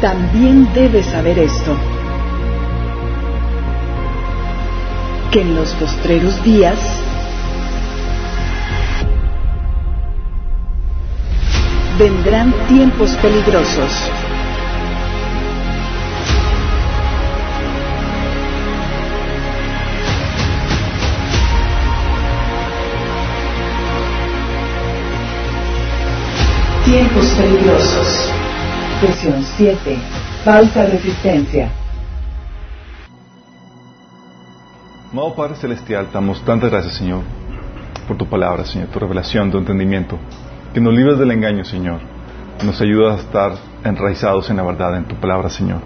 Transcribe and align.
también 0.00 0.72
debes 0.72 1.04
saber 1.06 1.38
esto, 1.38 1.76
que 5.30 5.42
en 5.42 5.54
los 5.54 5.68
postreros 5.74 6.42
días 6.42 6.78
vendrán 11.98 12.52
tiempos 12.68 13.10
peligrosos. 13.16 13.92
Tiempos 26.86 27.26
peligrosos. 27.36 28.49
Sesión 29.00 29.42
7. 29.42 29.96
Falsa 30.44 30.84
resistencia. 30.84 31.70
Amado 35.10 35.34
Padre 35.34 35.54
Celestial, 35.54 36.08
damos 36.12 36.44
tantas 36.44 36.70
gracias, 36.70 36.96
Señor, 36.96 37.22
por 38.06 38.18
tu 38.18 38.26
palabra, 38.26 38.66
Señor, 38.66 38.88
tu 38.88 38.98
revelación, 38.98 39.50
tu 39.50 39.56
entendimiento, 39.56 40.18
que 40.74 40.82
nos 40.82 40.92
libres 40.92 41.18
del 41.18 41.30
engaño, 41.30 41.64
Señor, 41.64 42.00
nos 42.62 42.78
ayuda 42.82 43.14
a 43.14 43.16
estar 43.16 43.52
enraizados 43.84 44.50
en 44.50 44.58
la 44.58 44.64
verdad, 44.64 44.94
en 44.98 45.06
tu 45.06 45.16
palabra, 45.16 45.48
Señor. 45.48 45.78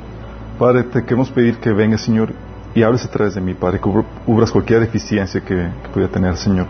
Padre, 0.59 0.83
te 0.83 1.05
queremos 1.05 1.31
pedir 1.31 1.59
que 1.59 1.71
vengas, 1.71 2.01
Señor, 2.01 2.35
y 2.75 2.83
hables 2.83 3.05
a 3.05 3.11
través 3.11 3.37
de 3.37 3.41
mí, 3.41 3.55
Padre, 3.55 3.79
que 3.79 3.89
cubras 4.27 4.51
cualquier 4.51 4.81
deficiencia 4.81 5.41
que, 5.41 5.55
que 5.55 5.89
pudiera 5.93 6.13
tener, 6.13 6.37
Señor. 6.37 6.67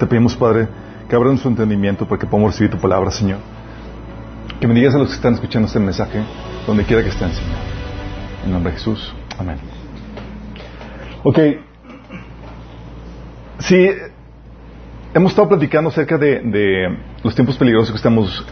Te 0.00 0.06
pedimos, 0.08 0.34
Padre, 0.34 0.66
que 1.08 1.14
abran 1.14 1.38
su 1.38 1.46
entendimiento 1.46 2.08
para 2.08 2.18
que 2.18 2.26
podamos 2.26 2.54
recibir 2.54 2.72
tu 2.72 2.78
palabra, 2.78 3.12
Señor. 3.12 3.38
Que 4.58 4.66
me 4.66 4.74
digas 4.74 4.94
a 4.94 4.98
los 4.98 5.08
que 5.08 5.14
están 5.14 5.34
escuchando 5.34 5.66
este 5.66 5.78
mensaje, 5.78 6.20
donde 6.66 6.84
quiera 6.84 7.02
que 7.02 7.10
estén, 7.10 7.30
Señor. 7.30 7.56
En 8.44 8.52
nombre 8.52 8.72
de 8.72 8.78
Jesús. 8.78 9.14
Amén. 9.38 9.56
Ok. 11.22 11.38
Sí, 13.58 13.90
hemos 15.14 15.32
estado 15.32 15.48
platicando 15.48 15.90
acerca 15.90 16.16
de, 16.16 16.98
los 17.22 17.34
tiempos 17.34 17.56
peligrosos 17.56 17.92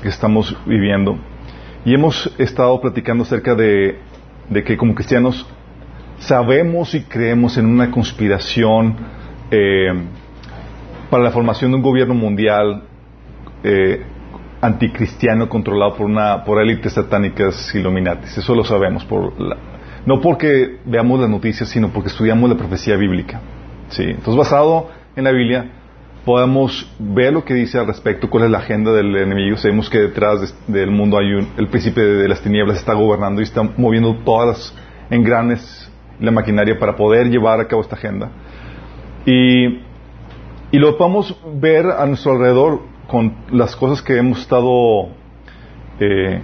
que 0.00 0.08
estamos, 0.08 0.56
viviendo 0.66 1.19
y 1.84 1.94
hemos 1.94 2.32
estado 2.38 2.80
platicando 2.80 3.24
acerca 3.24 3.54
de, 3.54 3.98
de 4.50 4.64
que 4.64 4.76
como 4.76 4.94
cristianos 4.94 5.46
sabemos 6.19 6.94
y 6.94 7.02
creemos 7.04 7.56
en 7.56 7.66
una 7.66 7.91
conspiración 7.91 8.96
eh, 9.50 9.92
para 11.10 11.22
la 11.22 11.30
formación 11.30 11.70
de 11.70 11.76
un 11.76 11.82
gobierno 11.82 12.14
mundial 12.14 12.82
eh, 13.62 14.02
anticristiano 14.60 15.48
controlado 15.48 15.94
por 15.94 16.06
una 16.06 16.44
por 16.44 16.60
élites 16.60 16.92
satánicas 16.92 17.74
iluminatis. 17.74 18.38
Eso 18.38 18.54
lo 18.54 18.64
sabemos 18.64 19.04
por 19.04 19.32
no 20.06 20.20
porque 20.20 20.78
veamos 20.84 21.20
las 21.20 21.28
noticias, 21.28 21.68
sino 21.68 21.88
porque 21.90 22.08
estudiamos 22.08 22.48
la 22.48 22.56
profecía 22.56 22.96
bíblica. 22.96 23.40
Sí, 23.88 24.04
entonces 24.04 24.36
basado 24.36 24.88
en 25.16 25.24
la 25.24 25.32
Biblia 25.32 25.72
podemos 26.24 26.90
ver 26.98 27.32
lo 27.32 27.44
que 27.44 27.54
dice 27.54 27.78
al 27.78 27.86
respecto, 27.86 28.28
cuál 28.28 28.44
es 28.44 28.50
la 28.50 28.58
agenda 28.58 28.92
del 28.92 29.16
enemigo. 29.16 29.56
Sabemos 29.56 29.88
que 29.88 29.98
detrás 29.98 30.54
del 30.66 30.90
mundo 30.90 31.18
hay 31.18 31.32
un, 31.32 31.48
el 31.56 31.68
príncipe 31.68 32.02
de, 32.02 32.28
las 32.28 32.40
tinieblas 32.42 32.78
está 32.78 32.94
gobernando 32.94 33.40
y 33.40 33.44
está 33.44 33.62
moviendo 33.62 34.14
todas 34.24 34.48
las 34.48 34.74
engranes, 35.10 35.90
la 36.20 36.30
maquinaria 36.30 36.78
para 36.78 36.96
poder 36.96 37.28
llevar 37.28 37.60
a 37.60 37.66
cabo 37.66 37.82
esta 37.82 37.96
agenda. 37.96 38.30
Y 39.24 39.88
y 40.70 40.78
lo 40.78 40.98
podemos 40.98 41.34
ver 41.54 41.86
a 41.86 42.04
nuestro 42.04 42.32
alrededor 42.32 42.82
con 43.08 43.34
las 43.50 43.74
cosas 43.74 44.02
que 44.02 44.18
hemos 44.18 44.40
estado 44.40 45.08
eh, 45.98 46.40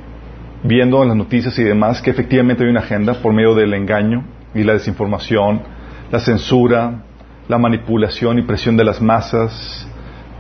viendo 0.64 1.02
en 1.02 1.08
las 1.08 1.16
noticias 1.16 1.56
y 1.58 1.62
demás, 1.62 2.00
que 2.00 2.10
efectivamente 2.10 2.64
hay 2.64 2.70
una 2.70 2.80
agenda 2.80 3.14
por 3.14 3.32
medio 3.34 3.54
del 3.54 3.74
engaño 3.74 4.24
y 4.54 4.64
la 4.64 4.72
desinformación, 4.72 5.60
la 6.10 6.20
censura, 6.20 7.04
la 7.48 7.58
manipulación 7.58 8.38
y 8.38 8.42
presión 8.42 8.78
de 8.78 8.84
las 8.84 9.00
masas, 9.02 9.86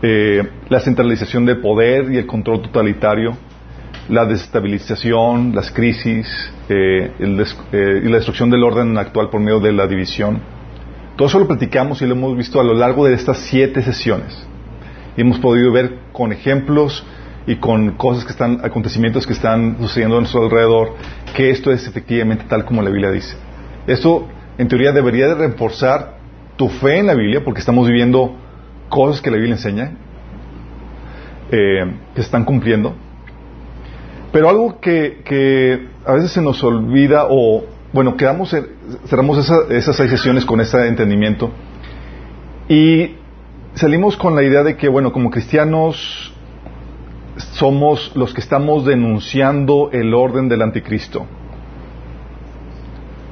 eh, 0.00 0.42
la 0.70 0.80
centralización 0.80 1.44
del 1.44 1.58
poder 1.60 2.10
y 2.10 2.16
el 2.16 2.26
control 2.26 2.62
totalitario, 2.62 3.36
la 4.08 4.24
desestabilización, 4.24 5.54
las 5.54 5.70
crisis 5.70 6.26
eh, 6.70 7.12
y 7.18 8.08
la 8.08 8.16
destrucción 8.16 8.48
del 8.48 8.64
orden 8.64 8.96
actual 8.96 9.28
por 9.28 9.40
medio 9.40 9.60
de 9.60 9.72
la 9.72 9.86
división. 9.86 10.40
Todo 11.16 11.28
eso 11.28 11.38
lo 11.38 11.46
platicamos 11.46 12.00
y 12.00 12.06
lo 12.06 12.14
hemos 12.14 12.34
visto 12.34 12.60
a 12.60 12.64
lo 12.64 12.72
largo 12.72 13.04
de 13.04 13.12
estas 13.12 13.38
siete 13.38 13.82
sesiones. 13.82 14.53
Y 15.16 15.20
hemos 15.20 15.38
podido 15.38 15.72
ver 15.72 15.98
con 16.12 16.32
ejemplos 16.32 17.04
y 17.46 17.56
con 17.56 17.92
cosas 17.92 18.24
que 18.24 18.32
están, 18.32 18.60
acontecimientos 18.64 19.26
que 19.26 19.32
están 19.32 19.76
sucediendo 19.80 20.16
a 20.16 20.20
nuestro 20.20 20.44
alrededor, 20.44 20.94
que 21.34 21.50
esto 21.50 21.70
es 21.70 21.86
efectivamente 21.86 22.44
tal 22.48 22.64
como 22.64 22.82
la 22.82 22.90
Biblia 22.90 23.10
dice. 23.10 23.36
Esto, 23.86 24.28
en 24.56 24.68
teoría, 24.68 24.92
debería 24.92 25.28
de 25.28 25.34
reforzar 25.34 26.18
tu 26.56 26.68
fe 26.68 26.98
en 26.98 27.06
la 27.06 27.14
Biblia, 27.14 27.42
porque 27.44 27.60
estamos 27.60 27.86
viviendo 27.86 28.36
cosas 28.88 29.20
que 29.20 29.30
la 29.30 29.36
Biblia 29.36 29.54
enseña, 29.54 29.92
eh, 31.50 31.94
que 32.14 32.20
están 32.20 32.44
cumpliendo. 32.44 32.94
Pero 34.32 34.48
algo 34.48 34.80
que, 34.80 35.22
que 35.24 35.88
a 36.06 36.14
veces 36.14 36.32
se 36.32 36.40
nos 36.40 36.62
olvida 36.64 37.26
o 37.28 37.66
bueno, 37.94 38.16
quedamos, 38.16 38.54
cerramos 39.06 39.38
esas 39.70 39.96
seis 39.96 40.10
sesiones 40.10 40.44
con 40.44 40.60
ese 40.60 40.88
entendimiento 40.88 41.52
y 42.68 43.12
salimos 43.74 44.16
con 44.16 44.34
la 44.34 44.42
idea 44.42 44.62
de 44.62 44.76
que, 44.76 44.88
bueno, 44.88 45.12
como 45.12 45.30
cristianos 45.30 46.32
somos 47.36 48.12
los 48.14 48.32
que 48.32 48.40
estamos 48.40 48.84
denunciando 48.84 49.90
el 49.92 50.14
orden 50.14 50.48
del 50.48 50.62
anticristo. 50.62 51.26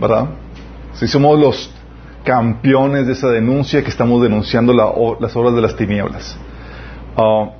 ¿Verdad? 0.00 0.30
Si 0.94 1.06
somos 1.06 1.38
los 1.38 1.70
campeones 2.24 3.06
de 3.06 3.12
esa 3.12 3.28
denuncia 3.28 3.82
que 3.82 3.90
estamos 3.90 4.22
denunciando 4.22 4.72
las 4.72 5.36
obras 5.36 5.54
de 5.54 5.60
las 5.60 5.76
tinieblas. 5.76 6.36
Ah, 7.16 7.50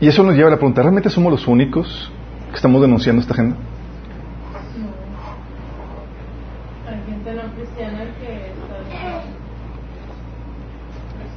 y 0.00 0.08
eso 0.08 0.22
nos 0.22 0.34
lleva 0.34 0.48
a 0.48 0.50
la 0.52 0.56
pregunta, 0.56 0.82
¿realmente 0.82 1.10
somos 1.10 1.32
los 1.32 1.46
únicos 1.46 2.10
que 2.50 2.56
estamos 2.56 2.80
denunciando 2.82 3.20
esta 3.22 3.34
agenda? 3.34 3.56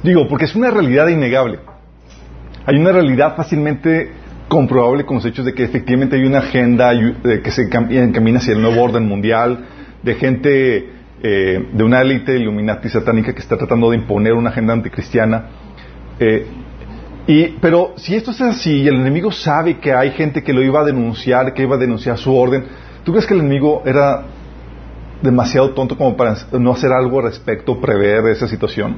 Digo, 0.02 0.26
porque 0.28 0.46
es 0.46 0.54
una 0.54 0.70
realidad 0.70 1.08
innegable. 1.08 1.58
Hay 2.66 2.76
una 2.76 2.92
realidad 2.92 3.36
fácilmente 3.36 4.12
comprobable 4.48 5.04
con 5.04 5.16
los 5.16 5.26
hechos 5.26 5.44
de 5.44 5.54
que 5.54 5.62
efectivamente 5.62 6.16
hay 6.16 6.24
una 6.24 6.38
agenda 6.38 6.92
que 7.22 7.50
se 7.50 7.62
encamina 7.62 8.38
hacia 8.38 8.54
el 8.54 8.62
nuevo 8.62 8.82
orden 8.82 9.06
mundial, 9.06 9.66
de 10.02 10.14
gente 10.14 10.90
eh, 11.22 11.68
de 11.72 11.84
una 11.84 12.00
élite 12.00 12.36
iluminati 12.36 12.88
satánica 12.88 13.34
que 13.34 13.40
está 13.40 13.56
tratando 13.56 13.90
de 13.90 13.96
imponer 13.96 14.32
una 14.32 14.50
agenda 14.50 14.72
anticristiana. 14.72 15.44
Eh, 16.18 16.46
y, 17.26 17.48
pero 17.60 17.92
si 17.96 18.16
esto 18.16 18.30
es 18.30 18.40
así 18.40 18.82
y 18.82 18.88
el 18.88 18.96
enemigo 18.96 19.30
sabe 19.30 19.78
que 19.78 19.92
hay 19.92 20.12
gente 20.12 20.42
que 20.42 20.52
lo 20.52 20.62
iba 20.62 20.80
a 20.80 20.84
denunciar, 20.84 21.52
que 21.52 21.62
iba 21.62 21.76
a 21.76 21.78
denunciar 21.78 22.16
su 22.18 22.34
orden, 22.34 22.64
¿tú 23.04 23.12
crees 23.12 23.26
que 23.26 23.34
el 23.34 23.40
enemigo 23.40 23.82
era 23.84 24.22
demasiado 25.22 25.70
tonto 25.70 25.96
como 25.96 26.16
para 26.16 26.34
no 26.52 26.72
hacer 26.72 26.90
algo 26.90 27.18
al 27.18 27.26
respecto, 27.26 27.78
prever 27.78 28.26
esa 28.32 28.48
situación? 28.48 28.96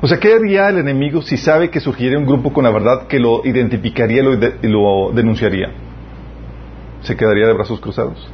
O 0.00 0.06
sea, 0.08 0.18
¿qué 0.18 0.34
haría 0.34 0.68
el 0.68 0.78
enemigo 0.78 1.22
si 1.22 1.36
sabe 1.36 1.70
que 1.70 1.80
surgiría 1.80 2.18
un 2.18 2.26
grupo 2.26 2.52
con 2.52 2.64
la 2.64 2.70
verdad 2.70 3.06
que 3.06 3.18
lo 3.18 3.46
identificaría 3.46 4.22
y 4.62 4.68
lo, 4.68 5.12
denunciaría? 5.12 5.72
¿Se 7.02 7.16
quedaría 7.16 7.46
de 7.46 7.54
brazos 7.54 7.80
cruzados? 7.80 8.28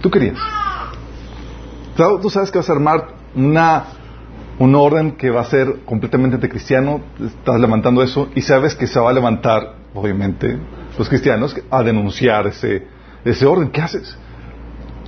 ¿Tú 0.00 0.10
querías? 0.10 0.38
Tú 2.22 2.30
sabes 2.30 2.50
que 2.50 2.58
vas 2.58 2.70
a 2.70 2.72
armar 2.72 3.08
una, 3.34 3.84
un 4.58 4.74
orden 4.74 5.12
que 5.12 5.30
va 5.30 5.42
a 5.42 5.44
ser 5.44 5.80
completamente 5.84 6.36
anticristiano, 6.36 7.00
estás 7.20 7.60
levantando 7.60 8.02
eso 8.02 8.28
y 8.34 8.40
sabes 8.40 8.74
que 8.74 8.86
se 8.86 8.98
va 9.00 9.10
a 9.10 9.12
levantar, 9.12 9.74
obviamente, 9.94 10.58
los 10.96 11.08
cristianos 11.08 11.56
a 11.70 11.82
denunciar 11.82 12.46
ese, 12.46 12.86
ese 13.24 13.44
orden. 13.44 13.70
¿Qué 13.70 13.82
haces? 13.82 14.16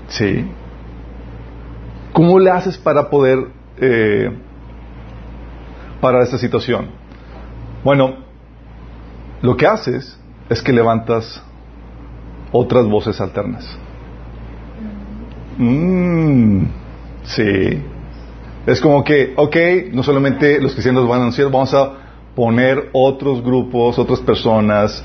Sí. 0.08 0.44
¿Cómo 2.12 2.38
le 2.38 2.50
haces 2.50 2.76
para 2.76 3.08
poder 3.08 3.46
eh, 3.78 4.30
para 6.00 6.22
esta 6.22 6.38
situación? 6.38 6.90
Bueno, 7.84 8.16
lo 9.42 9.56
que 9.56 9.66
haces 9.66 10.18
es 10.48 10.62
que 10.62 10.72
levantas 10.72 11.42
otras 12.52 12.86
voces 12.86 13.20
alternas. 13.20 13.78
Mm, 15.56 16.64
sí. 17.24 17.82
Es 18.66 18.80
como 18.80 19.02
que, 19.04 19.32
ok, 19.36 19.56
no 19.92 20.02
solamente 20.02 20.60
los 20.60 20.72
cristianos 20.72 21.08
van 21.08 21.18
a 21.18 21.22
anunciar, 21.22 21.50
vamos 21.50 21.72
a 21.74 21.92
poner 22.34 22.90
otros 22.92 23.42
grupos, 23.42 23.98
otras 23.98 24.20
personas 24.20 25.02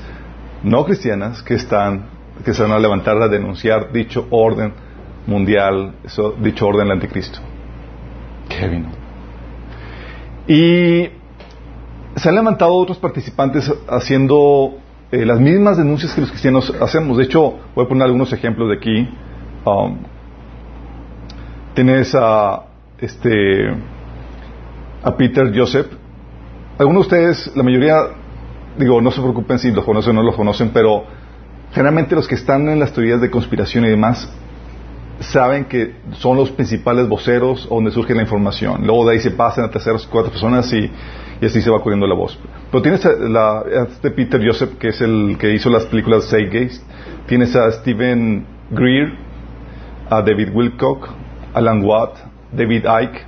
no 0.62 0.84
cristianas 0.84 1.42
que 1.42 1.54
están, 1.54 2.06
que 2.44 2.52
se 2.52 2.62
van 2.62 2.72
a 2.72 2.78
levantar 2.78 3.20
a 3.20 3.28
denunciar 3.28 3.92
dicho 3.92 4.26
orden 4.30 4.72
mundial, 5.26 5.94
dicho 6.40 6.66
orden 6.66 6.88
del 6.88 6.92
anticristo. 6.92 7.38
Kevin. 8.48 8.86
Y 10.48 11.08
se 12.16 12.28
han 12.28 12.34
levantado 12.34 12.74
otros 12.74 12.98
participantes 12.98 13.72
haciendo 13.88 14.78
eh, 15.10 15.26
las 15.26 15.40
mismas 15.40 15.76
denuncias 15.76 16.14
que 16.14 16.20
los 16.20 16.30
cristianos 16.30 16.72
hacemos. 16.80 17.18
De 17.18 17.24
hecho, 17.24 17.58
voy 17.74 17.84
a 17.84 17.88
poner 17.88 18.04
algunos 18.04 18.32
ejemplos 18.32 18.68
de 18.68 18.76
aquí. 18.76 19.08
Um, 19.64 19.98
tienes 21.74 22.14
a, 22.14 22.62
este, 22.98 23.70
a 25.02 25.16
Peter 25.16 25.52
Joseph. 25.54 25.88
Algunos 26.78 27.08
de 27.08 27.16
ustedes, 27.16 27.56
la 27.56 27.62
mayoría, 27.62 27.96
digo, 28.78 29.00
no 29.00 29.10
se 29.10 29.20
preocupen 29.20 29.58
si 29.58 29.70
los 29.72 29.84
conocen 29.84 30.12
o 30.12 30.20
no 30.20 30.22
los 30.22 30.36
conocen, 30.36 30.70
pero 30.72 31.04
generalmente 31.72 32.14
los 32.14 32.28
que 32.28 32.36
están 32.36 32.68
en 32.68 32.78
las 32.78 32.92
teorías 32.92 33.20
de 33.20 33.30
conspiración 33.30 33.84
y 33.84 33.88
demás 33.88 34.30
saben 35.20 35.64
que 35.64 35.94
son 36.12 36.36
los 36.36 36.50
principales 36.50 37.08
voceros 37.08 37.68
donde 37.68 37.90
surge 37.90 38.14
la 38.14 38.22
información. 38.22 38.86
Luego 38.86 39.06
de 39.06 39.14
ahí 39.14 39.20
se 39.20 39.30
pasan 39.30 39.64
a 39.64 39.70
terceras, 39.70 40.06
cuatro 40.06 40.30
personas 40.30 40.70
y, 40.72 40.90
así 41.44 41.60
se 41.60 41.70
va 41.70 41.80
corriendo 41.80 42.06
la 42.06 42.14
voz. 42.14 42.38
Pero 42.70 42.82
tienes 42.82 43.04
a, 43.06 43.12
la, 43.12 43.64
este 43.88 44.10
Peter 44.10 44.40
Joseph, 44.44 44.78
que 44.78 44.88
es 44.88 45.00
el 45.00 45.36
que 45.38 45.54
hizo 45.54 45.70
las 45.70 45.86
películas 45.86 46.30
Gaze. 46.30 46.80
Tienes 47.26 47.56
a 47.56 47.70
Stephen 47.72 48.46
Greer, 48.70 49.12
a 50.10 50.22
David 50.22 50.50
Wilcock, 50.52 51.08
Alan 51.54 51.84
Watt, 51.84 52.18
David 52.52 52.84
Icke. 52.84 53.24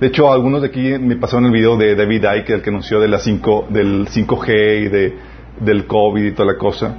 De 0.00 0.08
hecho, 0.08 0.30
algunos 0.32 0.62
de 0.62 0.68
aquí 0.68 0.98
me 0.98 1.16
pasaron 1.16 1.46
el 1.46 1.52
video 1.52 1.76
de 1.76 1.94
David 1.94 2.24
Icke, 2.38 2.50
el 2.50 2.62
que 2.62 2.70
anunció 2.70 3.00
de 3.00 3.08
la 3.08 3.18
5, 3.18 3.66
del 3.70 4.06
5G 4.08 4.86
y 4.86 4.88
de, 4.88 5.16
del 5.60 5.86
COVID 5.86 6.24
y 6.24 6.32
toda 6.32 6.52
la 6.52 6.58
cosa. 6.58 6.94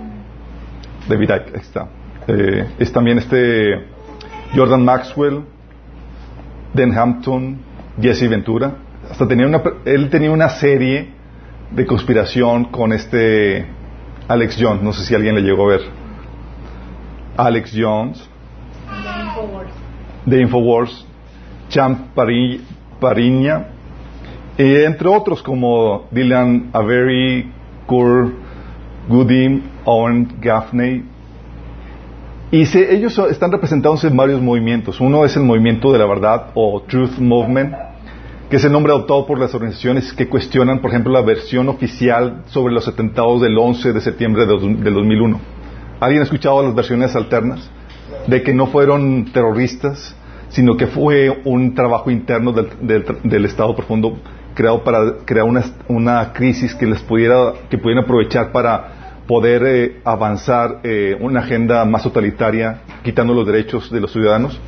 David 1.07 1.29
Icke, 1.29 1.55
ahí 1.55 1.61
está. 1.61 1.87
Eh, 2.27 2.65
es 2.77 2.91
también 2.91 3.17
este 3.17 3.98
Jordan 4.55 4.83
Maxwell, 4.83 5.43
Dan 6.73 6.97
Hampton, 6.97 7.57
Jesse 8.01 8.29
Ventura. 8.29 8.73
Hasta 9.09 9.27
tenía 9.27 9.47
una, 9.47 9.61
él 9.85 10.09
tenía 10.09 10.31
una 10.31 10.49
serie 10.49 11.09
de 11.71 11.85
conspiración 11.85 12.65
con 12.65 12.93
este 12.93 13.65
Alex 14.27 14.57
Jones. 14.59 14.81
No 14.81 14.93
sé 14.93 15.05
si 15.05 15.15
alguien 15.15 15.35
le 15.35 15.41
llegó 15.41 15.65
a 15.65 15.77
ver. 15.77 15.81
Alex 17.37 17.73
Jones. 17.75 18.27
De 20.25 20.41
Infowars. 20.41 21.05
Champ 21.69 22.15
Pariña. 22.99 23.67
Y 24.57 24.83
entre 24.83 25.07
otros 25.07 25.41
como 25.41 26.07
Dylan 26.11 26.71
Avery, 26.73 27.51
Kurt 27.85 28.33
Gooding, 29.07 29.63
Owen 29.85 30.35
Gaffney, 30.41 31.03
y 32.51 32.63
ellos 32.77 33.17
están 33.29 33.51
representados 33.51 34.03
en 34.03 34.17
varios 34.17 34.41
movimientos. 34.41 34.99
Uno 34.99 35.23
es 35.23 35.35
el 35.35 35.43
movimiento 35.43 35.91
de 35.91 35.99
la 35.99 36.07
verdad 36.07 36.47
o 36.55 36.81
Truth 36.81 37.19
Movement, 37.19 37.75
que 38.49 38.55
es 38.55 38.65
el 38.65 38.71
nombre 38.71 38.91
adoptado 38.91 39.27
por 39.27 39.37
las 39.39 39.53
organizaciones 39.53 40.11
que 40.13 40.27
cuestionan, 40.27 40.79
por 40.79 40.89
ejemplo, 40.89 41.13
la 41.13 41.21
versión 41.21 41.69
oficial 41.69 42.41
sobre 42.47 42.73
los 42.73 42.87
atentados 42.87 43.41
del 43.41 43.55
11 43.55 43.93
de 43.93 44.01
septiembre 44.01 44.47
del 44.47 44.93
2001. 44.93 45.39
¿Alguien 45.99 46.21
ha 46.21 46.23
escuchado 46.23 46.63
las 46.63 46.73
versiones 46.73 47.15
alternas? 47.15 47.69
De 48.25 48.41
que 48.41 48.51
no 48.51 48.65
fueron 48.65 49.25
terroristas, 49.31 50.15
sino 50.49 50.75
que 50.75 50.87
fue 50.87 51.41
un 51.45 51.75
trabajo 51.75 52.09
interno 52.09 52.51
del, 52.51 53.45
Estado 53.45 53.75
profundo 53.75 54.17
creado 54.55 54.83
para 54.83 55.17
crear 55.23 55.45
una, 55.45 55.63
una 55.87 56.33
crisis 56.33 56.73
que 56.73 56.87
les 56.87 57.01
pudiera, 57.01 57.53
que 57.69 57.77
pudieran 57.77 58.05
aprovechar 58.05 58.51
para 58.51 58.98
poder 59.29 59.63
eh, 59.63 60.01
avanzar 60.03 60.79
eh, 60.83 61.15
una 61.19 61.41
agenda 61.41 61.85
más 61.85 62.01
totalitaria, 62.01 62.81
quitando 63.03 63.31
los 63.31 63.45
derechos 63.45 63.91
de 63.91 63.99
los 63.99 64.11
ciudadanos? 64.11 64.59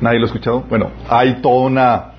¿Nadie 0.00 0.20
lo 0.20 0.26
ha 0.26 0.28
escuchado? 0.28 0.64
Bueno, 0.68 0.92
hay 1.08 1.42
toda 1.42 1.66
una 1.66 2.12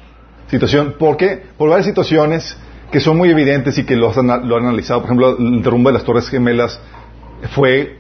situación. 0.48 0.96
¿Por 1.00 1.16
qué? 1.16 1.42
Por 1.58 1.70
varias 1.70 1.86
situaciones 1.86 2.58
que 2.92 3.00
son 3.00 3.16
muy 3.16 3.30
evidentes 3.30 3.78
y 3.78 3.86
que 3.86 3.96
lo, 3.96 4.12
han, 4.12 4.50
lo 4.50 4.58
han 4.58 4.66
analizado. 4.66 5.00
Por 5.00 5.08
ejemplo, 5.08 5.38
el 5.38 5.62
derrumbe 5.64 5.92
de 5.92 5.94
las 5.94 6.04
Torres 6.04 6.28
Gemelas 6.28 6.78
fue 7.56 8.00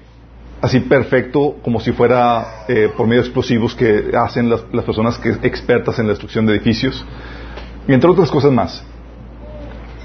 así 0.62 0.82
perfecto 0.82 1.56
como 1.64 1.80
si 1.80 1.94
fuera 1.94 2.66
eh, 2.68 2.90
por 2.98 3.08
medio 3.08 3.22
de 3.22 3.28
explosivos 3.30 3.74
que 3.74 4.12
hacen 4.22 4.50
las, 4.50 4.64
personas 4.84 5.18
que, 5.18 5.30
expertas 5.48 5.98
en 5.98 6.08
la 6.08 6.10
destrucción 6.12 6.46
de 6.46 6.56
edificios 6.56 7.06
y 7.88 7.94
entre 7.94 8.10
otras 8.10 8.30
cosas 8.30 8.52
más. 8.52 8.84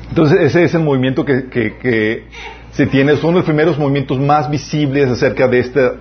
Entonces 0.09 0.39
ese 0.41 0.63
es 0.63 0.73
el 0.75 0.85
movimiento 0.85 1.25
que 1.25 2.29
se 2.77 2.87
tiene, 2.87 3.17
son 3.17 3.33
los 3.35 3.45
primeros 3.45 3.79
movimientos 3.79 4.19
más 4.21 4.51
visibles 4.51 5.09
acerca 5.09 5.49
de, 5.49 5.61
esta, 5.61 5.95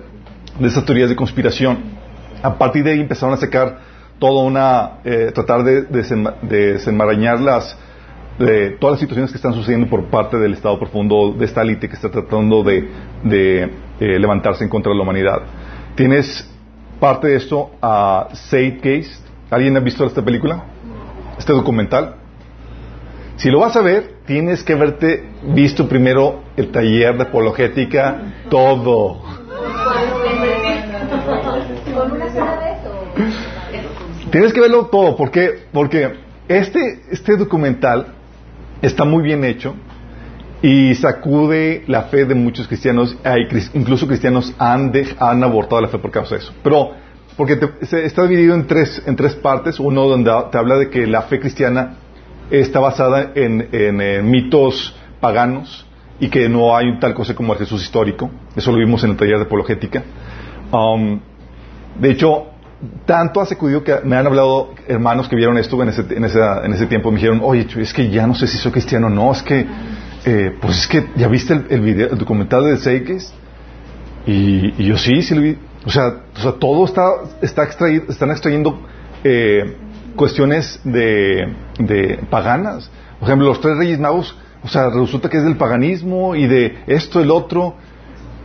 de 0.60 0.68
estas 0.68 0.84
teorías 0.84 1.08
de 1.08 1.16
conspiración. 1.16 1.78
A 2.42 2.58
partir 2.58 2.84
de 2.84 2.90
ahí 2.92 3.00
empezaron 3.00 3.32
a 3.32 3.38
sacar 3.38 3.78
toda 4.18 4.44
una, 4.44 4.98
eh, 5.02 5.32
tratar 5.34 5.64
de, 5.64 5.86
desenmarañar 6.42 7.40
las, 7.40 7.78
de 8.38 8.72
todas 8.72 8.92
las 8.92 9.00
situaciones 9.00 9.30
que 9.30 9.38
están 9.38 9.54
sucediendo 9.54 9.88
por 9.88 10.04
parte 10.10 10.36
del 10.36 10.52
Estado 10.52 10.78
profundo, 10.78 11.32
de 11.32 11.46
esta 11.46 11.62
élite 11.62 11.88
que 11.88 11.94
está 11.94 12.10
tratando 12.10 12.62
de, 12.62 12.90
eh, 13.24 13.70
levantarse 14.18 14.62
en 14.62 14.68
contra 14.68 14.92
de 14.92 14.96
la 14.98 15.02
humanidad. 15.02 15.40
Tienes 15.94 16.46
parte 17.00 17.28
de 17.28 17.36
esto 17.36 17.70
a 17.80 18.28
Said 18.34 18.80
Case. 18.82 19.12
¿Alguien 19.48 19.78
ha 19.78 19.80
visto 19.80 20.04
esta 20.04 20.22
película? 20.22 20.64
Este 21.38 21.54
documental. 21.54 22.16
Si 23.36 23.50
lo 23.50 23.60
vas 23.60 23.76
a 23.76 23.82
ver, 23.82 24.14
tienes 24.26 24.64
que 24.64 24.72
haberte 24.72 25.28
visto 25.54 25.86
primero 25.88 26.42
el 26.56 26.70
taller 26.72 27.18
de 27.18 27.24
apologética, 27.24 28.32
todo. 28.48 29.22
Tienes 34.30 34.52
que 34.54 34.60
verlo 34.60 34.86
todo, 34.86 35.16
porque, 35.16 35.64
porque 35.70 36.14
este, 36.48 37.02
este 37.10 37.36
documental 37.36 38.14
está 38.80 39.04
muy 39.04 39.22
bien 39.22 39.44
hecho 39.44 39.74
y 40.62 40.94
sacude 40.94 41.84
la 41.88 42.04
fe 42.04 42.24
de 42.24 42.34
muchos 42.34 42.66
cristianos, 42.66 43.18
incluso 43.74 44.06
cristianos 44.06 44.54
han, 44.58 44.92
han 45.18 45.44
abortado 45.44 45.82
la 45.82 45.88
fe 45.88 45.98
por 45.98 46.10
causa 46.10 46.36
de 46.36 46.40
eso. 46.40 46.54
Pero, 46.62 46.92
porque 47.36 47.58
está 47.92 48.26
dividido 48.26 48.54
en 48.54 48.66
tres, 48.66 49.02
en 49.04 49.14
tres 49.14 49.34
partes, 49.34 49.78
uno 49.78 50.08
donde 50.08 50.32
te 50.50 50.56
habla 50.56 50.76
de 50.78 50.88
que 50.88 51.06
la 51.06 51.22
fe 51.22 51.38
cristiana 51.38 51.96
está 52.50 52.80
basada 52.80 53.32
en, 53.34 54.30
mitos 54.30 54.94
paganos 55.20 55.86
y 56.18 56.28
que 56.28 56.48
no 56.48 56.76
hay 56.76 56.98
tal 56.98 57.14
cosa 57.14 57.34
como 57.34 57.52
el 57.52 57.58
Jesús 57.58 57.82
histórico. 57.82 58.30
Eso 58.54 58.72
lo 58.72 58.78
vimos 58.78 59.04
en 59.04 59.10
el 59.10 59.16
taller 59.16 59.38
de 59.38 59.44
apologética. 59.44 60.02
Um, 60.72 61.20
de 61.98 62.10
hecho, 62.10 62.46
tanto 63.04 63.40
ha 63.40 63.46
sacudido 63.46 63.82
que 63.82 64.00
me 64.04 64.16
han 64.16 64.26
hablado 64.26 64.74
hermanos 64.86 65.28
que 65.28 65.36
vieron 65.36 65.58
esto 65.58 65.82
en 65.82 65.88
ese, 65.88 66.02
en 66.02 66.24
en 66.24 66.72
ese 66.72 66.86
tiempo. 66.86 67.10
Me 67.10 67.16
dijeron, 67.16 67.40
oye, 67.42 67.66
es 67.78 67.92
que 67.92 68.10
ya 68.10 68.26
no 68.26 68.34
sé 68.34 68.46
si 68.46 68.58
soy 68.58 68.72
cristiano 68.72 69.06
o 69.08 69.10
no. 69.10 69.32
Es 69.32 69.42
que, 69.42 69.66
eh, 70.24 70.56
pues 70.60 70.78
es 70.78 70.86
que, 70.86 71.06
¿ya 71.16 71.28
viste 71.28 71.54
el, 71.68 71.80
video, 71.80 72.10
el 72.10 72.18
documental 72.18 72.64
de 72.64 72.76
Seikes? 72.76 73.32
Y, 74.26 74.74
y, 74.82 74.86
yo 74.86 74.98
sí, 74.98 75.22
sí 75.22 75.34
lo 75.34 75.40
vi. 75.40 75.56
O 75.84 75.90
sea, 75.90 76.22
o 76.36 76.40
sea 76.40 76.52
todo 76.52 76.84
está, 76.84 77.02
está 77.42 77.62
extraído, 77.62 78.04
están 78.08 78.30
extrayendo 78.30 78.80
eh, 79.22 79.76
cuestiones 80.16 80.80
de, 80.84 81.54
de 81.78 82.18
paganas. 82.30 82.90
Por 83.20 83.28
ejemplo, 83.28 83.48
los 83.48 83.60
tres 83.60 83.76
reyes 83.76 83.98
magos, 83.98 84.36
o 84.62 84.68
sea, 84.68 84.90
resulta 84.90 85.28
que 85.28 85.38
es 85.38 85.44
del 85.44 85.56
paganismo 85.56 86.34
y 86.34 86.46
de 86.46 86.78
esto, 86.86 87.20
el 87.20 87.30
otro, 87.30 87.76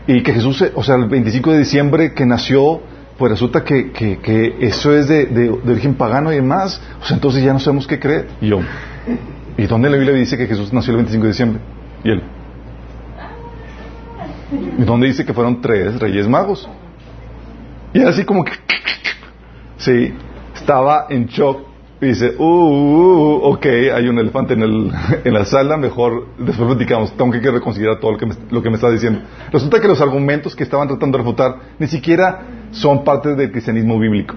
y 0.08 0.24
que 0.24 0.34
Jesús, 0.34 0.64
o 0.76 0.84
sea, 0.84 0.96
el 0.96 1.06
25 1.06 1.52
de 1.52 1.60
diciembre 1.60 2.14
que 2.14 2.26
nació, 2.26 2.82
pues 3.18 3.32
resulta 3.32 3.64
que, 3.64 3.92
que, 3.92 4.56
eso 4.62 4.96
es 4.96 5.08
de, 5.08 5.26
de, 5.26 5.50
origen 5.50 5.96
pagano 5.96 6.32
y 6.32 6.36
demás. 6.36 6.82
O 7.02 7.06
sea, 7.06 7.16
entonces 7.16 7.44
ya 7.44 7.54
no 7.54 7.60
sabemos 7.60 7.88
qué 7.88 8.00
creer. 8.00 8.28
Y 8.42 8.48
yo, 8.48 8.60
¿y 9.58 9.68
dónde 9.68 9.90
la 9.90 9.98
Biblia 9.98 10.16
dice 10.16 10.38
que 10.38 10.48
Jesús 10.48 10.74
nació 10.74 10.92
el 10.92 10.98
25 10.98 11.24
de 11.24 11.30
diciembre? 11.30 11.62
Y 12.04 12.12
él, 12.12 12.24
¿y 14.80 14.84
dónde 14.84 15.08
dice 15.08 15.26
que 15.26 15.34
fueron 15.34 15.62
tres 15.62 16.00
reyes 16.00 16.28
magos? 16.28 16.68
Y 17.94 18.02
así 18.02 18.24
como 18.24 18.44
que, 18.44 18.54
sí, 19.78 20.14
estaba 20.62 21.08
en 21.10 21.26
shock 21.26 21.72
y 22.02 22.08
dice, 22.08 22.34
uh, 22.36 22.44
uh, 22.44 23.46
uh, 23.46 23.54
ok, 23.54 23.66
hay 23.94 24.08
un 24.08 24.18
elefante 24.18 24.54
en, 24.54 24.64
el, 24.64 24.92
en 25.24 25.34
la 25.34 25.46
sala, 25.46 25.78
mejor 25.78 26.30
después 26.40 26.68
platicamos, 26.68 27.16
tengo 27.16 27.32
que 27.32 27.52
reconsiderar 27.52 28.00
todo 28.00 28.14
lo 28.14 28.18
que, 28.18 28.26
me, 28.26 28.34
lo 28.50 28.64
que 28.64 28.70
me 28.70 28.76
está 28.76 28.90
diciendo. 28.90 29.22
Resulta 29.52 29.80
que 29.80 29.88
los 29.88 30.02
argumentos 30.02 30.56
que 30.56 30.64
estaban 30.64 30.88
tratando 30.88 31.18
de 31.18 31.24
refutar 31.24 31.56
ni 31.78 31.88
siquiera 31.88 32.42
son 32.72 33.04
parte 33.04 33.36
del 33.36 33.52
cristianismo 33.52 34.00
bíblico. 34.00 34.34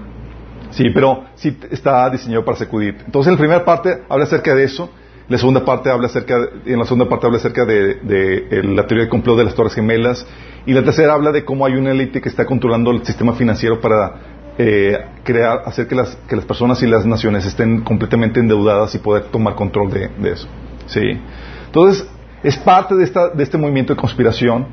Sí, 0.69 0.89
pero 0.93 1.25
sí 1.35 1.57
está 1.71 2.07
diseñado 2.09 2.45
para 2.45 2.57
sacudir. 2.57 2.97
Entonces, 3.05 3.29
en 3.29 3.33
la 3.33 3.39
primera 3.39 3.65
parte 3.65 4.03
habla 4.09 4.25
acerca 4.25 4.53
de 4.53 4.63
eso, 4.65 4.89
la 5.27 5.39
segunda 5.39 5.65
parte 5.65 5.89
habla 5.89 6.05
acerca, 6.05 6.35
en 6.65 6.77
la 6.77 6.85
segunda 6.85 7.09
parte 7.09 7.25
habla 7.25 7.39
acerca 7.39 7.65
de, 7.65 7.95
de, 7.95 8.63
la 8.63 8.85
teoría 8.85 9.05
del 9.05 9.09
complot 9.09 9.37
de 9.37 9.45
las 9.45 9.55
Torres 9.55 9.73
Gemelas, 9.73 10.27
y 10.67 10.73
la 10.73 10.83
tercera 10.83 11.13
habla 11.13 11.31
de 11.31 11.43
cómo 11.43 11.65
hay 11.65 11.73
una 11.73 11.91
élite 11.91 12.21
que 12.21 12.29
está 12.29 12.45
controlando 12.45 12.91
el 12.91 13.03
sistema 13.05 13.33
financiero 13.33 13.81
para 13.81 14.34
eh, 14.57 15.05
crear, 15.23 15.63
hacer 15.65 15.87
que 15.87 15.95
las, 15.95 16.15
que 16.27 16.35
las 16.35 16.45
personas 16.45 16.81
y 16.81 16.87
las 16.87 17.05
naciones 17.05 17.45
estén 17.45 17.81
completamente 17.81 18.39
endeudadas 18.39 18.95
y 18.95 18.99
poder 18.99 19.25
tomar 19.25 19.55
control 19.55 19.91
de, 19.91 20.31
eso. 20.31 20.47
¿sí? 20.87 21.19
Entonces, 21.65 22.07
es 22.41 22.57
parte 22.57 22.95
de, 22.95 23.03
esta, 23.03 23.29
de 23.29 23.43
este 23.43 23.57
movimiento 23.57 23.93
de 23.93 23.99
conspiración. 23.99 24.67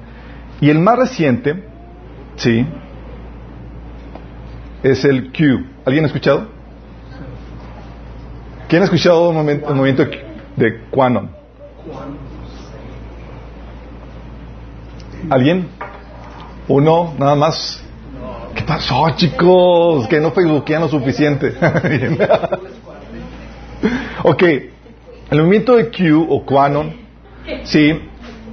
Y 0.60 0.70
el 0.70 0.78
más 0.78 0.98
reciente, 0.98 1.64
¿sí? 2.36 2.64
Es 4.82 5.04
el 5.04 5.32
Q. 5.32 5.64
¿Alguien 5.84 6.04
ha 6.04 6.06
escuchado? 6.06 6.46
¿Quién 8.68 8.82
ha 8.82 8.84
escuchado 8.84 9.30
el 9.30 9.74
movimiento, 9.74 10.06
de 10.56 10.80
Quanon? 10.90 11.30
¿Alguien? 15.28 15.68
¿Uno? 16.68 17.14
¿Nada 17.18 17.34
más? 17.34 17.81
¿Qué 18.62 18.68
pasó, 18.68 19.10
chicos? 19.16 20.06
Que 20.06 20.20
no 20.20 20.30
facebookean 20.30 20.82
lo 20.82 20.88
suficiente. 20.88 21.52
ok. 24.22 24.42
El 25.30 25.38
movimiento 25.38 25.74
de 25.74 25.90
Q 25.90 26.28
o 26.28 26.46
Quanon, 26.46 26.94
sí, 27.64 27.92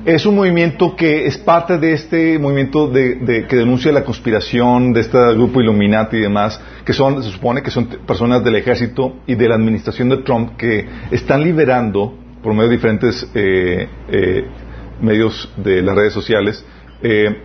es 0.05 0.25
un 0.25 0.33
movimiento 0.33 0.95
que 0.95 1.27
es 1.27 1.37
parte 1.37 1.77
de 1.77 1.93
este 1.93 2.39
movimiento 2.39 2.87
de, 2.87 3.45
que 3.47 3.55
denuncia 3.55 3.91
la 3.91 4.03
conspiración 4.03 4.93
de 4.93 5.01
este 5.01 5.19
grupo 5.35 5.61
Illuminati 5.61 6.17
y 6.17 6.21
demás, 6.21 6.59
que 6.83 6.93
son, 6.93 7.21
se 7.21 7.29
supone 7.29 7.61
que 7.61 7.69
son 7.69 7.85
personas 8.07 8.43
del 8.43 8.55
ejército 8.55 9.17
y 9.27 9.35
de 9.35 9.47
la 9.47 9.53
administración 9.53 10.09
de 10.09 10.23
Trump 10.23 10.57
que 10.57 10.87
están 11.11 11.43
liberando, 11.43 12.15
por 12.41 12.53
medio 12.55 12.69
de 12.69 12.75
diferentes 12.77 13.29
eh, 13.35 13.87
eh, 14.11 14.47
medios 15.01 15.53
de 15.55 15.83
las 15.83 15.95
redes 15.95 16.13
sociales, 16.13 16.65
eh, 17.03 17.43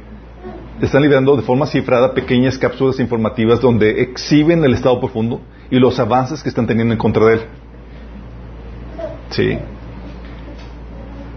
están 0.81 1.03
liberando 1.03 1.37
de 1.37 1.43
forma 1.43 1.67
cifrada 1.67 2.15
pequeñas 2.15 2.59
cápsulas 2.59 2.99
informativas 3.01 3.61
donde 3.61 4.03
exhiben 4.03 4.65
el 4.65 4.75
estado 4.75 4.99
profundo 5.01 5.41
y 5.71 5.79
los 5.79 5.99
avances 5.99 6.43
que 6.43 6.49
están 6.49 6.67
teniendo 6.67 6.93
en 6.93 6.99
contra 6.99 7.25
de 7.27 7.35
él. 7.35 7.41
Sí. 9.31 9.59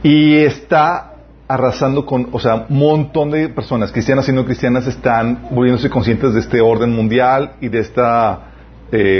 Y 0.03 0.35
está 0.37 1.13
arrasando 1.47 2.05
con, 2.05 2.29
o 2.31 2.39
sea, 2.39 2.65
un 2.69 2.77
montón 2.77 3.31
de 3.31 3.49
personas, 3.49 3.91
cristianas 3.91 4.27
y 4.27 4.33
no 4.33 4.45
cristianas, 4.45 4.85
están 4.85 5.47
volviéndose 5.51 5.89
conscientes 5.89 6.33
de 6.33 6.41
este 6.41 6.61
orden 6.61 6.93
mundial 6.93 7.53
y 7.61 7.69
de 7.69 7.79
este 7.79 8.01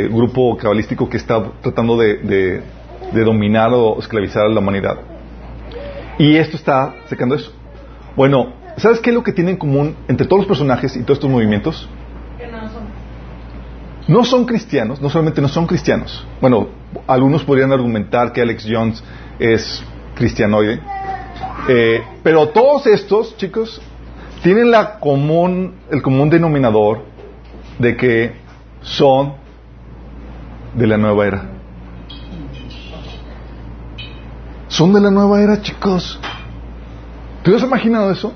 grupo 0.09 0.57
cabalístico 0.57 1.09
que 1.09 1.17
está 1.17 1.43
tratando 1.61 1.97
de, 1.97 2.61
dominar 3.13 3.71
o 3.73 3.99
esclavizar 3.99 4.45
a 4.45 4.49
la 4.49 4.59
humanidad. 4.59 4.97
Y 6.17 6.35
esto 6.35 6.57
está 6.57 6.95
secando 7.07 7.35
eso. 7.35 7.51
Bueno, 8.15 8.53
¿sabes 8.77 8.99
qué 8.99 9.09
es 9.09 9.15
lo 9.15 9.23
que 9.23 9.33
tiene 9.33 9.51
en 9.51 9.57
común 9.57 9.95
entre 10.07 10.25
todos 10.27 10.41
los 10.41 10.47
personajes 10.47 10.95
y 10.95 11.01
todos 11.01 11.17
estos 11.17 11.29
movimientos? 11.29 11.89
Que 12.37 12.47
no 12.47 12.59
son. 12.69 12.87
No 14.07 14.23
son 14.23 14.45
cristianos, 14.45 15.01
no 15.01 15.09
solamente 15.09 15.41
no 15.41 15.49
son 15.49 15.67
cristianos. 15.67 16.25
Bueno, 16.39 16.69
algunos 17.07 17.43
podrían 17.43 17.73
argumentar 17.73 18.31
que 18.31 18.41
Alex 18.41 18.65
Jones 18.69 19.03
es 19.39 19.83
cristianoide. 20.15 20.79
Eh, 21.67 22.01
pero 22.23 22.49
todos 22.49 22.87
estos, 22.87 23.35
chicos, 23.35 23.81
tienen 24.43 24.71
la 24.71 24.99
común, 24.99 25.75
el 25.91 26.01
común 26.01 26.29
denominador 26.29 27.03
de 27.79 27.97
que 27.97 28.33
son 28.81 29.33
de 30.73 30.87
la 30.87 30.97
nueva 30.97 31.27
era. 31.27 31.49
Son 34.69 34.93
de 34.93 35.01
la 35.01 35.11
nueva 35.11 35.41
era, 35.41 35.61
chicos. 35.61 36.19
¿Te 37.43 37.55
has 37.55 37.63
imaginado 37.63 38.11
eso? 38.11 38.33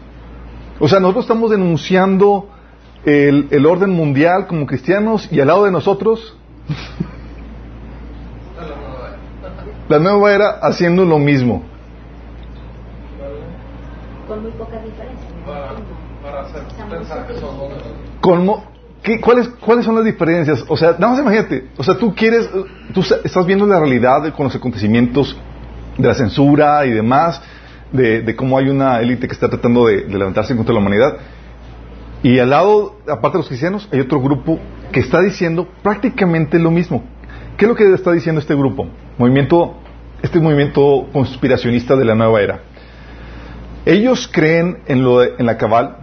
O 0.81 0.87
sea, 0.87 0.99
nosotros 0.99 1.25
estamos 1.25 1.51
denunciando 1.51 2.49
el, 3.05 3.47
el 3.51 3.65
orden 3.65 3.91
mundial 3.91 4.47
como 4.47 4.65
cristianos 4.65 5.31
y 5.31 5.39
al 5.39 5.47
lado 5.47 5.65
de 5.65 5.71
nosotros 5.71 6.35
la 9.87 9.99
nueva 9.99 10.33
era 10.33 10.49
haciendo 10.61 11.05
lo 11.05 11.19
mismo. 11.19 11.63
Con 14.27 14.41
muy 14.41 14.51
poca 14.51 14.81
diferencia. 14.81 15.27
cuáles, 19.21 19.49
¿Cuáles 19.59 19.85
son 19.85 19.95
las 19.95 20.05
diferencias? 20.05 20.63
O 20.67 20.77
sea, 20.77 20.93
nada 20.93 21.09
más 21.09 21.19
imagínate. 21.19 21.67
O 21.77 21.83
sea, 21.83 21.97
tú 21.97 22.15
quieres, 22.15 22.49
tú 22.93 23.01
estás 23.01 23.45
viendo 23.45 23.67
la 23.67 23.79
realidad 23.79 24.33
con 24.33 24.45
los 24.45 24.55
acontecimientos 24.55 25.37
de 25.97 26.07
la 26.07 26.13
censura 26.13 26.85
y 26.85 26.91
demás, 26.91 27.41
de, 27.91 28.35
cómo 28.35 28.57
hay 28.57 28.69
una 28.69 28.99
élite 28.99 29.27
que 29.27 29.33
está 29.33 29.49
tratando 29.49 29.87
de, 29.87 30.03
de 30.03 30.17
levantarse 30.17 30.55
contra 30.55 30.73
la 30.73 30.79
humanidad. 30.79 31.17
Y 32.23 32.39
al 32.39 32.51
lado, 32.51 32.97
aparte 33.07 33.37
de 33.37 33.39
los 33.39 33.47
cristianos, 33.47 33.89
hay 33.91 33.99
otro 33.99 34.21
grupo 34.21 34.59
que 34.91 34.99
está 34.99 35.21
diciendo 35.21 35.67
prácticamente 35.81 36.59
lo 36.59 36.71
mismo. 36.71 37.03
¿Qué 37.57 37.65
es 37.65 37.69
lo 37.69 37.75
que 37.75 37.91
está 37.93 38.11
diciendo 38.11 38.39
este 38.39 38.55
grupo? 38.55 38.87
Movimiento 39.17 39.81
este 40.21 40.39
movimiento 40.39 41.07
conspiracionista 41.11 41.95
de 41.95 42.05
la 42.05 42.15
nueva 42.15 42.41
era. 42.41 42.59
Ellos 43.85 44.29
creen 44.31 44.79
en, 44.85 45.03
lo 45.03 45.23
en 45.23 45.45
la 45.45 45.57
cabal. 45.57 45.97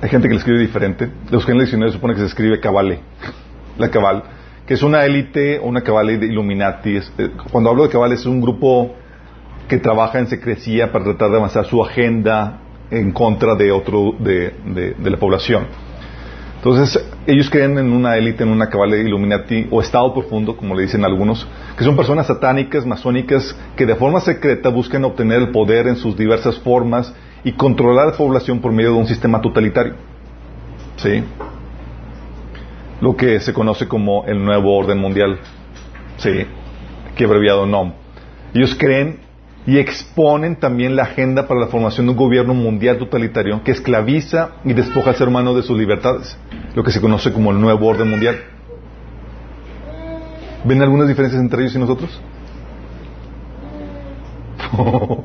Hay 0.00 0.08
gente 0.08 0.26
que 0.26 0.34
le 0.34 0.38
escribe 0.38 0.58
diferente. 0.58 1.08
Los 1.30 1.44
que 1.44 1.52
en 1.52 1.58
el 1.58 1.64
diccionario 1.64 1.92
supone 1.92 2.14
que 2.14 2.20
se 2.20 2.26
escribe 2.26 2.58
cabale. 2.58 3.00
La 3.78 3.90
cabal. 3.90 4.24
Que 4.66 4.74
es 4.74 4.82
una 4.82 5.04
élite 5.04 5.60
o 5.60 5.66
una 5.66 5.82
cabal 5.82 6.18
de 6.18 6.26
Illuminati. 6.26 6.96
Eh, 6.96 7.30
cuando 7.50 7.70
hablo 7.70 7.84
de 7.84 7.90
cabal 7.90 8.12
es 8.12 8.26
un 8.26 8.40
grupo 8.40 8.96
que 9.72 9.78
trabaja 9.78 10.18
en 10.18 10.26
secrecía 10.26 10.92
para 10.92 11.02
tratar 11.02 11.30
de 11.30 11.38
avanzar 11.38 11.64
su 11.64 11.82
agenda 11.82 12.60
en 12.90 13.10
contra 13.10 13.54
de 13.54 13.72
otro 13.72 14.12
de 14.18 14.52
la 15.02 15.16
población. 15.16 15.64
Entonces, 16.56 17.02
ellos 17.26 17.48
creen 17.48 17.78
en 17.78 17.90
una 17.90 18.18
élite, 18.18 18.42
en 18.42 18.50
una 18.50 18.68
cabal 18.68 18.90
de 18.90 19.00
Illuminati 19.00 19.68
o 19.70 19.80
estado 19.80 20.12
profundo, 20.12 20.58
como 20.58 20.74
le 20.74 20.82
dicen 20.82 21.06
algunos, 21.06 21.48
que 21.74 21.84
son 21.84 21.96
personas 21.96 22.26
satánicas, 22.26 22.84
masónicas, 22.84 23.56
que 23.74 23.86
de 23.86 23.94
forma 23.94 24.20
secreta 24.20 24.68
buscan 24.68 25.06
obtener 25.06 25.38
el 25.38 25.52
poder 25.52 25.86
en 25.86 25.96
sus 25.96 26.18
diversas 26.18 26.58
formas 26.58 27.14
y 27.42 27.52
controlar 27.52 28.08
a 28.08 28.10
la 28.10 28.16
población 28.18 28.60
por 28.60 28.72
medio 28.72 28.90
de 28.90 28.98
un 28.98 29.06
sistema 29.06 29.40
totalitario. 29.40 29.94
¿Sí? 30.96 31.24
Lo 33.00 33.16
que 33.16 33.40
se 33.40 33.54
conoce 33.54 33.88
como 33.88 34.26
el 34.26 34.44
nuevo 34.44 34.76
orden 34.76 34.98
mundial. 34.98 35.38
¿Sí? 36.18 36.44
Que 37.16 37.24
abreviado 37.24 37.64
NOM. 37.64 37.94
Ellos 38.52 38.74
creen 38.78 39.31
y 39.66 39.78
exponen 39.78 40.56
también 40.56 40.96
la 40.96 41.04
agenda 41.04 41.46
para 41.46 41.60
la 41.60 41.68
formación 41.68 42.06
de 42.06 42.12
un 42.12 42.18
gobierno 42.18 42.52
mundial 42.52 42.98
totalitario 42.98 43.62
que 43.62 43.70
esclaviza 43.70 44.56
y 44.64 44.72
despoja 44.72 45.10
al 45.10 45.16
ser 45.16 45.28
humano 45.28 45.54
de 45.54 45.62
sus 45.62 45.78
libertades, 45.78 46.36
lo 46.74 46.82
que 46.82 46.90
se 46.90 47.00
conoce 47.00 47.32
como 47.32 47.52
el 47.52 47.60
nuevo 47.60 47.86
orden 47.86 48.10
mundial. 48.10 48.40
¿Ven 50.64 50.82
algunas 50.82 51.08
diferencias 51.08 51.40
entre 51.40 51.62
ellos 51.62 51.74
y 51.74 51.78
nosotros? 51.78 52.20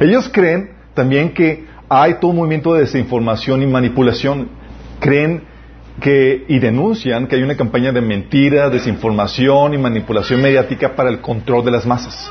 ellos 0.00 0.28
creen 0.32 0.70
también 0.94 1.32
que 1.32 1.66
hay 1.88 2.14
todo 2.14 2.32
un 2.32 2.38
movimiento 2.38 2.74
de 2.74 2.80
desinformación 2.80 3.62
y 3.62 3.66
manipulación. 3.66 4.48
Creen 5.00 5.42
que 6.00 6.44
y 6.48 6.58
denuncian 6.58 7.26
que 7.26 7.36
hay 7.36 7.42
una 7.42 7.56
campaña 7.56 7.92
de 7.92 8.00
mentira, 8.00 8.68
desinformación 8.68 9.74
y 9.74 9.78
manipulación 9.78 10.40
mediática 10.40 10.94
para 10.94 11.10
el 11.10 11.20
control 11.20 11.64
de 11.64 11.70
las 11.72 11.86
masas 11.86 12.28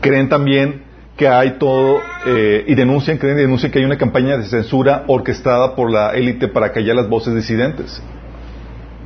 creen 0.00 0.28
también 0.28 0.82
que 1.16 1.28
hay 1.28 1.52
todo, 1.58 2.00
eh, 2.26 2.64
y 2.66 2.74
denuncian, 2.74 3.16
creen 3.16 3.38
y 3.38 3.42
denuncian 3.42 3.72
que 3.72 3.78
hay 3.78 3.84
una 3.84 3.96
campaña 3.96 4.36
de 4.36 4.44
censura 4.44 5.04
orquestada 5.06 5.74
por 5.74 5.90
la 5.90 6.10
élite 6.10 6.48
para 6.48 6.72
callar 6.72 6.96
las 6.96 7.08
voces 7.08 7.34
disidentes. 7.34 8.02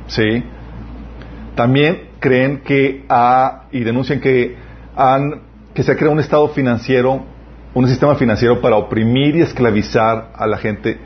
¿Sí? 0.07 0.43
También 1.55 2.09
creen 2.19 2.61
que 2.61 3.05
ha, 3.07 3.67
y 3.71 3.81
denuncian 3.81 4.19
que 4.19 4.55
han, 4.95 5.41
que 5.73 5.83
se 5.83 5.91
ha 5.91 5.95
creado 5.95 6.13
un 6.13 6.19
estado 6.19 6.49
financiero, 6.49 7.25
un 7.73 7.87
sistema 7.87 8.15
financiero 8.15 8.59
para 8.59 8.75
oprimir 8.75 9.37
y 9.37 9.41
esclavizar 9.41 10.33
a 10.35 10.45
la 10.47 10.57
gente 10.57 10.97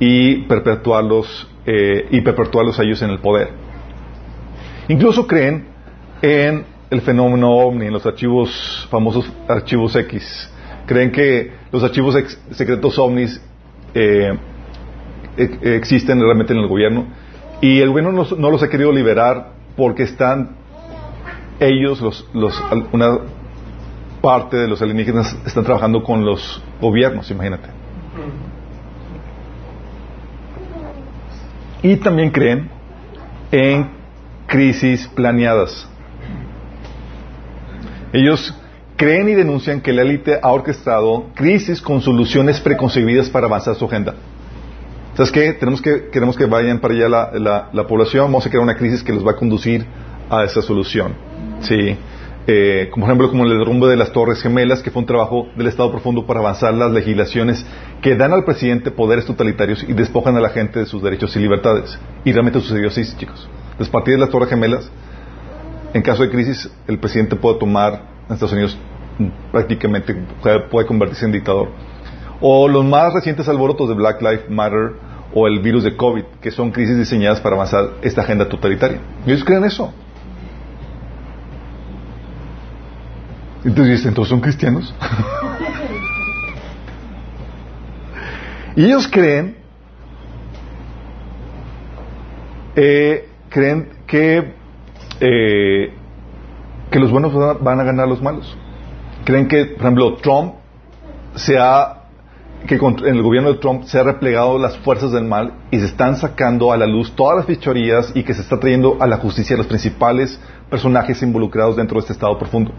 y 0.00 0.42
perpetuarlos, 0.46 1.48
eh, 1.66 2.08
y 2.10 2.20
perpetuarlos 2.20 2.78
a 2.80 2.82
ellos 2.82 3.00
en 3.02 3.10
el 3.10 3.20
poder. 3.20 3.50
Incluso 4.88 5.26
creen 5.26 5.66
en 6.20 6.64
el 6.90 7.00
fenómeno 7.02 7.50
ovni 7.50 7.86
en 7.86 7.92
los 7.92 8.06
archivos, 8.06 8.86
famosos 8.90 9.30
archivos 9.46 9.94
X. 9.94 10.50
Creen 10.86 11.12
que 11.12 11.52
los 11.70 11.82
archivos 11.82 12.16
secretos 12.50 12.98
ovnis 12.98 13.40
eh, 13.94 14.38
existen 15.36 16.20
realmente 16.20 16.52
en 16.52 16.60
el 16.60 16.66
gobierno 16.66 17.06
y 17.60 17.80
el 17.80 17.90
gobierno 17.90 18.12
no, 18.12 18.50
los 18.50 18.62
ha 18.62 18.68
querido 18.68 18.92
liberar 18.92 19.52
porque 19.76 20.04
están 20.04 20.56
ellos, 21.60 22.00
los, 22.32 22.62
una 22.92 23.18
parte 24.20 24.56
de 24.56 24.68
los 24.68 24.80
alienígenas 24.80 25.36
están 25.44 25.64
trabajando 25.64 26.02
con 26.02 26.24
los 26.24 26.62
gobiernos, 26.80 27.30
imagínate. 27.30 27.68
Y 31.82 31.96
también 31.96 32.30
creen 32.30 32.70
en 33.52 33.90
crisis 34.46 35.06
planeadas. 35.08 35.88
Ellos 38.12 38.54
creen 38.96 39.28
y 39.28 39.34
denuncian 39.34 39.80
que 39.80 39.92
la 39.92 40.02
élite 40.02 40.38
ha 40.42 40.50
orquestado 40.50 41.26
crisis 41.34 41.80
con 41.80 42.00
soluciones 42.00 42.60
preconcebidas 42.60 43.30
para 43.30 43.46
avanzar 43.46 43.76
su 43.76 43.84
agenda. 43.84 44.14
¿Sabes 45.14 45.32
qué? 45.32 45.52
Tenemos 45.52 45.82
que, 45.82 46.10
queremos 46.10 46.36
que 46.36 46.46
vayan 46.46 46.80
para 46.80 46.94
allá 46.94 47.08
la, 47.72 47.86
población, 47.86 48.26
vamos 48.26 48.46
a 48.46 48.50
crear 48.50 48.62
una 48.62 48.76
crisis 48.76 49.02
que 49.02 49.12
los 49.12 49.26
va 49.26 49.32
a 49.32 49.36
conducir 49.36 49.84
a 50.30 50.44
esa 50.44 50.62
solución. 50.62 51.14
Sí. 51.60 51.96
Eh, 52.46 52.88
como 52.90 53.04
ejemplo 53.04 53.28
como 53.28 53.44
el 53.44 53.58
derrumbe 53.58 53.88
de 53.88 53.96
las 53.96 54.10
Torres 54.10 54.40
Gemelas, 54.40 54.82
que 54.82 54.90
fue 54.90 55.00
un 55.00 55.06
trabajo 55.06 55.48
del 55.54 55.66
Estado 55.66 55.90
profundo 55.90 56.24
para 56.24 56.40
avanzar 56.40 56.72
las 56.72 56.90
legislaciones 56.92 57.66
que 58.00 58.16
dan 58.16 58.32
al 58.32 58.44
presidente 58.44 58.90
poderes 58.90 59.26
totalitarios 59.26 59.84
y 59.86 59.92
despojan 59.92 60.36
a 60.36 60.40
la 60.40 60.48
gente 60.48 60.78
de 60.78 60.86
sus 60.86 61.02
derechos 61.02 61.36
y 61.36 61.40
libertades. 61.40 61.98
Y 62.24 62.32
realmente 62.32 62.60
sucedió 62.60 62.88
así, 62.88 63.02
chicos. 63.16 63.48
Partir 63.92 64.14
de 64.14 64.20
las 64.20 64.30
Torres 64.30 64.48
Gemelas, 64.48 64.90
en 65.94 66.02
caso 66.02 66.22
de 66.22 66.30
crisis, 66.30 66.70
el 66.86 66.98
presidente 66.98 67.36
puede 67.36 67.58
tomar 67.58 68.02
en 68.28 68.34
Estados 68.34 68.52
Unidos 68.52 68.78
prácticamente 69.50 70.14
puede 70.70 70.86
convertirse 70.86 71.26
en 71.26 71.32
dictador. 71.32 71.70
O 72.40 72.68
los 72.68 72.84
más 72.84 73.12
recientes 73.12 73.48
alborotos 73.48 73.88
de 73.88 73.94
Black 73.94 74.22
Lives 74.22 74.48
Matter 74.48 74.92
o 75.34 75.46
el 75.46 75.60
virus 75.60 75.84
de 75.84 75.96
COVID, 75.96 76.24
que 76.40 76.50
son 76.50 76.70
crisis 76.70 76.96
diseñadas 76.96 77.40
para 77.40 77.56
avanzar 77.56 77.90
esta 78.02 78.22
agenda 78.22 78.48
totalitaria. 78.48 79.00
Ellos 79.26 79.44
creen 79.44 79.64
eso. 79.64 79.92
Entonces 83.64 84.06
¿entonces 84.06 84.30
son 84.30 84.40
cristianos? 84.40 84.94
y 88.76 88.84
ellos 88.84 89.08
creen, 89.08 89.56
eh, 92.76 93.28
creen 93.50 93.88
que, 94.06 94.54
eh, 95.20 95.92
que 96.90 96.98
los 96.98 97.10
buenos 97.10 97.32
van 97.60 97.80
a 97.80 97.84
ganar 97.84 98.06
a 98.06 98.08
los 98.08 98.22
malos. 98.22 98.56
Creen 99.24 99.48
que, 99.48 99.66
por 99.66 99.82
ejemplo, 99.82 100.14
Trump 100.16 100.54
se 101.34 101.58
ha 101.58 101.98
que 102.66 102.74
en 102.74 103.16
el 103.16 103.22
gobierno 103.22 103.52
de 103.52 103.58
Trump 103.58 103.84
se 103.84 103.98
ha 103.98 104.02
replegado 104.02 104.58
las 104.58 104.76
fuerzas 104.78 105.12
del 105.12 105.24
mal 105.24 105.52
y 105.70 105.78
se 105.78 105.86
están 105.86 106.16
sacando 106.16 106.72
a 106.72 106.76
la 106.76 106.86
luz 106.86 107.12
todas 107.14 107.36
las 107.36 107.46
fichorías 107.46 108.10
y 108.14 108.24
que 108.24 108.34
se 108.34 108.42
está 108.42 108.58
trayendo 108.58 108.96
a 109.00 109.06
la 109.06 109.18
justicia 109.18 109.56
los 109.56 109.66
principales 109.66 110.40
personajes 110.68 111.22
involucrados 111.22 111.76
dentro 111.76 111.94
de 111.96 112.00
este 112.00 112.14
estado 112.14 112.36
profundo. 112.36 112.72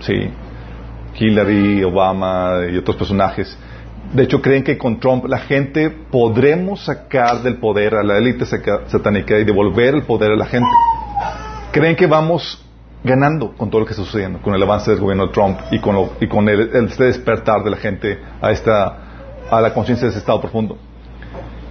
Sí, 0.00 0.30
Hillary, 1.18 1.84
Obama 1.84 2.60
y 2.72 2.76
otros 2.76 2.96
personajes. 2.96 3.56
De 4.12 4.22
hecho, 4.22 4.40
creen 4.40 4.64
que 4.64 4.78
con 4.78 4.98
Trump 5.00 5.26
la 5.26 5.38
gente 5.38 5.90
podremos 5.90 6.84
sacar 6.84 7.42
del 7.42 7.56
poder 7.56 7.94
a 7.94 8.02
la 8.02 8.18
élite 8.18 8.46
satánica 8.46 9.38
y 9.38 9.44
devolver 9.44 9.94
el 9.94 10.02
poder 10.02 10.32
a 10.32 10.36
la 10.36 10.46
gente. 10.46 10.68
Creen 11.74 11.96
que 11.96 12.06
vamos 12.06 12.64
ganando 13.02 13.52
con 13.56 13.68
todo 13.68 13.80
lo 13.80 13.86
que 13.86 13.94
está 13.94 14.04
sucediendo, 14.04 14.40
con 14.40 14.54
el 14.54 14.62
avance 14.62 14.92
del 14.92 15.00
gobierno 15.00 15.26
de 15.26 15.32
Trump 15.32 15.58
y 15.72 15.80
con, 15.80 16.08
y 16.20 16.28
con 16.28 16.48
el, 16.48 16.70
este 16.72 17.02
despertar 17.02 17.64
de 17.64 17.70
la 17.70 17.76
gente 17.78 18.16
a, 18.40 18.52
esta, 18.52 18.96
a 19.50 19.60
la 19.60 19.74
conciencia 19.74 20.04
de 20.06 20.10
ese 20.10 20.20
estado 20.20 20.40
profundo. 20.40 20.78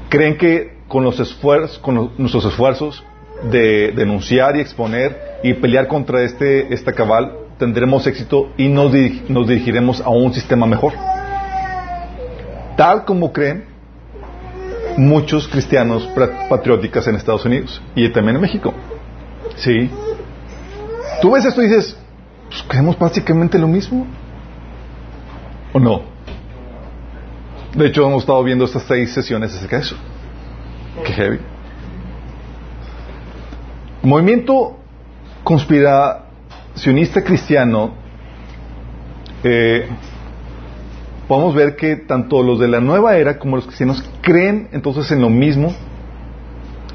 Creen 0.10 0.38
que 0.38 0.80
con, 0.90 1.06
los 1.06 1.22
esfuerzos, 1.22 1.80
con 1.80 2.12
nuestros 2.18 2.44
esfuerzos 2.44 3.02
de 3.50 3.94
denunciar 3.96 4.58
y 4.58 4.60
exponer 4.60 5.40
y 5.42 5.54
pelear 5.54 5.88
contra 5.88 6.22
este, 6.22 6.74
esta 6.74 6.92
cabal, 6.92 7.38
tendremos 7.58 8.06
éxito 8.06 8.50
y 8.58 8.68
nos, 8.68 8.92
nos 9.30 9.48
dirigiremos 9.48 10.02
a 10.02 10.10
un 10.10 10.34
sistema 10.34 10.66
mejor. 10.66 10.92
Tal 12.76 13.06
como 13.06 13.32
creen 13.32 13.64
muchos 14.98 15.48
cristianos 15.48 16.10
patrióticos 16.50 17.08
en 17.08 17.16
Estados 17.16 17.46
Unidos 17.46 17.82
y 17.96 18.10
también 18.10 18.36
en 18.36 18.42
México. 18.42 18.74
Sí, 19.56 19.90
Tú 21.24 21.32
ves 21.32 21.46
esto 21.46 21.62
y 21.62 21.68
dices, 21.68 21.98
pues 22.50 22.64
creemos 22.68 23.00
básicamente 23.00 23.58
lo 23.58 23.66
mismo. 23.66 24.06
¿O 25.72 25.80
no? 25.80 26.02
De 27.76 27.88
hecho, 27.88 28.06
hemos 28.06 28.24
estado 28.24 28.44
viendo 28.44 28.66
estas 28.66 28.84
seis 28.84 29.14
sesiones 29.14 29.56
acerca 29.56 29.78
de 29.78 29.84
eso. 29.84 29.96
Qué 31.06 31.14
heavy. 31.14 31.40
Movimiento 34.02 34.80
conspiracionista 35.46 37.24
cristiano, 37.24 37.94
eh, 39.46 39.88
podemos 41.30 41.56
ver 41.56 41.78
que 41.78 41.96
tanto 41.96 42.44
los 42.44 42.60
de 42.60 42.68
la 42.68 42.82
nueva 42.82 43.16
era 43.16 43.40
como 43.40 43.56
los 43.56 43.66
cristianos 43.66 44.04
creen 44.22 44.68
entonces 44.74 45.10
en 45.12 45.22
lo 45.22 45.30
mismo 45.30 45.74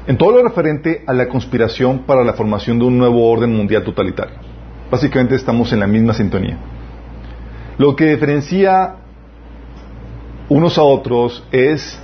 en 0.09 0.17
todo 0.17 0.31
lo 0.31 0.41
referente 0.41 1.03
a 1.05 1.13
la 1.13 1.27
conspiración 1.27 1.99
para 1.99 2.23
la 2.23 2.33
formación 2.33 2.79
de 2.79 2.85
un 2.85 2.97
nuevo 2.97 3.29
orden 3.29 3.55
mundial 3.55 3.83
totalitario. 3.83 4.37
Básicamente 4.89 5.35
estamos 5.35 5.71
en 5.71 5.81
la 5.81 5.85
misma 5.85 6.15
sintonía. 6.15 6.57
Lo 7.77 7.95
que 7.95 8.05
diferencia 8.05 8.95
unos 10.49 10.79
a 10.79 10.81
otros 10.81 11.45
es 11.51 12.01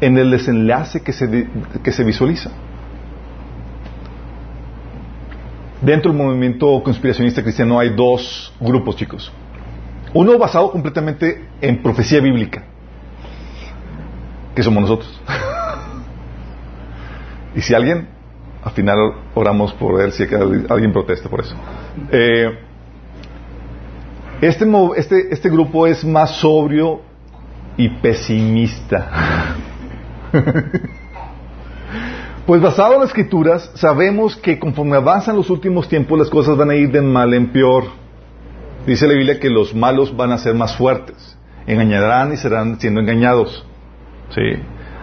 en 0.00 0.18
el 0.18 0.32
desenlace 0.32 1.00
que 1.00 1.12
se, 1.12 1.46
que 1.80 1.92
se 1.92 2.02
visualiza. 2.02 2.50
Dentro 5.80 6.10
del 6.10 6.20
movimiento 6.20 6.82
conspiracionista 6.82 7.40
cristiano 7.44 7.78
hay 7.78 7.90
dos 7.90 8.52
grupos, 8.58 8.96
chicos. 8.96 9.32
Uno 10.12 10.36
basado 10.38 10.72
completamente 10.72 11.46
en 11.60 11.80
profecía 11.80 12.18
bíblica, 12.18 12.64
que 14.56 14.62
somos 14.64 14.82
nosotros. 14.82 15.20
Y 17.54 17.60
si 17.60 17.74
alguien, 17.74 18.08
al 18.62 18.72
final 18.72 18.96
oramos 19.34 19.72
por 19.74 19.96
ver 19.96 20.12
si 20.12 20.24
alguien 20.68 20.92
protesta 20.92 21.28
por 21.28 21.40
eso. 21.40 21.54
Eh, 22.10 22.58
este, 24.40 24.66
este, 24.96 25.32
este 25.32 25.48
grupo 25.48 25.86
es 25.86 26.04
más 26.04 26.36
sobrio 26.36 27.00
y 27.76 27.88
pesimista. 27.88 29.56
pues 32.46 32.60
basado 32.60 32.94
en 32.94 33.00
las 33.00 33.08
escrituras, 33.10 33.70
sabemos 33.74 34.36
que 34.36 34.58
conforme 34.58 34.96
avanzan 34.96 35.36
los 35.36 35.50
últimos 35.50 35.88
tiempos, 35.88 36.18
las 36.18 36.28
cosas 36.28 36.56
van 36.56 36.70
a 36.70 36.74
ir 36.74 36.90
de 36.90 37.00
mal 37.00 37.32
en 37.34 37.52
peor. 37.52 37.84
Dice 38.86 39.06
la 39.06 39.14
Biblia 39.14 39.40
que 39.40 39.48
los 39.48 39.74
malos 39.74 40.14
van 40.14 40.32
a 40.32 40.38
ser 40.38 40.54
más 40.54 40.76
fuertes, 40.76 41.38
engañarán 41.66 42.32
y 42.32 42.36
serán 42.36 42.78
siendo 42.80 43.00
engañados. 43.00 43.64
¿Sí? 44.34 44.42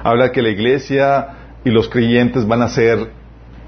Habla 0.04 0.32
que 0.32 0.42
la 0.42 0.50
iglesia 0.50 1.41
y 1.63 1.69
los 1.69 1.89
creyentes 1.89 2.47
van 2.47 2.62
a 2.62 2.69
ser, 2.69 3.12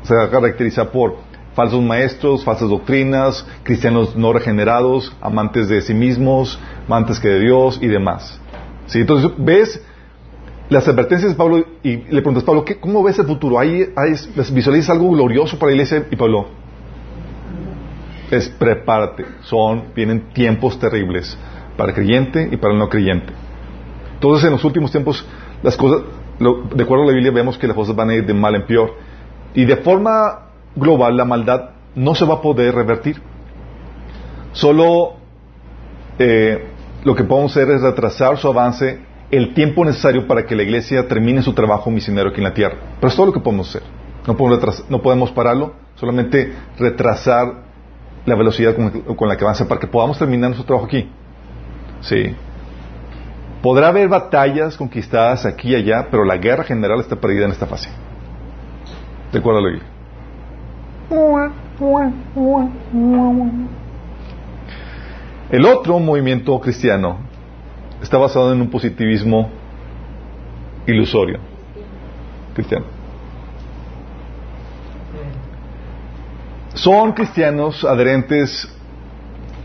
se 0.04 0.16
va 0.16 0.24
a 0.24 0.30
caracterizar 0.30 0.90
por 0.90 1.16
falsos 1.54 1.82
maestros, 1.82 2.44
falsas 2.44 2.70
doctrinas, 2.70 3.46
cristianos 3.64 4.16
no 4.16 4.34
regenerados, 4.34 5.16
amantes 5.22 5.70
de 5.70 5.82
sí 5.82 5.94
mismos, 5.94 6.60
amantes 6.88 7.20
que 7.20 7.30
de 7.30 7.40
Dios 7.40 7.80
y 7.82 7.88
demás. 7.88 8.40
¿Sí? 8.88 9.00
Entonces, 9.00 9.32
ves 9.38 9.82
las 10.70 10.88
advertencias 10.88 11.32
de 11.32 11.38
Pablo 11.38 11.64
y 11.84 11.98
le 11.98 12.22
preguntas, 12.22 12.44
Pablo, 12.44 12.66
¿qué, 12.66 12.80
¿cómo 12.80 13.04
ves 13.04 13.20
el 13.20 13.28
futuro? 13.28 13.60
¿Hay, 13.60 13.90
hay, 13.96 14.16
¿Visualizas 14.54 14.90
algo 14.90 15.12
glorioso 15.12 15.60
para 15.60 15.70
la 15.70 15.76
iglesia? 15.76 16.08
Y 16.10 16.16
Pablo, 16.16 16.48
es 18.32 18.50
prepárate, 18.50 19.26
son, 19.42 19.94
vienen 19.96 20.34
tiempos 20.34 20.80
terribles 20.80 21.38
para 21.78 21.90
el 21.90 21.96
creyente 21.96 22.50
y 22.52 22.58
para 22.58 22.74
el 22.74 22.80
no 22.80 22.90
creyente. 22.90 23.34
Entonces, 24.16 24.46
en 24.46 24.52
los 24.52 24.64
últimos 24.64 24.92
tiempos, 24.92 25.26
las 25.62 25.78
cosas, 25.78 26.04
de 26.40 26.84
acuerdo 26.84 27.04
a 27.04 27.08
la 27.08 27.14
Biblia, 27.14 27.32
vemos 27.32 27.58
que 27.58 27.68
las 27.68 27.76
cosas 27.76 27.96
van 27.96 28.10
a 28.10 28.16
ir 28.16 28.26
de 28.26 28.34
mal 28.34 28.56
en 28.56 28.66
peor. 28.66 28.96
Y 29.54 29.66
de 29.66 29.78
forma 29.78 30.50
global, 30.76 31.16
la 31.16 31.26
maldad 31.26 31.70
no 31.96 32.16
se 32.16 32.26
va 32.26 32.36
a 32.36 32.42
poder 32.42 32.74
revertir. 32.74 33.22
Solo 34.52 35.14
eh, 36.20 36.68
lo 37.04 37.16
que 37.16 37.24
podemos 37.24 37.52
hacer 37.52 37.70
es 37.72 37.82
retrasar 37.82 38.38
su 38.38 38.48
avance 38.48 39.00
el 39.32 39.54
tiempo 39.54 39.84
necesario 39.84 40.28
para 40.28 40.46
que 40.46 40.56
la 40.56 40.64
iglesia 40.64 41.08
termine 41.08 41.42
su 41.42 41.54
trabajo 41.54 41.90
misionero 41.90 42.30
aquí 42.30 42.38
en 42.38 42.44
la 42.44 42.54
tierra. 42.54 42.78
Pero 43.00 43.10
es 43.10 43.16
todo 43.16 43.28
lo 43.28 43.34
que 43.34 43.40
podemos 43.40 43.70
hacer. 43.70 43.84
No 44.28 44.38
podemos, 44.38 44.90
no 44.90 45.02
podemos 45.02 45.32
pararlo, 45.32 45.74
solamente 45.96 46.54
retrasar 46.78 47.64
la 48.26 48.36
velocidad 48.36 48.76
con, 48.76 48.90
con, 49.16 49.28
la 49.28 49.36
que 49.36 49.44
avanza 49.44 49.68
para 49.68 49.82
que 49.82 49.88
podamos 49.88 50.18
terminar 50.18 50.50
nuestro 50.50 50.66
trabajo 50.66 50.86
aquí. 50.86 51.10
Sí. 52.02 52.36
Podrá 53.64 53.88
haber 53.88 54.10
batallas 54.10 54.76
conquistadas 54.76 55.46
aquí 55.46 55.70
y 55.70 55.76
allá, 55.76 56.10
pero 56.12 56.26
la 56.26 56.36
guerra 56.36 56.66
general 56.66 57.00
está 57.00 57.16
perdida 57.16 57.46
en 57.46 57.52
esta 57.52 57.66
fase. 57.66 57.90
¿De 59.32 59.40
acuerdo 59.40 59.60
a 59.60 59.72
El 65.50 65.66
otro 65.66 65.98
movimiento 66.00 66.60
cristiano 66.60 67.20
está 68.02 68.18
basado 68.18 68.52
en 68.52 68.60
un 68.60 68.70
positivismo 68.70 69.50
ilusorio 70.86 71.40
cristiano. 72.54 72.86
Son 76.74 77.14
cristianos 77.14 77.86
adherentes 77.86 78.70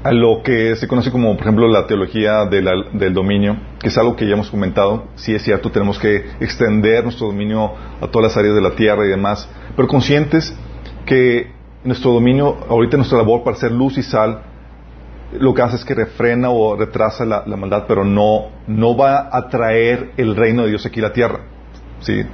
a 0.09 0.13
lo 0.13 0.43
que 0.43 0.75
se 0.77 0.89
conoce 0.89 1.11
como, 1.11 1.35
por 1.35 1.43
ejemplo, 1.43 1.69
la 1.69 1.87
teología 1.87 2.47
del 2.47 3.13
dominio, 3.13 3.57
que 3.79 3.89
es 3.89 3.99
algo 3.99 4.17
que 4.17 4.27
ya 4.27 4.33
hemos 4.33 4.51
comentado. 4.51 5.09
Si 5.17 5.35
es 5.35 5.43
cierto, 5.43 5.71
tenemos 5.71 5.99
que 5.99 6.25
extender 6.41 7.05
nuestro 7.05 7.27
dominio 7.27 7.73
a 8.01 8.07
todas 8.07 8.31
las 8.31 8.37
áreas 8.39 8.55
de 8.55 8.63
la 8.63 8.71
tierra 8.71 9.05
y 9.05 9.09
demás, 9.09 9.49
pero 9.77 9.87
conscientes 9.87 10.57
que 11.05 11.53
nuestro 11.85 12.13
dominio, 12.13 12.57
ahorita 12.69 12.97
nuestra 12.97 13.19
labor 13.19 13.45
para 13.45 13.57
ser 13.57 13.73
luz 13.73 13.99
y 13.99 14.03
sal, 14.03 14.43
lo 15.33 15.53
que 15.53 15.61
hace 15.61 15.77
es 15.77 15.85
que 15.85 15.95
refrena 15.95 16.49
o 16.49 16.75
retrasa 16.75 17.27
la, 17.27 17.43
la 17.47 17.57
maldad, 17.57 17.85
pero 17.87 18.03
no, 18.03 18.47
no 18.67 18.97
va 18.97 19.29
a 19.31 19.49
traer 19.49 20.13
el 20.17 20.35
reino 20.35 20.63
de 20.63 20.71
Dios 20.71 20.87
aquí 20.87 21.01
a 21.01 21.05
la 21.05 21.13
tierra. 21.13 21.41
¿sí? 22.01 22.25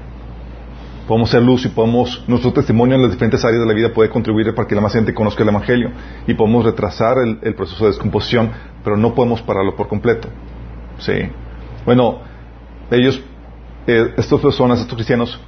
Podemos 1.06 1.30
ser 1.30 1.42
luz 1.42 1.64
y 1.66 1.68
podemos, 1.68 2.24
nuestro 2.26 2.52
testimonio 2.52 2.96
en 2.96 3.02
las 3.02 3.10
diferentes 3.10 3.44
áreas 3.44 3.60
de 3.60 3.66
la 3.66 3.74
vida 3.74 3.92
puede 3.92 4.08
contribuir 4.08 4.54
para 4.54 4.66
que 4.66 4.74
la 4.74 4.80
más 4.80 4.92
gente 4.92 5.12
conozca 5.12 5.42
el 5.42 5.48
Evangelio 5.48 5.90
y 6.26 6.34
podemos 6.34 6.64
retrasar 6.64 7.18
el, 7.18 7.54
proceso 7.54 7.84
de 7.84 7.90
descomposición, 7.90 8.50
pero 8.82 8.96
no 8.96 9.14
podemos 9.14 9.42
pararlo 9.42 9.76
por 9.76 9.88
completo. 9.88 10.28
Sí. 10.98 11.12
Bueno, 11.84 12.20
ellos, 12.90 13.22
eh, 13.86 14.14
estas 14.16 14.40
personas, 14.40 14.80
estos 14.80 14.94
cristianos, 14.96 15.38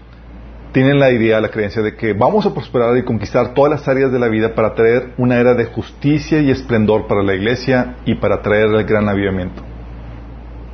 tienen 0.73 0.99
la 0.99 1.11
idea, 1.11 1.41
la 1.41 1.49
creencia 1.49 1.81
de 1.81 1.97
que 1.97 2.13
vamos 2.13 2.45
a 2.45 2.53
prosperar 2.53 2.95
y 2.99 3.03
conquistar 3.03 3.55
todas 3.55 3.71
las 3.71 3.89
áreas 3.89 4.13
de 4.13 4.19
la 4.19 4.29
vida 4.29 4.55
para 4.55 4.75
traer 4.75 5.15
una 5.17 5.37
era 5.37 5.55
de 5.55 5.65
justicia 5.65 6.41
y 6.43 6.51
esplendor 6.51 7.07
para 7.07 7.23
la 7.23 7.35
iglesia 7.35 7.97
y 8.05 8.17
para 8.17 8.43
traer 8.43 8.67
el 8.67 8.85
gran 8.85 9.09
avivamiento. 9.09 9.63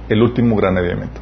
el 0.08 0.20
último 0.20 0.56
gran 0.56 0.76
avivamiento. 0.76 1.21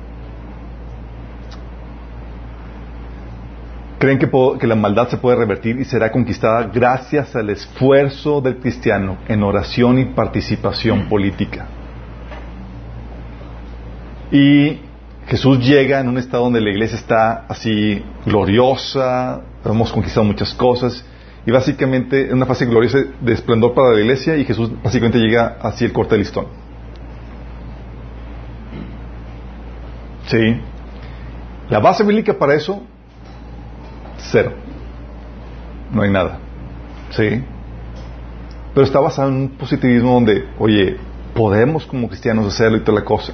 Creen 4.00 4.18
que, 4.18 4.66
la 4.66 4.76
maldad 4.76 5.10
se 5.10 5.18
puede 5.18 5.36
revertir 5.36 5.78
y 5.78 5.84
será 5.84 6.10
conquistada 6.10 6.62
gracias 6.72 7.36
al 7.36 7.50
esfuerzo 7.50 8.40
del 8.40 8.56
cristiano 8.56 9.18
en 9.28 9.42
oración 9.42 9.98
y 9.98 10.06
participación 10.06 11.06
política. 11.06 11.66
Y 14.32 14.78
Jesús 15.26 15.58
llega 15.58 16.00
en 16.00 16.08
un 16.08 16.16
estado 16.16 16.44
donde 16.44 16.62
la 16.62 16.70
iglesia 16.70 16.96
está 16.96 17.44
así 17.46 18.02
gloriosa, 18.24 19.42
hemos 19.66 19.92
conquistado 19.92 20.24
muchas 20.24 20.54
cosas, 20.54 21.04
y 21.44 21.50
básicamente 21.50 22.28
en 22.28 22.32
una 22.32 22.46
fase 22.46 22.64
gloriosa 22.64 23.00
de 23.20 23.32
esplendor 23.34 23.74
para 23.74 23.92
la 23.92 24.00
iglesia, 24.00 24.34
y 24.34 24.46
Jesús 24.46 24.70
básicamente 24.82 25.18
llega 25.18 25.58
así 25.60 25.84
el 25.84 25.92
corte 25.92 26.14
de 26.14 26.20
listón. 26.20 26.46
Sí. 30.28 30.58
La 31.68 31.80
base 31.80 32.02
bíblica 32.02 32.32
para 32.38 32.54
eso, 32.54 32.82
cero. 34.30 34.52
No 35.92 36.02
hay 36.02 36.10
nada. 36.10 36.38
Sí. 37.10 37.42
Pero 38.74 38.86
está 38.86 39.00
basado 39.00 39.28
en 39.28 39.34
un 39.34 39.48
positivismo 39.50 40.14
donde, 40.14 40.44
oye, 40.58 40.96
podemos 41.34 41.86
como 41.86 42.08
cristianos 42.08 42.46
hacerlo 42.46 42.78
y 42.78 42.80
toda 42.80 43.00
la 43.00 43.04
cosa. 43.04 43.32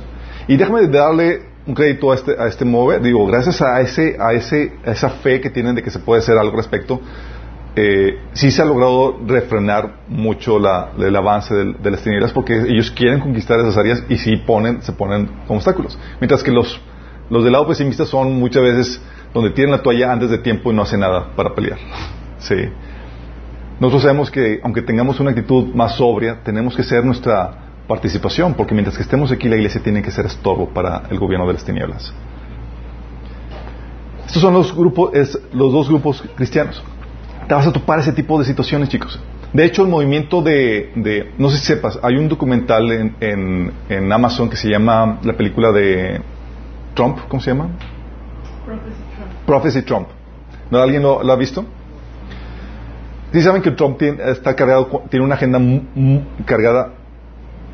Y 0.49 0.57
déjame 0.57 0.87
darle 0.89 1.43
un 1.67 1.75
crédito 1.75 2.13
a 2.13 2.15
este, 2.15 2.37
a 2.39 2.47
este 2.47 2.65
mover, 2.65 3.03
digo, 3.03 3.27
gracias 3.27 3.61
a 3.61 3.81
ese, 3.81 4.17
a 4.19 4.33
ese, 4.33 4.73
a 4.85 4.93
esa 4.93 5.11
fe 5.11 5.41
que 5.41 5.51
tienen 5.51 5.75
de 5.75 5.83
que 5.83 5.91
se 5.91 5.99
puede 5.99 6.21
hacer 6.21 6.39
algo 6.39 6.53
al 6.53 6.57
respecto, 6.57 7.01
eh, 7.75 8.21
sí 8.33 8.51
se 8.51 8.63
ha 8.63 8.65
logrado 8.65 9.19
refrenar 9.27 9.97
mucho 10.09 10.59
la, 10.59 10.93
el 10.99 11.15
avance 11.15 11.55
de, 11.55 11.91
las 11.91 12.01
tinieblas 12.01 12.33
porque 12.33 12.57
ellos 12.57 12.91
quieren 12.91 13.21
conquistar 13.21 13.61
esas 13.61 13.77
áreas 13.77 14.03
y 14.09 14.17
sí 14.17 14.37
ponen, 14.37 14.81
se 14.81 14.93
ponen 14.93 15.29
obstáculos. 15.49 15.99
Mientras 16.21 16.43
que 16.43 16.53
los, 16.53 16.81
los 17.29 17.45
del 17.45 17.53
lado 17.53 17.67
pesimista 17.67 18.07
son 18.07 18.33
muchas 18.39 18.63
veces 18.63 19.03
donde 19.37 19.51
tienen 19.51 19.73
la 19.73 19.83
toalla 19.83 20.13
antes 20.13 20.31
de 20.31 20.39
tiempo 20.39 20.73
y 20.73 20.75
no 20.75 20.83
hacen 20.83 21.01
nada 21.01 21.29
para 21.37 21.55
pelear. 21.55 21.79
Sí. 22.39 22.57
Nosotros 23.79 24.03
sabemos 24.03 24.31
que 24.31 24.61
aunque 24.63 24.81
tengamos 24.81 25.21
una 25.21 25.31
actitud 25.31 25.75
más 25.75 25.97
sobria, 25.97 26.41
tenemos 26.43 26.75
que 26.75 26.83
ser 26.83 27.05
nuestra 27.05 27.51
participación, 27.87 28.55
porque 28.55 28.73
mientras 28.73 28.97
que 28.97 29.03
estemos 29.03 29.31
aquí 29.31 29.49
la 29.49 29.57
iglesia 29.57 29.83
tiene 29.83 30.03
que 30.03 30.11
ser 30.11 30.25
estorbo 30.25 30.71
para 30.71 31.03
el 31.11 31.19
gobierno 31.19 31.47
de 31.47 31.53
las 31.53 31.65
tinieblas. 31.65 32.15
Estos 34.27 34.41
son 34.41 34.55
los 34.55 34.75
grupos, 34.75 35.11
los 35.53 35.73
dos 35.73 35.89
grupos 35.89 36.25
cristianos 36.35 36.83
te 37.47 37.55
vas 37.55 37.67
a 37.67 37.73
topar 37.73 38.01
ese 38.01 38.13
tipo 38.13 38.39
de 38.39 38.45
situaciones, 38.45 38.89
chicos. 38.89 39.19
De 39.53 39.65
hecho, 39.65 39.83
el 39.83 39.89
movimiento 39.89 40.43
de, 40.43 41.33
no 41.39 41.49
sé 41.49 41.59
si 41.59 41.67
sepas, 41.67 41.99
hay 42.03 42.17
un 42.17 42.29
documental 42.29 42.91
en, 42.91 43.73
en, 43.89 44.13
Amazon 44.13 44.51
que 44.51 44.57
se 44.57 44.69
llama 44.69 45.21
la 45.23 45.35
película 45.35 45.71
de 45.73 46.21
Trump, 46.95 47.19
¿cómo 47.29 47.41
se 47.41 47.53
llama? 47.53 47.69
Prophecy 49.47 49.83
Trump. 49.83 50.09
¿No 50.71 50.79
alguien 50.79 51.03
lo, 51.03 51.21
ha 51.21 51.37
visto? 51.37 51.65
Sí 53.33 53.43
saben 53.43 53.63
que 53.63 53.71
Trump 53.73 53.99
tiene, 53.99 54.19
una 55.25 55.35
agenda 55.35 55.61
cargada, 56.45 56.93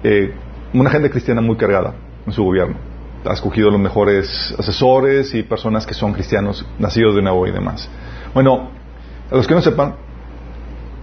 eh, 0.02 0.32
una 0.74 0.90
agenda 0.90 1.08
cristiana 1.08 1.40
muy 1.40 1.56
cargada 1.56 1.94
en 2.26 2.32
su 2.32 2.42
gobierno. 2.44 2.76
Ha 3.24 3.34
escogido 3.34 3.70
los 3.70 3.80
mejores 3.80 4.54
asesores 4.58 5.32
y 5.34 5.42
personas 5.42 5.86
que 5.86 5.94
son 5.94 6.12
cristianos, 6.12 6.66
nacidos 6.78 7.14
de 7.14 7.22
nuevo 7.22 7.46
y 7.46 7.52
demás. 7.52 7.88
Bueno, 8.34 8.70
a 9.30 9.36
los 9.36 9.46
que 9.46 9.54
no 9.54 9.62
sepan, 9.62 9.94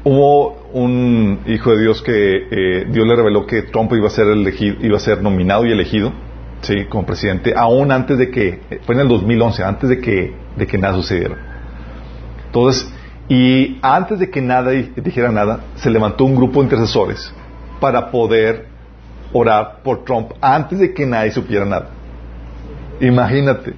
hubo 0.04 0.60
un 0.74 1.40
hijo 1.48 1.72
de 1.72 1.82
Dios 1.82 2.02
que 2.02 2.48
eh, 2.52 2.86
Dios 2.90 3.08
le 3.08 3.16
reveló 3.16 3.46
que 3.46 3.64
Trump 3.64 3.92
iba 3.94 4.08
a 4.08 4.12
ser 4.12 4.28
elegido, 4.28 4.76
iba 4.82 4.98
a 4.98 5.00
ser 5.00 5.22
nominado 5.22 5.66
y 5.66 5.72
elegido, 5.72 6.12
sí, 6.62 6.86
como 6.86 7.06
presidente, 7.06 7.54
aún 7.56 7.91
antes 7.91 8.17
de 8.17 8.30
que 8.30 8.80
fue 8.86 8.95
en 8.95 9.02
el 9.02 9.08
2011, 9.08 9.63
antes 9.63 9.89
de 9.89 10.00
que 10.00 10.34
de 10.56 10.67
que 10.67 10.78
nada 10.78 10.95
sucediera. 10.95 11.36
Entonces, 12.45 12.91
y 13.28 13.78
antes 13.82 14.19
de 14.19 14.30
que 14.30 14.41
nada 14.41 14.72
dijera 14.72 15.32
nada, 15.32 15.62
se 15.76 15.89
levantó 15.89 16.26
un 16.26 16.36
grupo 16.36 16.60
de 16.60 16.65
intercesores 16.65 17.32
para 17.80 18.10
poder 18.10 18.67
orar 19.32 19.82
por 19.84 20.04
Trump 20.04 20.32
antes 20.41 20.80
de 20.80 20.93
que 20.93 21.06
nadie 21.06 21.32
supiera 21.32 21.65
nada. 21.65 21.89
Imagínate. 23.00 23.74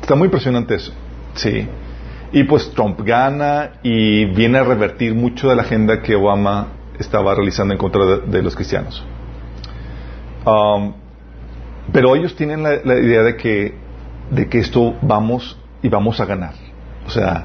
Está 0.00 0.14
muy 0.14 0.26
impresionante 0.26 0.74
eso. 0.74 0.92
Sí. 1.34 1.66
Y 2.32 2.44
pues 2.44 2.70
Trump 2.72 3.00
gana 3.02 3.74
y 3.82 4.24
viene 4.26 4.58
a 4.58 4.64
revertir 4.64 5.14
mucho 5.14 5.48
de 5.48 5.56
la 5.56 5.62
agenda 5.62 6.02
que 6.02 6.16
Obama 6.16 6.68
estaba 6.98 7.34
realizando 7.34 7.74
en 7.74 7.78
contra 7.78 8.04
de, 8.26 8.42
los 8.42 8.56
cristianos. 8.56 9.04
Um, 10.44 10.94
pero 11.92 12.14
ellos 12.16 12.34
tienen 12.34 12.62
la, 12.62 12.74
idea 12.74 13.22
de 13.22 13.36
que, 13.36 13.74
de 14.30 14.48
que 14.48 14.58
esto 14.58 14.96
vamos 15.02 15.58
y 15.82 15.88
vamos 15.88 16.20
a 16.20 16.24
ganar. 16.24 16.54
O 17.06 17.10
sea, 17.10 17.44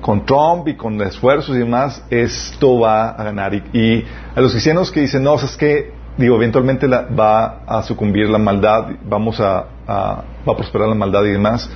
con 0.00 0.24
Trump 0.24 0.68
y 0.68 0.74
con 0.74 1.00
esfuerzos 1.02 1.56
y 1.56 1.60
demás, 1.60 2.04
esto 2.10 2.80
va 2.80 3.10
a 3.10 3.24
ganar. 3.24 3.54
Y, 3.54 4.04
a 4.34 4.40
los 4.40 4.52
cristianos 4.52 4.90
que 4.90 5.00
dicen, 5.00 5.22
no, 5.22 5.34
es 5.34 5.56
que, 5.56 5.92
digo, 6.16 6.36
eventualmente 6.36 6.86
va 6.86 7.62
a 7.66 7.82
sucumbir 7.82 8.28
la 8.28 8.38
maldad, 8.38 8.88
vamos 9.04 9.40
a, 9.40 9.66
va 9.88 10.52
a 10.52 10.56
prosperar 10.56 10.88
la 10.88 10.94
maldad 10.94 11.24
y 11.24 11.30
demás. 11.30 11.70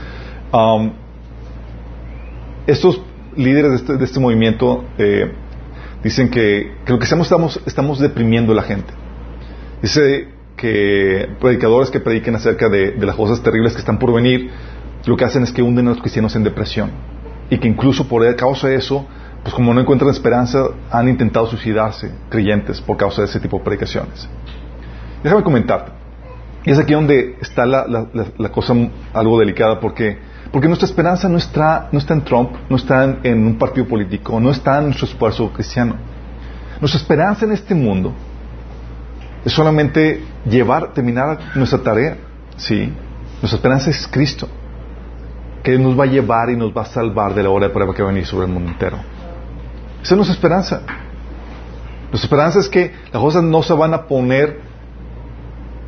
Um, 0.52 0.92
estos 2.66 3.00
líderes 3.36 3.70
de 3.70 3.76
este, 3.76 4.04
este 4.04 4.20
movimiento 4.20 4.84
eh, 4.98 5.32
dicen 6.02 6.30
que, 6.30 6.72
lo 6.86 6.98
que 6.98 7.04
estamos, 7.04 7.26
estamos, 7.26 7.60
estamos 7.66 7.98
deprimiendo 7.98 8.52
a 8.52 8.56
la 8.56 8.62
gente. 8.62 8.92
Dice 9.82 10.35
que 10.56 11.28
predicadores 11.40 11.90
que 11.90 12.00
prediquen 12.00 12.34
acerca 12.34 12.68
de, 12.68 12.94
las 12.98 13.16
cosas 13.16 13.42
terribles 13.42 13.74
que 13.74 13.80
están 13.80 13.98
por 13.98 14.12
venir, 14.12 14.50
lo 15.04 15.16
que 15.16 15.24
hacen 15.24 15.42
es 15.42 15.52
que 15.52 15.62
hunden 15.62 15.86
a 15.88 15.90
los 15.90 16.00
cristianos 16.00 16.34
en 16.36 16.44
depresión. 16.44 16.90
Y 17.50 17.58
que 17.58 17.68
incluso 17.68 18.08
por 18.08 18.34
causa 18.36 18.68
de 18.68 18.76
eso, 18.76 19.06
pues 19.42 19.54
como 19.54 19.72
no 19.72 19.80
encuentran 19.80 20.10
esperanza, 20.10 20.68
han 20.90 21.08
intentado 21.08 21.46
suicidarse 21.46 22.10
creyentes 22.28 22.80
por 22.80 22.96
causa 22.96 23.22
de 23.22 23.28
ese 23.28 23.38
tipo 23.38 23.58
de 23.58 23.64
predicaciones. 23.64 24.28
Déjame 25.22 25.42
comentarte. 25.42 25.92
Y 26.64 26.70
es 26.72 26.78
aquí 26.78 26.94
donde 26.94 27.36
está 27.40 27.64
la, 27.64 27.86
la 27.86 28.48
cosa 28.50 28.74
algo 29.12 29.38
delicada 29.38 29.78
porque 29.78 30.18
porque 30.56 30.68
nuestra 30.68 30.86
esperanza 30.86 31.28
no 31.28 31.38
está, 31.38 31.88
no 31.92 31.98
está 31.98 32.14
en 32.14 32.22
Trump, 32.22 32.52
no 32.68 32.76
está 32.76 33.18
en, 33.22 33.46
un 33.46 33.58
partido 33.58 33.86
político, 33.86 34.38
no 34.40 34.50
está 34.50 34.78
en 34.78 34.86
nuestro 34.86 35.06
esfuerzo 35.06 35.52
cristiano. 35.52 35.96
Nuestra 36.80 36.98
esperanza 37.00 37.44
en 37.44 37.52
este 37.52 37.74
mundo 37.74 38.14
es 39.46 39.52
solamente 39.52 40.24
llevar, 40.44 40.92
terminar 40.92 41.38
nuestra 41.54 41.78
tarea. 41.78 42.16
¿sí? 42.56 42.92
Nuestra 43.40 43.56
esperanza 43.56 43.90
es 43.90 44.08
Cristo, 44.08 44.48
que 45.62 45.78
nos 45.78 45.96
va 45.98 46.02
a 46.02 46.08
llevar 46.08 46.50
y 46.50 46.56
nos 46.56 46.76
va 46.76 46.82
a 46.82 46.86
salvar 46.86 47.32
de 47.32 47.44
la 47.44 47.50
hora 47.50 47.68
de 47.68 47.72
prueba 47.72 47.94
que 47.94 48.02
va 48.02 48.08
a 48.08 48.12
venir 48.12 48.26
sobre 48.26 48.46
el 48.46 48.52
mundo 48.52 48.72
entero. 48.72 48.98
Esa 50.02 50.14
es 50.14 50.16
nuestra 50.16 50.34
esperanza. 50.34 50.82
Nuestra 52.10 52.26
esperanza 52.26 52.58
es 52.58 52.68
que 52.68 52.92
las 53.12 53.22
cosas 53.22 53.44
no 53.44 53.62
se 53.62 53.72
van 53.72 53.94
a 53.94 54.02
poner 54.06 54.66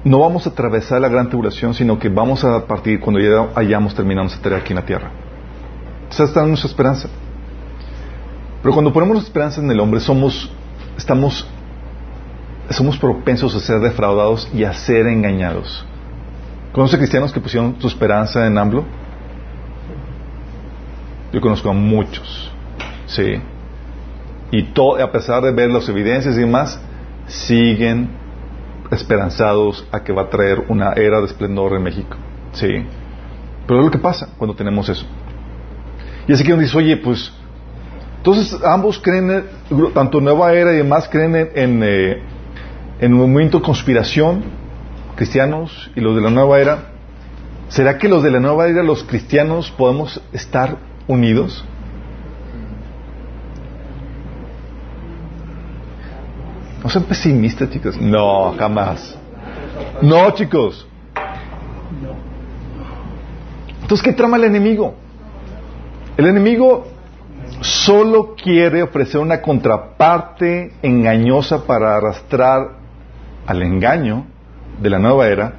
no 0.04 0.20
vamos 0.20 0.46
a 0.46 0.50
atravesar 0.50 1.00
la 1.00 1.08
gran 1.08 1.28
tribulación, 1.28 1.74
sino 1.74 1.98
que 1.98 2.08
vamos 2.08 2.44
a 2.44 2.64
partir 2.64 3.00
cuando 3.00 3.20
ya 3.20 3.48
hayamos 3.56 3.92
terminado 3.92 4.24
nuestra 4.24 4.42
tarea 4.42 4.58
aquí 4.58 4.72
en 4.72 4.76
la 4.76 4.86
tierra. 4.86 5.10
Esa 6.08 6.24
está 6.24 6.46
nuestra 6.46 6.70
esperanza. 6.70 7.08
Pero 8.62 8.72
cuando 8.72 8.92
ponemos 8.92 9.14
nuestra 9.14 9.30
esperanza 9.30 9.60
en 9.60 9.68
el 9.68 9.80
hombre, 9.80 9.98
somos, 9.98 10.50
estamos, 10.96 11.44
somos 12.70 12.98
propensos 12.98 13.54
a 13.54 13.60
ser 13.60 13.80
defraudados 13.80 14.48
y 14.52 14.64
a 14.64 14.72
ser 14.72 15.06
engañados. 15.06 15.86
¿Conoce 16.72 16.98
cristianos 16.98 17.32
que 17.32 17.40
pusieron 17.40 17.76
su 17.80 17.86
esperanza 17.86 18.46
en 18.46 18.58
AMLO? 18.58 18.84
Yo 21.32 21.40
conozco 21.40 21.70
a 21.70 21.72
muchos, 21.72 22.50
sí. 23.06 23.40
Y 24.50 24.66
a 25.00 25.12
pesar 25.12 25.42
de 25.42 25.52
ver 25.52 25.70
las 25.70 25.88
evidencias 25.88 26.36
y 26.36 26.40
demás, 26.40 26.80
siguen 27.26 28.10
esperanzados 28.90 29.86
a 29.92 30.02
que 30.02 30.12
va 30.12 30.22
a 30.22 30.30
traer 30.30 30.64
una 30.68 30.92
era 30.92 31.20
de 31.20 31.26
esplendor 31.26 31.74
en 31.74 31.82
México. 31.82 32.16
Sí. 32.52 32.84
Pero 33.66 33.80
es 33.80 33.84
lo 33.84 33.90
que 33.90 33.98
pasa 33.98 34.30
cuando 34.38 34.56
tenemos 34.56 34.88
eso. 34.88 35.04
Y 36.26 36.32
así 36.32 36.44
que 36.44 36.52
uno 36.52 36.62
dice, 36.62 36.76
oye, 36.76 36.96
pues, 36.96 37.32
entonces 38.18 38.58
ambos 38.64 38.98
creen, 38.98 39.44
tanto 39.94 40.20
Nueva 40.20 40.52
Era 40.52 40.72
y 40.72 40.78
demás, 40.78 41.08
creen 41.10 41.50
en, 41.54 41.82
eh, 41.82 42.22
en, 43.00 43.14
un 43.14 43.32
movimiento 43.32 43.58
de 43.58 43.64
conspiración, 43.64 44.42
cristianos 45.16 45.90
y 45.94 46.00
los 46.00 46.14
de 46.16 46.22
la 46.22 46.30
Nueva 46.30 46.60
Era. 46.60 46.78
¿Será 47.68 47.98
que 47.98 48.08
los 48.08 48.22
de 48.22 48.30
la 48.30 48.40
Nueva 48.40 48.66
Era, 48.66 48.82
los 48.82 49.04
cristianos, 49.04 49.70
podemos 49.70 50.20
estar 50.32 50.76
unidos? 51.06 51.64
No 56.82 56.88
sean 56.88 57.04
pesimistas, 57.04 57.70
chicos. 57.70 58.00
No, 58.00 58.54
jamás. 58.56 59.18
No, 60.00 60.30
chicos. 60.30 60.86
Entonces, 63.82 64.04
¿qué 64.04 64.12
trama 64.12 64.36
el 64.36 64.44
enemigo? 64.44 64.94
El 66.16 66.26
enemigo 66.26 66.86
solo 67.60 68.34
quiere 68.34 68.82
ofrecer 68.82 69.20
una 69.20 69.40
contraparte 69.40 70.72
engañosa 70.82 71.64
para 71.64 71.96
arrastrar 71.96 72.77
al 73.48 73.62
engaño 73.62 74.26
de 74.78 74.90
la 74.90 74.98
nueva 74.98 75.26
era 75.26 75.54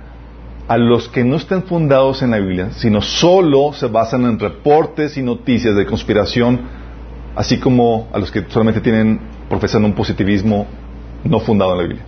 a 0.68 0.78
los 0.78 1.10
que 1.10 1.24
no 1.24 1.38
estén 1.38 1.64
fundados 1.64 2.22
en 2.22 2.30
la 2.30 2.38
Biblia, 2.38 2.70
sino 2.70 3.02
solo 3.02 3.74
se 3.74 3.88
basan 3.88 4.26
en 4.26 4.38
reportes 4.38 5.18
y 5.18 5.24
noticias 5.24 5.76
de 5.76 5.88
conspiración, 5.88 6.62
así 7.36 7.60
como 7.60 8.08
a 8.14 8.20
los 8.20 8.30
que 8.30 8.46
solamente 8.48 8.80
tienen, 8.80 9.20
profesan 9.50 9.84
un 9.86 9.94
positivismo 9.94 10.68
no 11.24 11.40
fundado 11.40 11.72
en 11.72 11.78
la 11.78 11.84
Biblia. 11.84 12.04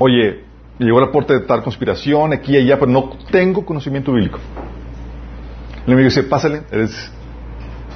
Oye, 0.00 0.44
llegó 0.80 0.98
el 0.98 1.06
reporte 1.06 1.34
de 1.34 1.40
tal 1.46 1.62
conspiración 1.62 2.32
aquí 2.32 2.54
y 2.54 2.56
allá, 2.56 2.80
pero 2.80 2.90
no 2.90 3.10
tengo 3.30 3.64
conocimiento 3.64 4.12
bíblico. 4.12 4.40
El 5.86 5.92
enemigo 5.92 6.08
dice, 6.08 6.24
pásale, 6.24 6.62
eres 6.72 7.12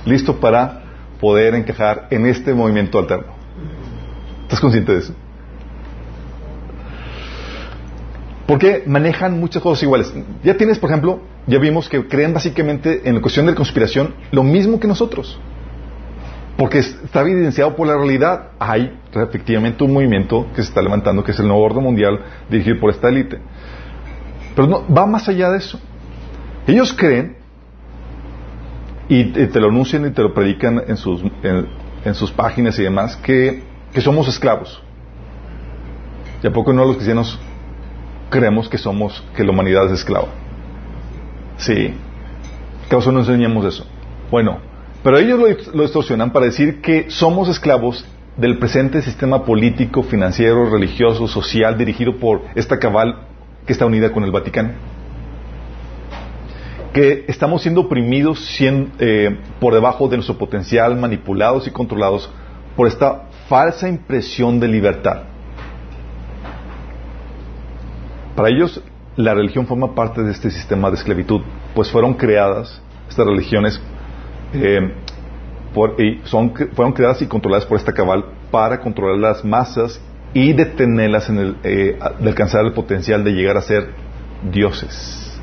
listo 0.06 0.38
para 0.38 0.84
poder 1.20 1.56
encajar 1.56 2.06
en 2.12 2.26
este 2.26 2.54
movimiento 2.54 3.00
alterno. 3.00 3.32
¿Estás 4.44 4.60
consciente 4.60 4.92
de 4.92 4.98
eso? 5.00 5.14
Porque 8.50 8.82
manejan 8.84 9.38
muchas 9.38 9.62
cosas 9.62 9.80
iguales. 9.84 10.12
Ya 10.42 10.56
tienes, 10.56 10.80
por 10.80 10.90
ejemplo, 10.90 11.20
ya 11.46 11.60
vimos 11.60 11.88
que 11.88 12.08
creen 12.08 12.34
básicamente 12.34 13.08
en 13.08 13.14
la 13.14 13.20
cuestión 13.20 13.46
de 13.46 13.52
la 13.52 13.56
conspiración 13.56 14.16
lo 14.32 14.42
mismo 14.42 14.80
que 14.80 14.88
nosotros. 14.88 15.38
Porque 16.56 16.78
está 16.80 17.20
evidenciado 17.20 17.76
por 17.76 17.86
la 17.86 17.96
realidad. 17.96 18.48
Hay 18.58 18.98
efectivamente 19.14 19.84
un 19.84 19.92
movimiento 19.92 20.48
que 20.48 20.62
se 20.64 20.68
está 20.68 20.82
levantando, 20.82 21.22
que 21.22 21.30
es 21.30 21.38
el 21.38 21.46
nuevo 21.46 21.62
orden 21.62 21.84
mundial 21.84 22.24
dirigido 22.50 22.80
por 22.80 22.90
esta 22.90 23.08
élite. 23.08 23.38
Pero 24.56 24.66
no, 24.66 24.84
va 24.92 25.06
más 25.06 25.28
allá 25.28 25.48
de 25.52 25.58
eso. 25.58 25.78
Ellos 26.66 26.92
creen, 26.92 27.36
y 29.08 29.26
te 29.26 29.60
lo 29.60 29.68
anuncian 29.68 30.04
y 30.06 30.10
te 30.10 30.22
lo 30.22 30.34
predican 30.34 30.82
en 30.88 30.96
sus, 30.96 31.22
en, 32.04 32.14
sus 32.16 32.32
páginas 32.32 32.76
y 32.80 32.82
demás, 32.82 33.14
que, 33.14 33.62
que 33.92 34.00
somos 34.00 34.26
esclavos. 34.26 34.82
¿Y 36.42 36.48
a 36.48 36.52
poco 36.52 36.72
no 36.72 36.84
los 36.84 36.96
cristianos 36.96 37.38
creemos 38.30 38.68
que 38.68 38.78
somos, 38.78 39.22
que 39.36 39.44
la 39.44 39.50
humanidad 39.50 39.86
es 39.86 39.92
esclava. 40.00 40.28
Sí. 41.58 41.94
¿Qué 42.88 42.96
no 42.96 43.18
enseñamos 43.20 43.64
eso? 43.66 43.86
Bueno, 44.30 44.58
pero 45.02 45.18
ellos 45.18 45.38
lo, 45.72 45.82
distorsionan 45.82 46.32
para 46.32 46.46
decir 46.46 46.80
que 46.80 47.10
somos 47.10 47.48
esclavos 47.48 48.04
del 48.36 48.58
presente 48.58 49.02
sistema 49.02 49.44
político, 49.44 50.02
financiero, 50.02 50.70
religioso, 50.70 51.28
social 51.28 51.76
dirigido 51.76 52.16
por 52.16 52.42
esta 52.54 52.78
cabal 52.78 53.26
que 53.66 53.72
está 53.72 53.86
unida 53.86 54.12
con 54.12 54.24
el 54.24 54.30
Vaticano. 54.30 54.70
Que 56.92 57.24
estamos 57.28 57.62
siendo 57.62 57.82
oprimidos 57.82 58.58
eh, 58.60 59.38
por 59.60 59.74
debajo 59.74 60.08
de 60.08 60.16
nuestro 60.16 60.36
potencial, 60.36 60.96
manipulados 60.96 61.66
y 61.66 61.70
controlados 61.70 62.30
por 62.76 62.88
esta 62.88 63.28
falsa 63.48 63.88
impresión 63.88 64.58
de 64.58 64.68
libertad. 64.68 65.29
Para 68.40 68.54
ellos, 68.54 68.80
la 69.16 69.34
religión 69.34 69.66
forma 69.66 69.94
parte 69.94 70.22
de 70.22 70.30
este 70.30 70.50
sistema 70.50 70.88
de 70.88 70.96
esclavitud, 70.96 71.42
pues 71.74 71.90
fueron 71.90 72.14
creadas, 72.14 72.80
estas 73.06 73.26
religiones, 73.26 73.78
eh, 74.54 74.94
son, 76.24 76.54
fueron 76.72 76.94
creadas 76.94 77.20
y 77.20 77.26
controladas 77.26 77.66
por 77.66 77.76
esta 77.76 77.92
cabal 77.92 78.24
para 78.50 78.80
controlar 78.80 79.18
las 79.18 79.44
masas 79.44 80.00
y 80.32 80.54
detenerlas 80.54 81.28
en 81.28 81.38
el, 81.38 81.56
eh, 81.64 81.98
de 82.18 82.28
alcanzar 82.30 82.64
el 82.64 82.72
potencial 82.72 83.22
de 83.24 83.32
llegar 83.32 83.58
a 83.58 83.60
ser 83.60 83.90
dioses. 84.50 85.38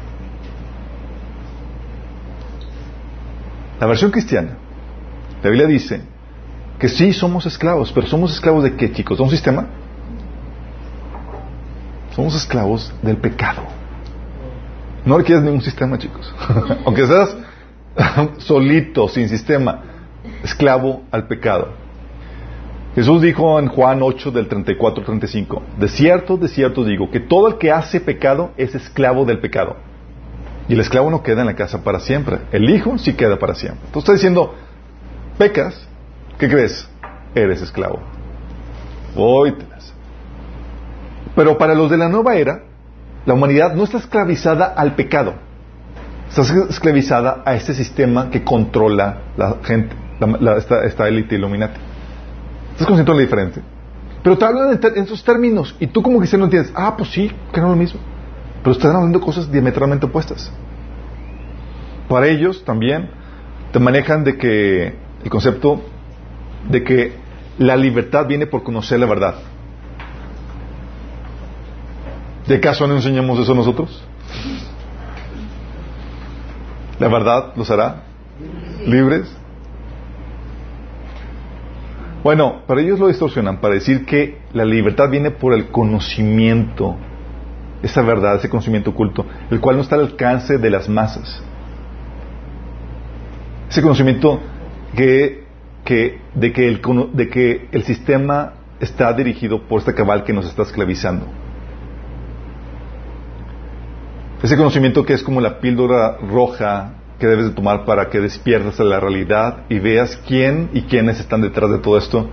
La 3.80 3.86
versión 3.86 4.10
cristiana, 4.10 4.58
la 5.44 5.50
Biblia 5.52 5.68
dice 5.68 6.02
que 6.80 6.90
sí 6.90 7.14
somos 7.14 7.46
esclavos, 7.46 7.92
pero 7.92 8.08
somos 8.08 8.34
esclavos 8.34 8.64
de 8.64 8.76
qué, 8.76 8.92
chicos? 8.92 9.20
¿De 9.20 9.24
un 9.24 9.30
sistema? 9.30 9.68
Somos 12.18 12.34
esclavos 12.34 12.92
del 13.04 13.18
pecado. 13.18 13.62
No 15.06 15.20
requieres 15.20 15.44
ningún 15.44 15.62
sistema, 15.62 16.00
chicos. 16.00 16.34
Aunque 16.86 17.06
seas 17.06 17.38
solito, 18.40 19.08
sin 19.08 19.30
sistema, 19.30 19.84
esclavo 20.44 21.04
al 21.12 21.28
pecado. 21.28 21.68
Jesús 22.96 23.22
dijo 23.22 23.60
en 23.60 23.68
Juan 23.68 24.02
8 24.02 24.32
del 24.32 24.48
34 24.48 25.04
35, 25.04 25.62
de 25.78 25.88
cierto, 25.90 26.38
de 26.38 26.48
cierto 26.48 26.84
digo, 26.84 27.12
que 27.12 27.20
todo 27.20 27.50
el 27.50 27.60
que 27.60 27.72
hace 27.72 28.02
pecado 28.02 28.50
es 28.58 28.74
esclavo 28.74 29.24
del 29.24 29.38
pecado. 29.38 29.76
Y 30.68 30.74
el 30.74 30.80
esclavo 30.80 31.12
no 31.12 31.22
queda 31.22 31.42
en 31.42 31.48
la 31.48 31.56
casa 31.56 31.84
para 31.84 32.00
siempre. 32.00 32.40
El 32.52 32.68
hijo 32.72 32.98
sí 32.98 33.14
queda 33.14 33.38
para 33.38 33.54
siempre. 33.54 33.86
Entonces 33.86 34.06
está 34.06 34.14
diciendo, 34.14 34.56
pecas, 35.38 35.88
¿qué 36.40 36.50
crees? 36.50 36.90
Eres 37.36 37.62
esclavo. 37.62 38.00
Hoy 39.16 39.54
pero 41.38 41.56
para 41.56 41.76
los 41.76 41.92
de 41.92 41.98
la 41.98 42.10
nueva 42.10 42.36
era, 42.36 42.64
la 43.28 43.36
humanidad 43.36 43.76
no 43.76 43.84
está 43.84 44.00
esclavizada 44.00 44.66
al 44.66 44.96
pecado. 44.96 45.36
Está 46.30 46.42
esclavizada 46.68 47.44
a 47.46 47.54
este 47.54 47.76
sistema 47.76 48.32
que 48.32 48.44
controla 48.44 49.20
la 49.38 49.58
gente, 49.62 49.96
esta, 50.84 51.08
élite 51.08 51.36
iluminati. 51.36 51.80
¿Estás 52.72 52.88
consciente 52.88 53.12
de 53.12 53.18
la 53.18 53.22
diferencia? 53.22 53.62
Pero 54.24 54.36
te 54.36 54.46
hablan 54.46 54.80
en, 54.82 55.04
esos 55.04 55.24
términos 55.24 55.76
y 55.80 55.86
tú 55.86 56.02
como 56.02 56.20
que 56.20 56.38
no 56.40 56.46
entiendes, 56.46 56.74
ah, 56.76 56.96
pues 56.98 57.12
sí, 57.12 57.32
que 57.54 57.62
no 57.62 57.68
es 57.68 57.72
lo 57.72 57.78
mismo. 57.78 58.00
Pero 58.64 58.72
están 58.72 58.96
hablando 58.96 59.22
cosas 59.22 59.52
diametralmente 59.52 60.08
opuestas. 60.08 60.52
Para 62.10 62.26
ellos 62.30 62.66
también 62.66 63.12
te 63.72 63.78
manejan 63.78 64.24
de 64.24 64.38
que 64.38 64.96
el 65.24 65.30
concepto 65.30 65.84
de 66.68 66.84
que 66.84 67.14
la 67.60 67.76
libertad 67.76 68.26
viene 68.26 68.48
por 68.48 68.64
conocer 68.64 69.00
la 69.00 69.06
verdad. 69.06 69.36
¿De 72.48 72.60
caso 72.62 72.88
no 72.88 72.96
enseñamos 72.96 73.40
eso 73.40 73.54
nosotros? 73.54 74.04
¿La 77.00 77.08
verdad 77.10 77.54
los 77.56 77.70
hará 77.70 78.04
libres? 78.86 79.36
Bueno, 82.24 82.62
para 82.66 82.82
ellos 82.82 83.00
lo 83.00 83.08
distorsionan 83.08 83.60
para 83.60 83.76
decir 83.76 84.06
que 84.06 84.40
la 84.54 84.66
libertad 84.66 85.10
viene 85.10 85.32
por 85.32 85.54
el 85.54 85.68
conocimiento, 85.68 86.96
esa 87.84 88.02
verdad, 88.02 88.36
ese 88.38 88.50
conocimiento 88.50 88.92
oculto, 88.92 89.26
el 89.52 89.60
cual 89.60 89.76
no 89.76 89.82
está 89.82 89.96
al 89.96 90.02
alcance 90.02 90.58
de 90.58 90.70
las 90.70 90.90
masas. 90.90 91.44
Ese 93.70 93.82
conocimiento 93.82 94.40
que, 94.96 95.44
que, 95.84 96.20
de, 96.34 96.54
que 96.54 96.68
el, 96.68 96.82
de 97.14 97.30
que 97.30 97.68
el 97.72 97.84
sistema 97.84 98.54
está 98.80 99.14
dirigido 99.14 99.64
por 99.64 99.80
este 99.80 99.94
cabal 99.94 100.24
que 100.24 100.34
nos 100.34 100.48
está 100.48 100.64
esclavizando. 100.64 101.28
Ese 104.44 104.56
conocimiento 104.56 105.06
que 105.06 105.14
es 105.14 105.24
como 105.24 105.42
la 105.42 105.60
píldora 105.60 106.18
roja 106.18 106.94
que 107.20 107.26
debes 107.26 107.46
de 107.46 107.52
tomar 107.52 107.86
para 107.86 108.10
que 108.10 108.20
despiertes 108.20 108.80
a 108.80 108.84
la 108.84 109.00
realidad 109.00 109.64
y 109.70 109.80
veas 109.80 110.16
quién 110.28 110.70
y 110.74 110.84
quiénes 110.84 111.20
están 111.20 111.42
detrás 111.42 111.72
de 111.72 111.80
todo 111.80 111.98
esto 111.98 112.30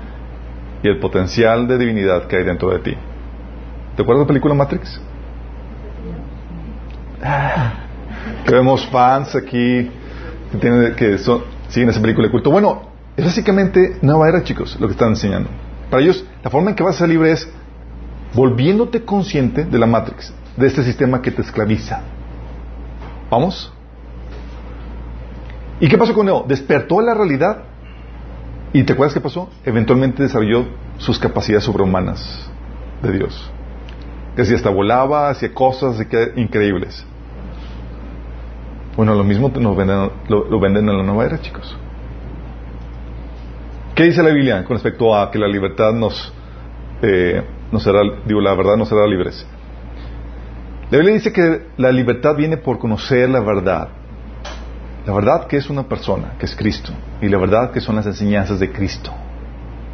y 0.83 0.89
el 0.89 0.99
potencial 0.99 1.67
de 1.67 1.79
divinidad 1.79 2.27
que 2.27 2.37
hay 2.37 2.45
dentro 2.45 2.71
de 2.71 2.81
ti. 2.81 2.95
¿Te 3.97 4.03
acuerdas 4.03 4.21
de 4.21 4.25
la 4.25 4.29
película 4.29 4.55
Matrix? 4.55 5.01
Que 8.45 8.55
vemos 8.55 8.87
fans 8.89 9.35
aquí 9.35 9.91
que, 10.53 10.59
tienen, 10.61 10.95
que 10.95 11.17
siguen 11.69 11.89
esa 11.89 12.03
película 12.03 12.27
de 12.27 12.33
culto. 12.33 12.51
Bueno, 12.51 12.91
es 13.17 13.25
básicamente 13.25 13.97
nueva 14.03 14.29
era, 14.29 14.43
chicos, 14.43 14.77
lo 14.79 14.89
que 14.89 14.93
están 14.93 15.11
enseñando. 15.11 15.49
Para 15.91 16.03
ellos, 16.03 16.23
la 16.43 16.51
forma 16.51 16.71
en 16.71 16.77
que 16.77 16.83
vas 16.83 16.97
a 16.97 16.99
ser 16.99 17.09
libre 17.09 17.33
es 17.33 17.49
volviéndote 18.35 19.05
consciente 19.05 19.65
de 19.65 19.79
la 19.79 19.87
Matrix, 19.87 20.35
de 20.57 20.67
este 20.67 20.83
sistema 20.83 21.21
que 21.21 21.31
te 21.31 21.43
esclaviza. 21.43 22.03
¿Vamos? 23.31 23.73
¿Y 25.81 25.89
qué 25.89 25.99
pasó 25.99 26.15
con 26.15 26.27
Neo? 26.27 26.45
Despertó 26.47 27.01
la 27.01 27.15
realidad. 27.15 27.65
¿Y 28.73 28.85
te 28.85 28.93
acuerdas 28.93 29.15
qué 29.15 29.21
pasó? 29.21 29.51
Eventualmente 29.65 30.23
desarrolló 30.23 30.67
sus 30.99 31.19
capacidades 31.19 31.65
sobrehumanas 31.65 32.49
de 33.03 33.13
Dios. 33.13 33.51
Que 34.37 34.45
si 34.45 34.55
hasta 34.55 34.71
volaba, 34.71 35.31
hacía 35.31 35.53
cosas 35.53 36.05
increíbles. 36.37 37.05
Bueno, 38.97 39.15
lo 39.15 39.25
mismo 39.25 39.49
nos 39.49 39.77
venden, 39.77 40.11
lo, 40.29 40.61
venden 40.61 40.89
en 40.89 40.97
la 40.97 41.03
nueva 41.03 41.25
era, 41.25 41.41
chicos. 41.41 41.77
¿Qué 43.95 44.05
dice 44.05 44.23
la 44.23 44.31
Biblia 44.31 44.65
con 44.65 44.75
respecto 44.75 45.17
a 45.17 45.31
que 45.31 45.39
la 45.39 45.47
libertad 45.47 45.93
nos, 45.93 46.33
eh, 47.03 47.43
nos 47.71 47.83
será, 47.83 48.01
digo, 48.25 48.41
la 48.41 48.55
verdad 48.55 48.77
nos 48.77 48.89
será 48.89 49.07
libres? 49.07 49.47
La 50.91 50.99
Biblia 50.99 51.15
dice 51.15 51.33
que 51.33 51.69
la 51.77 51.91
libertad 51.91 52.37
viene 52.37 52.57
por 52.57 52.79
conocer 52.79 53.29
la 53.29 53.41
verdad. 53.41 53.89
La 55.07 55.13
verdad 55.13 55.47
que 55.47 55.57
es 55.57 55.69
una 55.69 55.85
persona, 55.85 56.35
que 56.39 56.47
es 56.47 56.55
Cristo. 56.55 56.93
Y 57.21 57.29
la 57.29 57.39
verdad 57.39 57.71
que 57.71 57.81
son 57.81 57.97
las 57.97 58.07
enseñanzas 58.07 58.61
de 58.61 58.71
Cristo. 58.71 59.13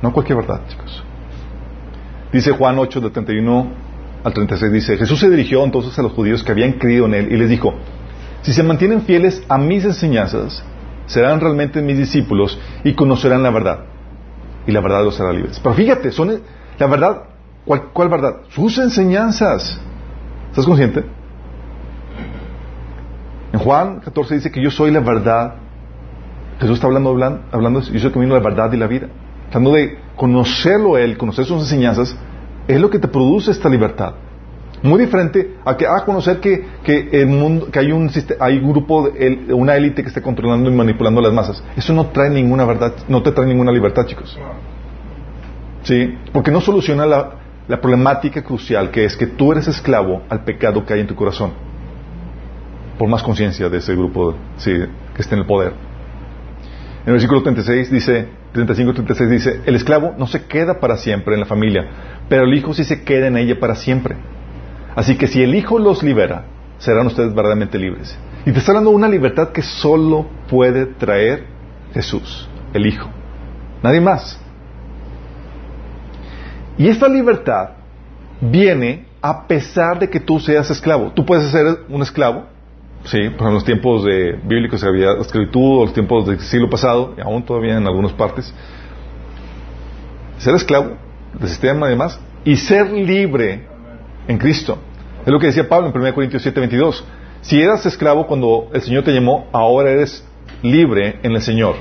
No 0.02 0.12
cualquier 0.12 0.38
verdad, 0.38 0.60
chicos. 0.68 1.02
Dice 2.32 2.52
Juan 2.52 2.78
8, 2.78 3.00
del 3.00 3.12
31 3.12 3.66
al 4.22 4.32
36, 4.32 4.72
dice, 4.72 4.96
Jesús 4.96 5.18
se 5.18 5.30
dirigió 5.30 5.64
entonces 5.64 5.98
a 5.98 6.02
los 6.02 6.12
judíos 6.12 6.42
que 6.44 6.52
habían 6.52 6.74
creído 6.74 7.06
en 7.06 7.14
Él 7.14 7.32
y 7.32 7.36
les 7.36 7.48
dijo, 7.48 7.74
si 8.42 8.52
se 8.52 8.62
mantienen 8.62 9.02
fieles 9.02 9.42
a 9.48 9.58
mis 9.58 9.84
enseñanzas, 9.84 10.62
serán 11.06 11.40
realmente 11.40 11.82
mis 11.82 11.98
discípulos 11.98 12.58
y 12.84 12.94
conocerán 12.94 13.42
la 13.42 13.50
verdad. 13.50 13.80
Y 14.66 14.72
la 14.72 14.80
verdad 14.80 15.02
los 15.02 15.20
hará 15.20 15.32
libres. 15.32 15.58
Pero 15.60 15.74
fíjate, 15.74 16.12
son 16.12 16.40
la 16.78 16.86
verdad, 16.86 17.22
¿cuál, 17.64 17.88
cuál 17.92 18.08
verdad? 18.08 18.36
Sus 18.50 18.78
enseñanzas. 18.78 19.80
¿Estás 20.50 20.66
consciente? 20.66 21.04
En 23.52 23.58
Juan 23.60 24.00
14 24.00 24.34
dice 24.34 24.50
que 24.50 24.62
yo 24.62 24.70
soy 24.70 24.90
la 24.90 25.00
verdad. 25.00 25.54
Jesús 26.60 26.74
está 26.74 26.88
hablando, 26.88 27.10
hablando, 27.10 27.42
hablando 27.52 27.80
yo 27.80 27.98
soy 27.98 28.08
el 28.08 28.12
camino, 28.12 28.34
la 28.34 28.40
verdad 28.40 28.72
y 28.72 28.76
la 28.76 28.86
vida. 28.86 29.08
Tratando 29.44 29.72
de 29.72 29.98
conocerlo 30.16 30.98
Él, 30.98 31.16
conocer 31.16 31.44
sus 31.44 31.62
enseñanzas, 31.62 32.16
es 32.68 32.80
lo 32.80 32.90
que 32.90 32.98
te 32.98 33.08
produce 33.08 33.50
esta 33.50 33.68
libertad. 33.68 34.14
Muy 34.82 35.00
diferente 35.00 35.56
a 35.64 35.76
que 35.76 35.86
a 35.86 36.04
conocer 36.04 36.40
que, 36.40 36.64
que 36.82 37.08
el 37.12 37.26
mundo, 37.26 37.70
que 37.70 37.78
hay 37.78 37.92
un 37.92 38.10
hay 38.38 38.58
un 38.58 38.72
grupo, 38.72 39.10
una 39.50 39.76
élite 39.76 40.02
que 40.02 40.08
está 40.08 40.22
controlando 40.22 40.70
y 40.70 40.74
manipulando 40.74 41.20
las 41.20 41.32
masas. 41.32 41.62
Eso 41.76 41.92
no 41.92 42.06
trae 42.06 42.30
ninguna 42.30 42.64
verdad, 42.64 42.94
no 43.08 43.22
te 43.22 43.30
trae 43.32 43.46
ninguna 43.46 43.72
libertad, 43.72 44.06
chicos. 44.06 44.38
Sí, 45.82 46.14
porque 46.32 46.50
no 46.50 46.60
soluciona 46.60 47.06
la, 47.06 47.39
la 47.70 47.80
problemática 47.80 48.42
crucial 48.42 48.90
que 48.90 49.04
es 49.04 49.16
que 49.16 49.28
tú 49.28 49.52
eres 49.52 49.68
esclavo 49.68 50.22
al 50.28 50.42
pecado 50.42 50.84
que 50.84 50.92
hay 50.92 51.00
en 51.00 51.06
tu 51.06 51.14
corazón. 51.14 51.52
Por 52.98 53.08
más 53.08 53.22
conciencia 53.22 53.68
de 53.68 53.78
ese 53.78 53.94
grupo 53.94 54.34
sí, 54.56 54.72
que 55.14 55.22
esté 55.22 55.36
en 55.36 55.42
el 55.42 55.46
poder. 55.46 55.72
En 57.02 57.06
el 57.06 57.12
versículo 57.12 57.44
36 57.44 57.92
dice, 57.92 58.28
35-36 58.52 59.28
dice, 59.28 59.60
el 59.64 59.76
esclavo 59.76 60.16
no 60.18 60.26
se 60.26 60.46
queda 60.46 60.80
para 60.80 60.96
siempre 60.96 61.34
en 61.34 61.40
la 61.40 61.46
familia, 61.46 61.88
pero 62.28 62.42
el 62.42 62.52
hijo 62.54 62.74
sí 62.74 62.82
se 62.82 63.04
queda 63.04 63.28
en 63.28 63.36
ella 63.36 63.60
para 63.60 63.76
siempre. 63.76 64.16
Así 64.96 65.16
que 65.16 65.28
si 65.28 65.40
el 65.40 65.54
Hijo 65.54 65.78
los 65.78 66.02
libera, 66.02 66.46
serán 66.78 67.06
ustedes 67.06 67.28
verdaderamente 67.28 67.78
libres. 67.78 68.18
Y 68.44 68.50
te 68.50 68.58
está 68.58 68.72
de 68.72 68.86
una 68.88 69.08
libertad 69.08 69.50
que 69.50 69.62
solo 69.62 70.26
puede 70.48 70.86
traer 70.86 71.46
Jesús, 71.94 72.48
el 72.74 72.84
Hijo. 72.84 73.08
Nadie 73.80 74.00
más. 74.00 74.40
Y 76.80 76.88
esta 76.88 77.08
libertad 77.08 77.72
viene 78.40 79.04
a 79.20 79.46
pesar 79.46 79.98
de 79.98 80.08
que 80.08 80.18
tú 80.18 80.40
seas 80.40 80.70
esclavo. 80.70 81.12
Tú 81.12 81.26
puedes 81.26 81.50
ser 81.50 81.80
un 81.90 82.00
esclavo, 82.00 82.44
sí, 83.04 83.28
por 83.36 83.48
en 83.48 83.52
los 83.52 83.66
tiempos 83.66 84.02
de, 84.02 84.40
bíblicos 84.44 84.82
había 84.82 85.12
esclavitud, 85.20 85.80
o 85.80 85.84
los 85.84 85.92
tiempos 85.92 86.26
del 86.26 86.40
siglo 86.40 86.70
pasado, 86.70 87.12
y 87.18 87.20
aún 87.20 87.42
todavía 87.42 87.76
en 87.76 87.86
algunas 87.86 88.14
partes. 88.14 88.54
Ser 90.38 90.54
esclavo 90.54 90.96
del 91.38 91.50
sistema 91.50 91.92
y 91.92 92.50
y 92.50 92.56
ser 92.56 92.90
libre 92.90 93.66
en 94.26 94.38
Cristo. 94.38 94.78
Es 95.26 95.30
lo 95.30 95.38
que 95.38 95.48
decía 95.48 95.68
Pablo 95.68 95.92
en 95.94 95.94
1 95.94 96.14
Corintios 96.14 96.42
7, 96.42 96.60
22. 96.60 97.04
Si 97.42 97.60
eras 97.60 97.84
esclavo 97.84 98.26
cuando 98.26 98.70
el 98.72 98.80
Señor 98.80 99.04
te 99.04 99.12
llamó, 99.12 99.48
ahora 99.52 99.90
eres 99.90 100.26
libre 100.62 101.18
en 101.22 101.32
el 101.32 101.42
Señor. 101.42 101.74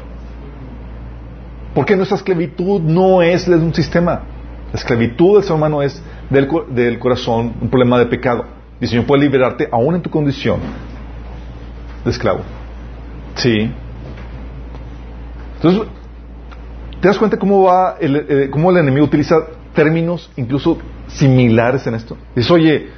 Porque 1.74 1.96
nuestra 1.96 2.18
esclavitud 2.18 2.82
no 2.82 3.22
es 3.22 3.48
un 3.48 3.74
sistema. 3.74 4.24
La 4.72 4.80
esclavitud 4.80 5.36
del 5.36 5.44
ser 5.44 5.56
humano 5.56 5.82
es 5.82 6.02
del, 6.30 7.00
corazón, 7.00 7.56
un 7.62 7.70
problema 7.70 7.98
de 8.00 8.06
pecado. 8.06 8.46
Y 8.80 8.84
el 8.84 8.90
Señor 8.90 9.06
puede 9.06 9.24
liberarte 9.24 9.68
aún 9.72 9.96
en 9.96 10.02
tu 10.02 10.10
condición 10.10 10.60
de 12.06 12.12
esclavo. 12.12 12.42
Sí. 13.36 13.72
Entonces, 15.56 15.82
¿te 17.02 17.08
das 17.08 17.18
cuenta 17.18 17.38
cómo 17.38 17.64
va 17.64 17.98
el, 18.00 18.16
eh, 18.16 18.50
cómo 18.52 18.72
el 18.72 18.78
enemigo 18.78 19.06
utiliza 19.06 19.36
términos 19.74 20.30
incluso 20.36 20.78
similares 21.08 21.86
en 21.88 21.96
esto. 21.96 22.18
Dice, 22.36 22.52
oye, 22.54 22.90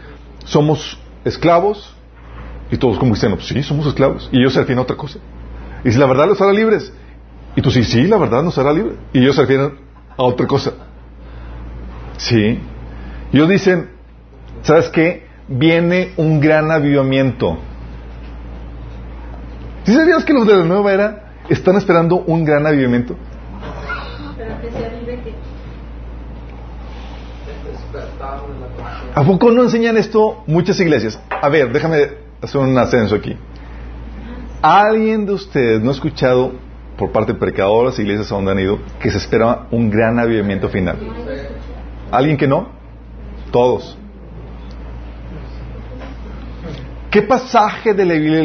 somos 0.45 0.99
esclavos 1.23 1.95
y 2.71 2.77
todos 2.77 2.97
como 2.97 3.11
cristianos, 3.11 3.47
sí, 3.47 3.61
somos 3.63 3.87
esclavos. 3.87 4.29
Y 4.31 4.39
ellos 4.39 4.53
se 4.53 4.59
refieren 4.59 4.79
a 4.79 4.83
otra 4.83 4.97
cosa. 4.97 5.19
Y 5.83 5.91
si 5.91 5.97
la 5.97 6.05
verdad 6.05 6.27
los 6.27 6.41
hará 6.41 6.53
libres. 6.53 6.93
Y 7.55 7.61
tú 7.61 7.69
sí, 7.69 7.83
sí, 7.83 8.07
la 8.07 8.17
verdad 8.17 8.43
nos 8.43 8.57
hará 8.57 8.71
libres. 8.73 8.95
Y 9.13 9.19
ellos 9.19 9.35
se 9.35 9.41
refieren 9.41 9.73
a 10.17 10.23
otra 10.23 10.47
cosa. 10.47 10.73
Sí. 12.21 12.59
Y 13.31 13.35
ellos 13.35 13.49
dicen, 13.49 13.89
¿sabes 14.61 14.89
qué? 14.89 15.25
Viene 15.47 16.11
un 16.17 16.39
gran 16.39 16.71
avivamiento. 16.71 17.57
¿Sí 19.83 19.93
sabías 19.93 20.23
que 20.23 20.33
los 20.33 20.45
de 20.45 20.55
la 20.55 20.63
nueva 20.63 20.93
era 20.93 21.33
están 21.49 21.75
esperando 21.77 22.17
un 22.17 22.45
gran 22.45 22.65
avivamiento? 22.65 23.15
¿A 29.15 29.23
poco 29.23 29.51
no 29.51 29.63
enseñan 29.63 29.97
esto 29.97 30.43
muchas 30.45 30.79
iglesias? 30.79 31.19
A 31.29 31.49
ver, 31.49 31.73
déjame 31.73 32.07
hacer 32.41 32.61
un 32.61 32.77
ascenso 32.77 33.15
aquí. 33.15 33.35
¿Alguien 34.61 35.25
de 35.25 35.33
ustedes 35.33 35.81
no 35.81 35.89
ha 35.89 35.93
escuchado 35.93 36.51
por 36.97 37.11
parte 37.11 37.33
de 37.33 37.39
predicadores, 37.39 37.97
iglesias 37.97 38.31
a 38.31 38.35
donde 38.35 38.51
han 38.51 38.59
ido, 38.59 38.79
que 38.99 39.09
se 39.09 39.17
espera 39.17 39.67
un 39.71 39.89
gran 39.89 40.19
avivamiento 40.19 40.69
final? 40.69 40.97
¿Alguien 42.11 42.37
que 42.37 42.47
no? 42.47 42.69
Todos. 43.51 43.97
¿Qué 47.09 47.21
pasaje 47.21 47.93
de 47.93 48.05
la 48.05 48.13
Biblia 48.13 48.41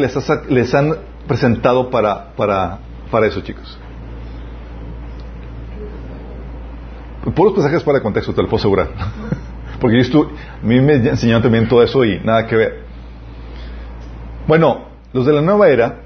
les, 0.49 0.75
han 0.75 0.97
presentado 1.27 1.91
para, 1.91 2.33
para, 2.35 2.79
para 3.11 3.27
eso, 3.27 3.41
chicos? 3.41 3.79
Puros 7.35 7.55
pasajes 7.55 7.83
para 7.83 7.99
el 7.99 8.03
contexto, 8.03 8.33
te 8.33 8.43
lo 8.43 8.49
puedo 8.49 8.61
asegurar. 8.61 8.89
Porque 9.81 10.03
yo 10.03 10.31
a 10.63 10.67
mí 10.67 10.81
me 10.81 10.95
enseñaron 10.95 11.43
también 11.43 11.69
todo 11.69 11.83
eso 11.83 12.05
y 12.05 12.19
nada 12.21 12.47
que 12.47 12.57
ver. 12.57 12.85
Bueno, 14.47 14.87
los 15.13 15.27
de 15.27 15.33
la 15.33 15.43
nueva 15.43 15.69
era, 15.69 16.03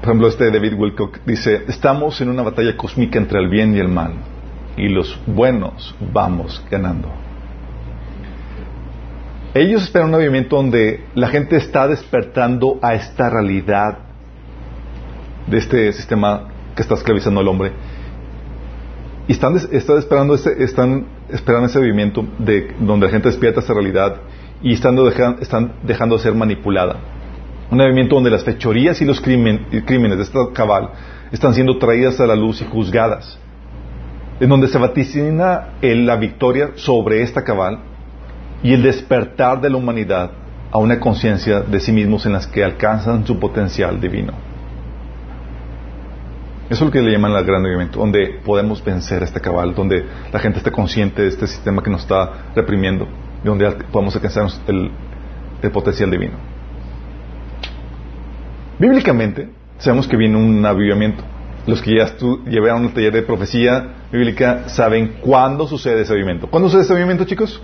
por 0.00 0.08
ejemplo, 0.08 0.28
este 0.28 0.50
David 0.50 0.74
Wilcock 0.74 1.18
dice, 1.24 1.64
estamos 1.68 2.20
en 2.20 2.28
una 2.28 2.42
batalla 2.42 2.76
cósmica 2.76 3.18
entre 3.18 3.38
el 3.38 3.48
bien 3.48 3.74
y 3.74 3.78
el 3.78 3.88
mal, 3.88 4.14
y 4.80 4.88
los 4.88 5.18
buenos 5.26 5.94
vamos 6.12 6.64
ganando. 6.70 7.08
Ellos 9.52 9.82
esperan 9.82 10.06
un 10.06 10.12
movimiento 10.12 10.56
donde 10.56 11.04
la 11.14 11.28
gente 11.28 11.56
está 11.56 11.88
despertando 11.88 12.78
a 12.80 12.94
esta 12.94 13.28
realidad 13.28 13.98
de 15.46 15.58
este 15.58 15.92
sistema 15.92 16.48
que 16.74 16.82
está 16.82 16.94
esclavizando 16.94 17.40
al 17.40 17.48
hombre 17.48 17.72
y 19.26 19.32
están, 19.32 19.56
esperando 19.56 20.34
ese, 20.34 20.62
están 20.62 21.06
esperando 21.28 21.66
ese 21.66 21.78
movimiento 21.78 22.24
de, 22.38 22.74
donde 22.80 23.06
la 23.06 23.12
gente 23.12 23.28
despierta 23.28 23.60
esa 23.60 23.74
realidad 23.74 24.16
y 24.62 24.72
están, 24.72 24.96
están 25.40 25.74
dejando 25.82 26.16
de 26.16 26.22
ser 26.22 26.34
manipulada. 26.34 26.96
Un 27.70 27.78
movimiento 27.78 28.14
donde 28.14 28.30
las 28.30 28.44
fechorías 28.44 29.00
y 29.00 29.04
los 29.04 29.20
crímenes 29.20 30.16
de 30.16 30.22
esta 30.22 30.38
cabal 30.52 30.90
están 31.32 31.54
siendo 31.54 31.78
traídas 31.78 32.18
a 32.20 32.26
la 32.26 32.34
luz 32.34 32.60
y 32.62 32.64
juzgadas. 32.64 33.38
En 34.40 34.48
donde 34.48 34.68
se 34.68 34.78
vaticina 34.78 35.74
la 35.82 36.16
victoria 36.16 36.70
sobre 36.74 37.22
esta 37.22 37.44
cabal 37.44 37.80
y 38.62 38.72
el 38.72 38.82
despertar 38.82 39.60
de 39.60 39.70
la 39.70 39.76
humanidad 39.76 40.30
a 40.72 40.78
una 40.78 40.98
conciencia 40.98 41.60
de 41.60 41.80
sí 41.80 41.92
mismos 41.92 42.26
en 42.26 42.32
las 42.32 42.46
que 42.46 42.64
alcanzan 42.64 43.26
su 43.26 43.38
potencial 43.38 44.00
divino. 44.00 44.32
Eso 46.70 46.84
es 46.84 46.86
lo 46.86 46.92
que 46.92 47.02
le 47.02 47.10
llaman 47.10 47.32
el 47.32 47.44
gran 47.44 47.62
movimiento, 47.62 47.98
donde 47.98 48.40
podemos 48.44 48.84
vencer 48.84 49.24
este 49.24 49.40
cabal, 49.40 49.74
donde 49.74 50.06
la 50.32 50.38
gente 50.38 50.58
esté 50.58 50.70
consciente 50.70 51.22
de 51.22 51.28
este 51.28 51.48
sistema 51.48 51.82
que 51.82 51.90
nos 51.90 52.02
está 52.02 52.52
reprimiendo 52.54 53.08
y 53.42 53.46
donde 53.46 53.68
podemos 53.90 54.14
alcanzar 54.14 54.46
el, 54.68 54.92
potencial 55.72 56.10
divino. 56.12 56.34
Bíblicamente, 58.78 59.48
sabemos 59.78 60.06
que 60.06 60.16
viene 60.16 60.36
un 60.36 60.64
avivamiento. 60.64 61.24
Los 61.66 61.82
que 61.82 61.96
ya 61.96 62.14
llevaron 62.46 62.84
el 62.84 62.94
taller 62.94 63.12
de 63.12 63.22
profecía 63.22 63.94
bíblica 64.10 64.68
saben 64.68 65.18
cuándo 65.20 65.66
sucede 65.66 66.02
ese 66.02 66.12
avivamiento. 66.12 66.48
¿Cuándo 66.48 66.68
sucede 66.68 66.82
ese 66.82 66.92
avivamiento, 66.92 67.24
chicos? 67.24 67.60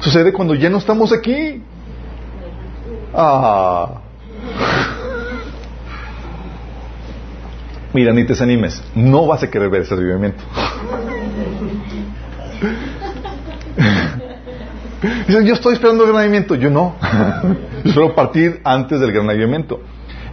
Sucede 0.00 0.32
cuando 0.32 0.54
ya 0.54 0.70
no 0.70 0.78
estamos 0.78 1.12
aquí. 1.12 1.62
Ah. 3.12 4.00
Mira, 7.92 8.12
ni 8.12 8.22
te 8.22 8.28
desanimes. 8.28 8.82
No 8.94 9.26
vas 9.26 9.42
a 9.42 9.50
querer 9.50 9.70
ver 9.70 9.82
ese 9.82 9.94
avivamiento. 9.94 10.42
Dicen, 15.26 15.46
yo 15.46 15.54
estoy 15.54 15.74
esperando 15.74 16.04
el 16.04 16.10
gran 16.10 16.22
avivamiento. 16.22 16.54
Yo 16.54 16.70
no. 16.70 16.96
yo 17.84 17.90
espero 17.90 18.14
partir 18.14 18.60
antes 18.64 19.00
del 19.00 19.12
gran 19.12 19.28
avivamiento. 19.28 19.80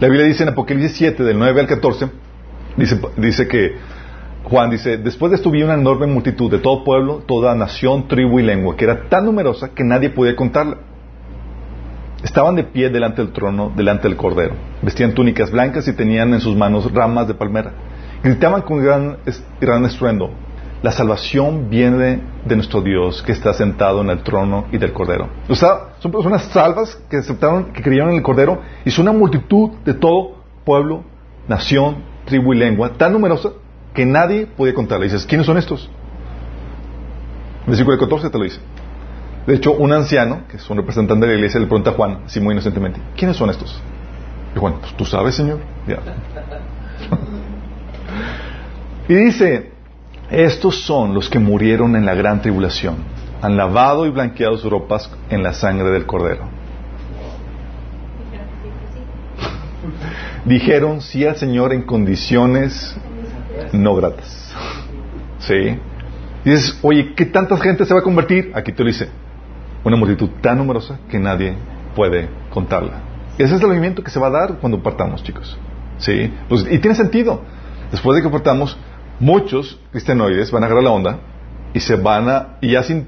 La 0.02 0.08
Biblia 0.08 0.26
dice 0.26 0.42
en 0.42 0.48
Apocalipsis 0.48 0.96
7, 0.96 1.22
del 1.22 1.38
9 1.38 1.60
al 1.60 1.68
14, 1.68 2.10
dice, 2.76 3.00
dice 3.16 3.46
que 3.46 3.76
Juan 4.42 4.68
dice, 4.68 4.96
después 4.96 5.30
de 5.30 5.36
esto 5.36 5.48
vi 5.48 5.62
una 5.62 5.74
enorme 5.74 6.08
multitud 6.08 6.50
de 6.50 6.58
todo 6.58 6.82
pueblo, 6.82 7.22
toda 7.24 7.54
nación, 7.54 8.08
tribu 8.08 8.40
y 8.40 8.42
lengua, 8.42 8.74
que 8.76 8.82
era 8.82 9.08
tan 9.08 9.24
numerosa 9.26 9.68
que 9.72 9.84
nadie 9.84 10.10
podía 10.10 10.34
contarla 10.34 10.78
Estaban 12.24 12.56
de 12.56 12.64
pie 12.64 12.90
delante 12.90 13.22
del 13.22 13.32
trono, 13.32 13.70
delante 13.76 14.08
del 14.08 14.16
cordero. 14.16 14.56
Vestían 14.82 15.14
túnicas 15.14 15.52
blancas 15.52 15.86
y 15.86 15.92
tenían 15.92 16.34
en 16.34 16.40
sus 16.40 16.56
manos 16.56 16.92
ramas 16.92 17.28
de 17.28 17.34
palmera. 17.34 17.72
Gritaban 18.24 18.62
con 18.62 18.82
gran, 18.82 19.18
gran 19.60 19.84
estruendo, 19.84 20.32
la 20.82 20.90
salvación 20.90 21.70
viene 21.70 22.20
de 22.44 22.56
nuestro 22.56 22.82
Dios 22.82 23.22
que 23.22 23.32
está 23.32 23.54
sentado 23.54 24.00
en 24.00 24.10
el 24.10 24.22
trono 24.22 24.66
y 24.72 24.78
del 24.78 24.92
Cordero. 24.92 25.28
O 25.48 25.54
sea, 25.54 25.94
son 26.00 26.10
personas 26.10 26.44
salvas 26.46 26.96
que 27.08 27.18
aceptaron, 27.18 27.72
que 27.72 27.82
creyeron 27.82 28.10
en 28.10 28.16
el 28.16 28.22
Cordero 28.22 28.60
y 28.84 28.90
son 28.90 29.08
una 29.08 29.16
multitud 29.16 29.70
de 29.84 29.94
todo 29.94 30.42
pueblo, 30.64 31.04
nación, 31.46 31.98
tribu 32.24 32.52
y 32.52 32.58
lengua, 32.58 32.94
tan 32.94 33.12
numerosa 33.12 33.50
que 33.94 34.04
nadie 34.04 34.46
podía 34.46 34.74
contarla. 34.74 35.04
Dices, 35.04 35.24
¿quiénes 35.24 35.46
son 35.46 35.56
estos? 35.56 35.88
Versículo 37.66 37.96
14 37.98 38.30
te 38.30 38.38
lo 38.38 38.44
dice. 38.44 38.58
De 39.46 39.54
hecho, 39.54 39.72
un 39.72 39.92
anciano, 39.92 40.42
que 40.48 40.56
es 40.56 40.70
un 40.70 40.78
representante 40.78 41.26
de 41.26 41.32
la 41.32 41.38
iglesia, 41.38 41.60
le 41.60 41.66
pregunta 41.66 41.90
a 41.90 41.94
Juan, 41.94 42.22
así 42.26 42.40
muy 42.40 42.52
inocentemente, 42.52 43.00
¿quiénes 43.16 43.36
son 43.36 43.50
estos? 43.50 43.80
Y 44.54 44.58
Juan, 44.58 44.74
pues 44.80 44.96
tú 44.96 45.04
sabes, 45.04 45.36
Señor. 45.36 45.60
Y 49.08 49.14
dice, 49.14 49.71
estos 50.30 50.82
son 50.82 51.14
los 51.14 51.28
que 51.28 51.38
murieron 51.38 51.96
en 51.96 52.06
la 52.06 52.14
gran 52.14 52.40
tribulación. 52.40 52.96
Han 53.42 53.56
lavado 53.56 54.06
y 54.06 54.10
blanqueado 54.10 54.56
sus 54.56 54.70
ropas 54.70 55.10
en 55.28 55.42
la 55.42 55.52
sangre 55.52 55.90
del 55.90 56.06
cordero. 56.06 56.48
Dijeron 60.44 61.00
sí 61.00 61.24
al 61.24 61.36
Señor 61.36 61.72
en 61.72 61.82
condiciones 61.82 62.96
no 63.72 63.94
gratas. 63.94 64.54
¿Sí? 65.38 65.78
Dices, 66.44 66.78
oye, 66.82 67.14
¿qué 67.14 67.26
tanta 67.26 67.56
gente 67.56 67.84
se 67.84 67.94
va 67.94 68.00
a 68.00 68.02
convertir? 68.02 68.52
Aquí 68.54 68.72
te 68.72 68.82
lo 68.82 68.88
dice. 68.88 69.08
Una 69.84 69.96
multitud 69.96 70.28
tan 70.40 70.58
numerosa 70.58 70.98
que 71.08 71.18
nadie 71.18 71.54
puede 71.94 72.28
contarla. 72.50 73.00
Ese 73.38 73.54
es 73.54 73.60
el 73.60 73.68
movimiento 73.68 74.02
que 74.02 74.10
se 74.10 74.20
va 74.20 74.28
a 74.28 74.30
dar 74.30 74.54
cuando 74.58 74.82
partamos, 74.82 75.22
chicos. 75.22 75.58
¿Sí? 75.98 76.32
Pues, 76.48 76.66
y 76.70 76.78
tiene 76.78 76.94
sentido. 76.94 77.42
Después 77.90 78.16
de 78.16 78.22
que 78.22 78.28
partamos, 78.28 78.76
muchos 79.20 79.78
cristianoides 79.90 80.50
van 80.50 80.62
a 80.62 80.66
agarrar 80.66 80.84
la 80.84 80.90
onda 80.90 81.18
y 81.74 81.80
se 81.80 81.96
van 81.96 82.28
a, 82.28 82.58
y 82.60 82.72
ya 82.72 82.82
sin 82.82 83.06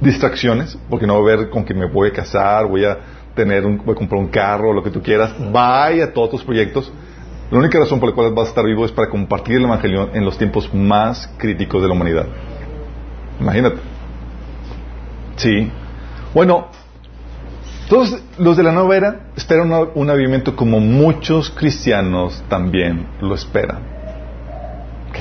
distracciones, 0.00 0.78
porque 0.90 1.06
no 1.06 1.14
va 1.14 1.20
a 1.20 1.36
ver 1.36 1.50
con 1.50 1.64
que 1.64 1.74
me 1.74 1.86
voy 1.86 2.08
a 2.08 2.12
casar, 2.12 2.66
voy 2.66 2.84
a 2.84 2.98
tener 3.34 3.64
un, 3.64 3.78
voy 3.78 3.94
a 3.94 3.96
comprar 3.96 4.20
un 4.20 4.28
carro, 4.28 4.72
lo 4.72 4.82
que 4.82 4.90
tú 4.90 5.02
quieras, 5.02 5.34
vaya 5.52 6.04
a 6.04 6.12
todos 6.12 6.30
tus 6.30 6.44
proyectos. 6.44 6.92
La 7.50 7.58
única 7.58 7.78
razón 7.78 8.00
por 8.00 8.08
la 8.08 8.14
cual 8.14 8.34
vas 8.34 8.46
a 8.46 8.48
estar 8.50 8.64
vivo 8.64 8.84
es 8.84 8.92
para 8.92 9.08
compartir 9.08 9.56
el 9.56 9.64
Evangelio 9.64 10.10
en 10.12 10.24
los 10.24 10.36
tiempos 10.36 10.72
más 10.74 11.32
críticos 11.38 11.80
de 11.80 11.88
la 11.88 11.94
humanidad. 11.94 12.26
Imagínate. 13.40 13.76
Sí. 15.36 15.70
Bueno, 16.34 16.68
todos 17.88 18.20
los 18.38 18.56
de 18.56 18.62
la 18.64 18.72
nueva 18.72 18.96
era 18.96 19.20
esperan 19.36 19.72
un 19.94 20.10
avivamiento 20.10 20.56
como 20.56 20.80
muchos 20.80 21.50
cristianos 21.50 22.42
también 22.48 23.06
lo 23.20 23.34
esperan. 23.34 23.95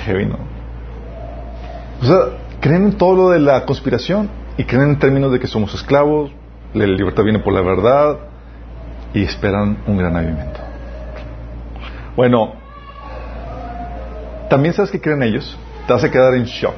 Heavy, 0.05 0.25
¿no? 0.25 0.37
O 2.01 2.05
sea, 2.05 2.37
creen 2.59 2.85
en 2.85 2.97
todo 2.97 3.15
lo 3.15 3.29
de 3.29 3.39
la 3.39 3.65
conspiración 3.65 4.29
y 4.57 4.63
creen 4.63 4.89
en 4.89 4.99
términos 4.99 5.31
de 5.31 5.39
que 5.39 5.47
somos 5.47 5.73
esclavos, 5.73 6.31
la 6.73 6.85
libertad 6.85 7.23
viene 7.23 7.39
por 7.39 7.53
la 7.53 7.61
verdad 7.61 8.17
y 9.13 9.23
esperan 9.23 9.77
un 9.87 9.97
gran 9.97 10.15
avivamiento. 10.15 10.59
Bueno, 12.15 12.53
también 14.49 14.73
sabes 14.73 14.91
que 14.91 15.01
creen 15.01 15.23
ellos, 15.23 15.57
te 15.87 15.93
a 15.93 16.11
quedar 16.11 16.33
en 16.35 16.43
shock. 16.45 16.75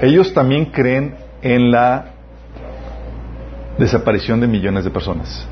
Ellos 0.00 0.32
también 0.32 0.66
creen 0.66 1.16
en 1.42 1.70
la 1.70 2.06
desaparición 3.78 4.40
de 4.40 4.46
millones 4.46 4.84
de 4.84 4.90
personas. 4.90 5.46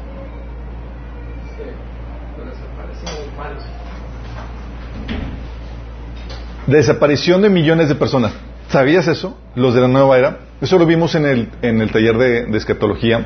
Desaparición 6.69 7.41
de 7.41 7.49
millones 7.49 7.89
de 7.89 7.95
personas. 7.95 8.35
¿Sabías 8.69 9.09
eso? 9.09 9.39
Los 9.55 9.75
de 9.75 9.81
la 9.81 9.89
nueva 9.89 10.19
era. 10.19 10.39
Eso 10.61 10.79
lo 10.79 10.85
vimos 10.85 11.15
en 11.15 11.25
el, 11.25 11.49
en 11.63 11.81
el 11.81 11.91
taller 11.91 12.19
de, 12.19 12.45
de 12.45 12.59
escatología. 12.59 13.25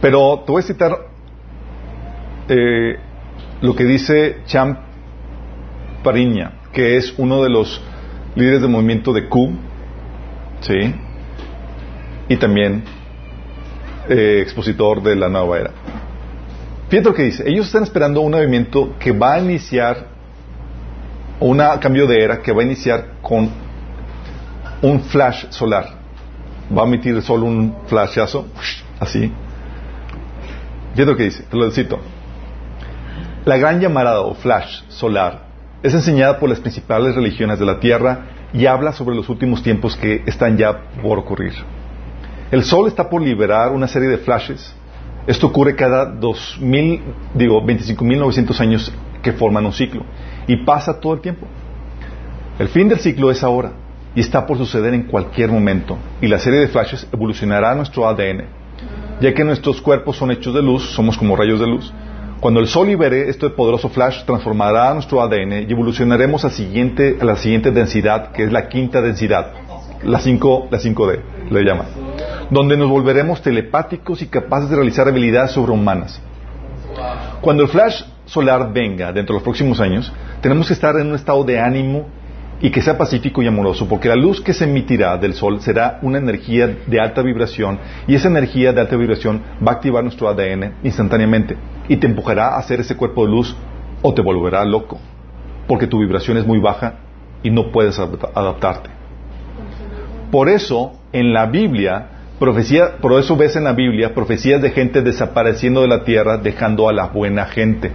Pero 0.00 0.42
te 0.44 0.50
voy 0.50 0.62
a 0.62 0.66
citar 0.66 0.98
eh, 2.48 2.96
lo 3.60 3.76
que 3.76 3.84
dice 3.84 4.38
Champ 4.46 4.80
Pariña, 6.02 6.54
que 6.72 6.96
es 6.96 7.14
uno 7.16 7.40
de 7.44 7.50
los 7.50 7.80
líderes 8.34 8.62
del 8.62 8.70
movimiento 8.70 9.12
de 9.12 9.28
Q, 9.28 9.52
¿sí? 10.62 10.94
Y 12.28 12.36
también 12.36 12.82
eh, 14.08 14.40
expositor 14.42 15.04
de 15.04 15.14
la 15.14 15.28
nueva 15.28 15.58
era. 15.58 15.70
Fíjate 16.88 17.08
lo 17.08 17.14
que 17.14 17.22
dice. 17.22 17.48
Ellos 17.48 17.66
están 17.66 17.84
esperando 17.84 18.22
un 18.22 18.32
movimiento 18.32 18.96
que 18.98 19.12
va 19.12 19.34
a 19.34 19.38
iniciar 19.38 20.08
un 21.40 21.58
cambio 21.80 22.06
de 22.06 22.22
era 22.22 22.40
que 22.40 22.52
va 22.52 22.60
a 22.60 22.64
iniciar 22.64 23.14
con 23.22 23.50
un 24.82 25.00
flash 25.00 25.46
solar. 25.50 25.98
Va 26.76 26.82
a 26.82 26.86
emitir 26.86 27.20
solo 27.22 27.46
un 27.46 27.74
flashazo, 27.86 28.46
así. 29.00 29.32
¿Qué 30.94 31.02
es 31.02 31.08
lo 31.08 31.16
que 31.16 31.24
dice? 31.24 31.44
Te 31.44 31.56
lo 31.56 31.70
cito. 31.70 31.98
La 33.44 33.56
gran 33.56 33.80
llamarada 33.80 34.20
o 34.20 34.34
flash 34.34 34.82
solar 34.88 35.46
es 35.82 35.94
enseñada 35.94 36.38
por 36.38 36.50
las 36.50 36.60
principales 36.60 37.14
religiones 37.14 37.58
de 37.58 37.64
la 37.64 37.80
Tierra 37.80 38.26
y 38.52 38.66
habla 38.66 38.92
sobre 38.92 39.16
los 39.16 39.28
últimos 39.28 39.62
tiempos 39.62 39.96
que 39.96 40.22
están 40.26 40.58
ya 40.58 40.82
por 41.02 41.18
ocurrir. 41.18 41.54
El 42.50 42.64
Sol 42.64 42.86
está 42.86 43.08
por 43.08 43.22
liberar 43.22 43.72
una 43.72 43.88
serie 43.88 44.08
de 44.08 44.18
flashes. 44.18 44.74
Esto 45.26 45.46
ocurre 45.46 45.74
cada 45.74 46.04
2000, 46.04 47.02
digo, 47.34 47.62
25.900 47.62 48.60
años 48.60 48.92
que 49.22 49.32
forman 49.32 49.64
un 49.64 49.72
ciclo 49.72 50.04
y 50.50 50.56
pasa 50.56 50.98
todo 50.98 51.14
el 51.14 51.20
tiempo. 51.20 51.46
El 52.58 52.68
fin 52.68 52.88
del 52.88 52.98
ciclo 52.98 53.30
es 53.30 53.44
ahora 53.44 53.70
y 54.16 54.20
está 54.20 54.44
por 54.46 54.58
suceder 54.58 54.92
en 54.94 55.04
cualquier 55.04 55.48
momento 55.48 55.96
y 56.20 56.26
la 56.26 56.40
serie 56.40 56.58
de 56.58 56.66
flashes 56.66 57.06
evolucionará 57.12 57.72
nuestro 57.76 58.08
ADN, 58.08 58.46
ya 59.20 59.32
que 59.32 59.44
nuestros 59.44 59.80
cuerpos 59.80 60.16
son 60.16 60.32
hechos 60.32 60.52
de 60.52 60.60
luz, 60.60 60.90
somos 60.90 61.16
como 61.16 61.36
rayos 61.36 61.60
de 61.60 61.68
luz. 61.68 61.92
Cuando 62.40 62.58
el 62.58 62.66
Sol 62.66 62.88
libere 62.88 63.28
este 63.28 63.48
poderoso 63.50 63.90
flash, 63.90 64.24
transformará 64.24 64.92
nuestro 64.92 65.22
ADN 65.22 65.68
y 65.68 65.72
evolucionaremos 65.72 66.44
a, 66.44 66.48
la 66.48 67.36
siguiente 67.36 67.70
densidad, 67.70 68.32
que 68.32 68.42
es 68.42 68.50
la 68.50 68.68
quinta 68.68 69.00
densidad, 69.00 69.52
la 70.02 70.18
5 70.18 70.68
la 70.68 70.78
5D, 70.78 71.20
le 71.48 71.62
llaman, 71.62 71.86
donde 72.50 72.76
nos 72.76 72.88
volveremos 72.88 73.40
telepáticos 73.40 74.20
y 74.20 74.26
capaces 74.26 74.68
de 74.68 74.74
realizar 74.74 75.06
habilidades 75.06 75.52
sobrehumanas. 75.52 76.20
Cuando 77.40 77.62
el 77.62 77.68
flash 77.68 78.02
solar 78.30 78.72
venga 78.72 79.12
dentro 79.12 79.34
de 79.34 79.38
los 79.38 79.42
próximos 79.42 79.80
años, 79.80 80.12
tenemos 80.40 80.68
que 80.68 80.72
estar 80.72 80.96
en 80.96 81.08
un 81.08 81.16
estado 81.16 81.42
de 81.42 81.58
ánimo 81.58 82.06
y 82.60 82.70
que 82.70 82.80
sea 82.80 82.96
pacífico 82.96 83.42
y 83.42 83.48
amoroso, 83.48 83.88
porque 83.88 84.08
la 84.08 84.14
luz 84.14 84.40
que 84.40 84.52
se 84.52 84.64
emitirá 84.64 85.16
del 85.16 85.34
sol 85.34 85.60
será 85.60 85.98
una 86.02 86.18
energía 86.18 86.68
de 86.86 87.00
alta 87.00 87.22
vibración 87.22 87.78
y 88.06 88.14
esa 88.14 88.28
energía 88.28 88.72
de 88.72 88.82
alta 88.82 88.96
vibración 88.96 89.42
va 89.66 89.72
a 89.72 89.74
activar 89.76 90.04
nuestro 90.04 90.28
ADN 90.28 90.74
instantáneamente 90.84 91.56
y 91.88 91.96
te 91.96 92.06
empujará 92.06 92.54
a 92.54 92.58
hacer 92.58 92.80
ese 92.80 92.96
cuerpo 92.96 93.24
de 93.24 93.32
luz 93.32 93.56
o 94.02 94.14
te 94.14 94.22
volverá 94.22 94.64
loco, 94.64 95.00
porque 95.66 95.88
tu 95.88 95.98
vibración 95.98 96.36
es 96.36 96.46
muy 96.46 96.60
baja 96.60 97.00
y 97.42 97.50
no 97.50 97.72
puedes 97.72 97.98
adaptarte. 97.98 98.90
Por 100.30 100.48
eso, 100.48 100.92
en 101.12 101.32
la 101.32 101.46
Biblia, 101.46 102.06
profecía, 102.38 102.98
por 103.00 103.18
eso 103.18 103.36
ves 103.36 103.56
en 103.56 103.64
la 103.64 103.72
Biblia 103.72 104.14
profecías 104.14 104.62
de 104.62 104.70
gente 104.70 105.02
desapareciendo 105.02 105.80
de 105.80 105.88
la 105.88 106.04
tierra, 106.04 106.36
dejando 106.36 106.88
a 106.88 106.92
la 106.92 107.06
buena 107.08 107.46
gente. 107.46 107.90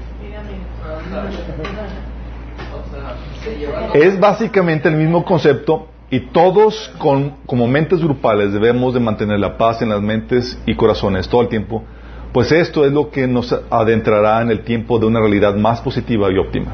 Es 3.94 4.20
básicamente 4.20 4.90
el 4.90 4.96
mismo 4.96 5.24
concepto 5.24 5.88
y 6.10 6.20
todos 6.20 6.94
con, 6.98 7.38
como 7.46 7.68
mentes 7.68 8.02
grupales 8.02 8.54
debemos 8.54 8.94
de 8.94 9.00
mantener 9.00 9.40
la 9.40 9.58
paz 9.58 9.82
en 9.82 9.90
las 9.90 10.02
mentes 10.02 10.58
y 10.66 10.76
corazones 10.76 11.28
todo 11.28 11.42
el 11.42 11.50
tiempo, 11.50 11.84
pues 12.32 12.52
esto 12.52 12.86
es 12.86 12.92
lo 12.92 13.10
que 13.10 13.28
nos 13.28 13.54
adentrará 13.70 14.42
en 14.42 14.52
el 14.52 14.64
tiempo 14.64 15.00
de 15.00 15.06
una 15.06 15.20
realidad 15.20 15.56
más 15.56 15.82
positiva 15.82 16.32
y 16.32 16.38
óptima. 16.38 16.74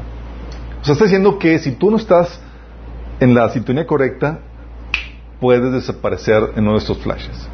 O 0.80 0.84
sea, 0.84 0.92
está 0.92 1.04
diciendo 1.04 1.38
que 1.38 1.58
si 1.58 1.72
tú 1.72 1.90
no 1.90 1.96
estás 1.96 2.40
en 3.20 3.34
la 3.34 3.48
sintonía 3.50 3.86
correcta, 3.86 4.40
puedes 5.40 5.72
desaparecer 5.72 6.52
en 6.56 6.64
uno 6.64 6.72
de 6.72 6.78
estos 6.78 6.98
flashes. 6.98 7.48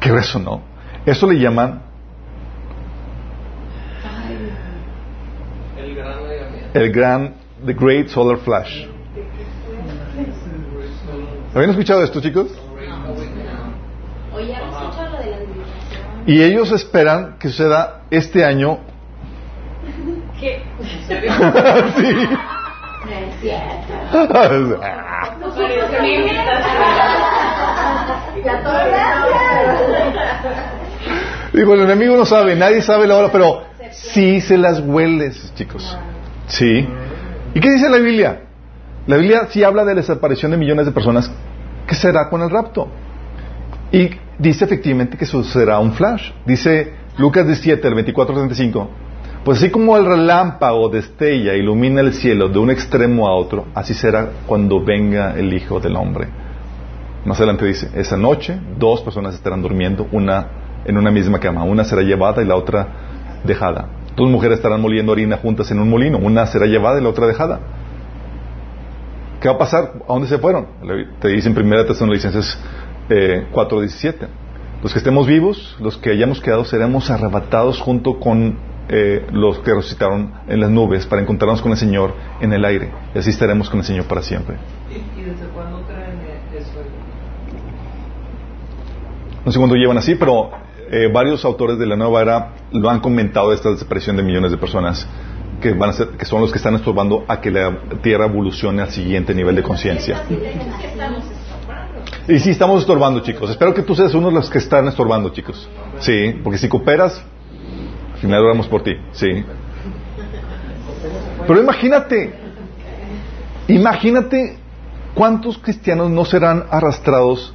¿Qué 0.00 0.10
eso 0.10 0.38
no? 0.38 0.62
Eso 1.06 1.26
le 1.26 1.38
llaman 1.38 1.82
el 6.74 6.92
gran, 6.92 7.34
The 7.64 7.72
Great 7.72 8.08
Solar 8.08 8.38
Flash. 8.38 8.84
¿Habían 11.54 11.70
escuchado 11.70 12.02
esto, 12.02 12.20
chicos? 12.20 12.48
Y 16.26 16.42
ellos 16.42 16.72
esperan 16.72 17.36
que 17.38 17.48
suceda 17.48 18.02
este 18.10 18.44
año. 18.44 18.80
¿Qué? 20.40 20.62
sí. 21.96 22.28
Digo, 31.52 31.74
el 31.74 31.80
enemigo 31.82 32.16
no 32.16 32.24
sabe, 32.24 32.56
nadie 32.56 32.82
sabe 32.82 33.06
la 33.06 33.16
hora, 33.16 33.30
pero 33.30 33.62
sí 33.92 34.40
se 34.40 34.58
las 34.58 34.80
hueles, 34.80 35.52
chicos. 35.54 35.96
Sí. 36.46 36.86
¿Y 37.54 37.60
qué 37.60 37.70
dice 37.70 37.88
la 37.88 37.98
Biblia? 37.98 38.40
La 39.06 39.16
Biblia 39.16 39.48
sí 39.50 39.62
habla 39.62 39.84
de 39.84 39.94
la 39.94 40.00
desaparición 40.00 40.50
de 40.50 40.56
millones 40.56 40.86
de 40.86 40.92
personas. 40.92 41.30
¿Qué 41.86 41.94
será 41.94 42.28
con 42.28 42.42
el 42.42 42.50
rapto? 42.50 42.88
Y 43.92 44.10
dice 44.38 44.64
efectivamente 44.64 45.16
que 45.16 45.26
sucederá 45.26 45.78
un 45.78 45.92
flash. 45.92 46.32
Dice 46.46 46.92
Lucas 47.18 47.46
17, 47.46 47.86
el 47.86 47.94
24 47.94 48.34
35. 48.34 48.90
Pues 49.44 49.58
así 49.58 49.70
como 49.70 49.96
el 49.96 50.06
relámpago 50.06 50.88
destella, 50.88 51.54
ilumina 51.54 52.00
el 52.00 52.14
cielo 52.14 52.48
de 52.48 52.58
un 52.58 52.70
extremo 52.70 53.28
a 53.28 53.34
otro, 53.34 53.66
así 53.74 53.92
será 53.92 54.30
cuando 54.46 54.82
venga 54.82 55.34
el 55.38 55.52
Hijo 55.52 55.80
del 55.80 55.96
Hombre. 55.96 56.28
Más 57.26 57.36
adelante 57.38 57.66
dice, 57.66 57.90
esa 57.94 58.16
noche 58.16 58.58
dos 58.78 59.02
personas 59.02 59.34
estarán 59.34 59.60
durmiendo, 59.60 60.08
una 60.12 60.48
en 60.86 60.96
una 60.96 61.10
misma 61.10 61.40
cama, 61.40 61.64
una 61.64 61.84
será 61.84 62.02
llevada 62.02 62.42
y 62.42 62.46
la 62.46 62.56
otra 62.56 62.88
dejada. 63.44 63.88
Dos 64.16 64.30
mujeres 64.30 64.58
estarán 64.58 64.80
moliendo 64.80 65.12
harina 65.12 65.38
juntas 65.38 65.70
en 65.70 65.80
un 65.80 65.90
molino, 65.90 66.18
una 66.18 66.46
será 66.46 66.66
llevada 66.66 67.00
y 67.00 67.02
la 67.02 67.08
otra 67.08 67.26
dejada. 67.26 67.60
¿Qué 69.40 69.48
va 69.48 69.56
a 69.56 69.58
pasar? 69.58 69.92
¿A 70.08 70.12
dónde 70.12 70.28
se 70.28 70.38
fueron? 70.38 70.66
Te 71.20 71.28
dice 71.28 71.48
en 71.48 71.54
primera 71.54 71.84
Tesalonicenses 71.84 72.58
eh, 73.10 73.46
4.17. 73.52 74.26
Los 74.82 74.92
que 74.92 74.98
estemos 74.98 75.26
vivos, 75.26 75.76
los 75.80 75.98
que 75.98 76.10
hayamos 76.10 76.40
quedado, 76.40 76.64
seremos 76.64 77.10
arrebatados 77.10 77.80
junto 77.80 78.20
con 78.20 78.56
eh, 78.88 79.26
los 79.32 79.58
que 79.60 79.74
resucitaron 79.74 80.32
en 80.46 80.60
las 80.60 80.70
nubes 80.70 81.06
para 81.06 81.22
encontrarnos 81.22 81.62
con 81.62 81.72
el 81.72 81.78
Señor 81.78 82.14
en 82.40 82.52
el 82.52 82.64
aire. 82.64 82.90
Y 83.14 83.18
así 83.18 83.30
estaremos 83.30 83.68
con 83.68 83.80
el 83.80 83.84
Señor 83.86 84.06
para 84.06 84.22
siempre. 84.22 84.56
¿Y, 84.90 85.22
desde 85.22 85.46
cuándo 85.54 85.80
traen 85.80 86.20
eso? 86.54 86.80
No 89.44 89.52
sé 89.52 89.58
cuándo 89.58 89.76
llevan 89.76 89.98
así, 89.98 90.14
pero 90.14 90.50
eh, 90.90 91.10
varios 91.12 91.44
autores 91.44 91.78
de 91.78 91.86
la 91.86 91.96
nueva 91.96 92.22
era 92.22 92.52
lo 92.72 92.90
han 92.90 93.00
comentado 93.00 93.52
esta 93.52 93.70
desaparición 93.70 94.16
de 94.16 94.22
millones 94.22 94.50
de 94.50 94.56
personas 94.56 95.06
que 95.60 95.72
van 95.72 95.90
a 95.90 95.92
ser, 95.92 96.08
que 96.08 96.24
son 96.24 96.40
los 96.40 96.50
que 96.50 96.58
están 96.58 96.74
estorbando 96.74 97.24
a 97.28 97.40
que 97.40 97.50
la 97.50 97.78
Tierra 98.02 98.26
evolucione 98.26 98.82
al 98.82 98.90
siguiente 98.90 99.34
nivel 99.34 99.56
de 99.56 99.62
conciencia. 99.62 100.22
Y 102.28 102.38
sí, 102.38 102.50
estamos 102.50 102.80
estorbando, 102.80 103.20
chicos. 103.20 103.50
Espero 103.50 103.74
que 103.74 103.82
tú 103.82 103.94
seas 103.94 104.14
uno 104.14 104.28
de 104.28 104.34
los 104.34 104.50
que 104.50 104.58
están 104.58 104.86
estorbando, 104.88 105.30
chicos. 105.30 105.68
Sí, 106.00 106.40
porque 106.42 106.58
si 106.58 106.68
cooperas, 106.68 107.22
al 108.14 108.18
final 108.18 108.44
oramos 108.44 108.66
por 108.66 108.82
ti. 108.82 108.92
Sí. 109.12 109.44
Pero 111.46 111.60
imagínate, 111.60 112.34
imagínate 113.68 114.58
cuántos 115.14 115.58
cristianos 115.58 116.10
no 116.10 116.24
serán 116.24 116.64
arrastrados 116.70 117.54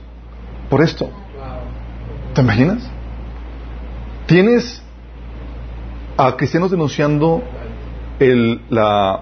por 0.69 0.83
esto. 0.83 1.09
¿Te 2.33 2.41
imaginas? 2.41 2.89
Tienes 4.29 4.79
a 6.15 6.37
cristianos 6.37 6.69
denunciando 6.69 7.41
el, 8.19 8.61
la, 8.69 9.21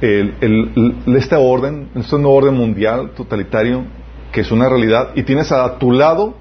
el, 0.00 0.96
este 1.18 1.36
orden, 1.36 1.90
este 1.94 2.16
nuevo 2.16 2.34
orden 2.34 2.54
mundial 2.54 3.10
totalitario, 3.14 3.84
que 4.32 4.40
es 4.40 4.50
una 4.50 4.66
realidad, 4.70 5.10
y 5.14 5.22
tienes 5.24 5.52
a 5.52 5.76
tu 5.76 5.92
lado 5.92 6.34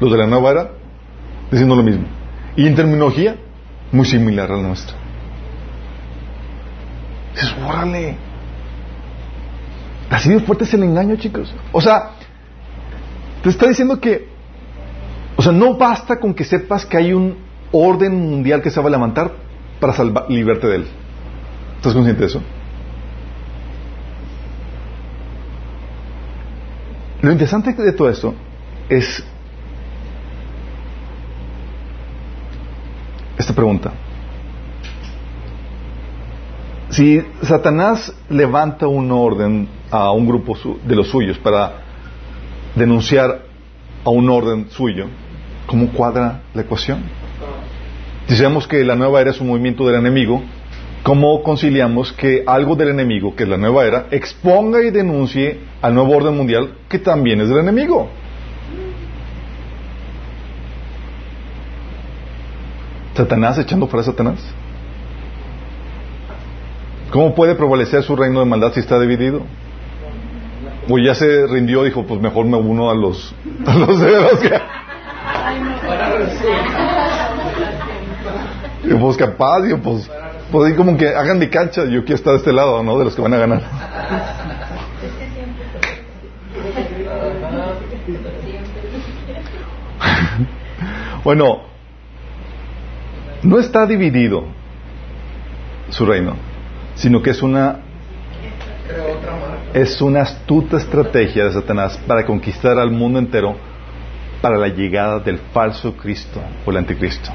los 0.00 0.10
de 0.10 0.18
la 0.18 0.26
nueva 0.26 0.50
era 0.50 0.70
diciendo 1.52 1.76
lo 1.76 1.84
mismo. 1.84 2.06
Y 2.56 2.66
en 2.66 2.74
terminología, 2.74 3.36
muy 3.92 4.04
similar 4.04 4.50
a 4.50 4.56
la 4.56 4.62
nuestra. 4.62 4.96
Dices, 7.34 7.54
órale. 7.64 8.16
Así 10.10 10.28
de 10.28 10.40
fuerte 10.40 10.64
es 10.64 10.74
el 10.74 10.82
engaño, 10.82 11.14
chicos. 11.14 11.54
O 11.70 11.80
sea, 11.80 12.14
te 13.44 13.48
está 13.48 13.68
diciendo 13.68 14.00
que 14.00 14.37
o 15.38 15.42
sea, 15.42 15.52
no 15.52 15.74
basta 15.74 16.18
con 16.18 16.34
que 16.34 16.42
sepas 16.42 16.84
que 16.84 16.96
hay 16.96 17.12
un 17.12 17.36
orden 17.70 18.12
mundial 18.28 18.60
que 18.60 18.70
se 18.70 18.80
va 18.80 18.88
a 18.88 18.90
levantar 18.90 19.30
para 19.78 19.92
salvar, 19.92 20.28
librarte 20.28 20.66
de 20.66 20.76
él. 20.76 20.86
¿Estás 21.76 21.94
consciente 21.94 22.22
de 22.22 22.26
eso? 22.26 22.42
Lo 27.22 27.30
interesante 27.30 27.72
de 27.72 27.92
todo 27.92 28.10
esto 28.10 28.34
es 28.88 29.24
esta 33.38 33.52
pregunta. 33.52 33.92
Si 36.90 37.22
Satanás 37.42 38.12
levanta 38.28 38.88
un 38.88 39.12
orden 39.12 39.68
a 39.88 40.10
un 40.10 40.26
grupo 40.26 40.56
de 40.84 40.96
los 40.96 41.08
suyos 41.08 41.38
para 41.38 41.74
denunciar 42.74 43.42
a 44.04 44.10
un 44.10 44.28
orden 44.28 44.68
suyo, 44.70 45.06
¿Cómo 45.68 45.92
cuadra 45.92 46.40
la 46.54 46.62
ecuación? 46.62 47.02
Decíamos 48.26 48.66
que 48.66 48.82
la 48.84 48.96
nueva 48.96 49.20
era 49.20 49.32
es 49.32 49.40
un 49.40 49.48
movimiento 49.48 49.86
del 49.86 49.96
enemigo. 49.96 50.42
¿Cómo 51.02 51.42
conciliamos 51.42 52.10
que 52.12 52.42
algo 52.46 52.74
del 52.74 52.88
enemigo, 52.88 53.36
que 53.36 53.42
es 53.42 53.48
la 53.50 53.58
nueva 53.58 53.84
era, 53.84 54.06
exponga 54.10 54.82
y 54.82 54.90
denuncie 54.90 55.60
al 55.82 55.94
nuevo 55.94 56.16
orden 56.16 56.34
mundial 56.34 56.72
que 56.88 56.98
también 56.98 57.42
es 57.42 57.50
del 57.50 57.58
enemigo? 57.58 58.08
¿Satanás 63.14 63.58
echando 63.58 63.88
fuera 63.88 64.00
a 64.02 64.06
Satanás? 64.06 64.38
¿Cómo 67.10 67.34
puede 67.34 67.54
prevalecer 67.56 68.02
su 68.02 68.16
reino 68.16 68.40
de 68.40 68.46
maldad 68.46 68.72
si 68.72 68.80
está 68.80 68.98
dividido? 68.98 69.42
O 70.88 70.98
ya 70.98 71.14
se 71.14 71.46
rindió, 71.46 71.84
dijo, 71.84 72.06
pues 72.06 72.22
mejor 72.22 72.46
me 72.46 72.56
uno 72.56 72.90
a 72.90 72.94
los, 72.94 73.34
a 73.66 74.40
que... 74.40 74.87
Y 78.84 78.94
pues 78.94 79.16
capaz, 79.16 79.66
yo 79.68 79.82
pues, 79.82 80.08
pues 80.50 80.74
como 80.74 80.96
que 80.96 81.08
hagan 81.08 81.38
de 81.38 81.50
cancha, 81.50 81.84
yo 81.84 82.04
quiero 82.04 82.14
estar 82.14 82.32
de 82.32 82.38
este 82.38 82.52
lado, 82.52 82.82
¿no? 82.82 82.98
De 82.98 83.04
los 83.04 83.14
que 83.14 83.22
van 83.22 83.34
a 83.34 83.38
ganar. 83.38 83.62
bueno, 91.24 91.62
no 93.42 93.58
está 93.58 93.86
dividido 93.86 94.44
su 95.90 96.06
reino, 96.06 96.36
sino 96.94 97.22
que 97.22 97.30
es 97.30 97.42
una 97.42 97.80
es 99.74 100.00
una 100.00 100.22
astuta 100.22 100.78
estrategia 100.78 101.44
de 101.44 101.52
Satanás 101.52 102.00
para 102.06 102.24
conquistar 102.24 102.78
al 102.78 102.90
mundo 102.90 103.18
entero 103.18 103.56
para 104.40 104.56
la 104.56 104.68
llegada 104.68 105.18
del 105.20 105.38
falso 105.52 105.96
Cristo 105.96 106.40
o 106.64 106.70
el 106.70 106.76
anticristo. 106.76 107.30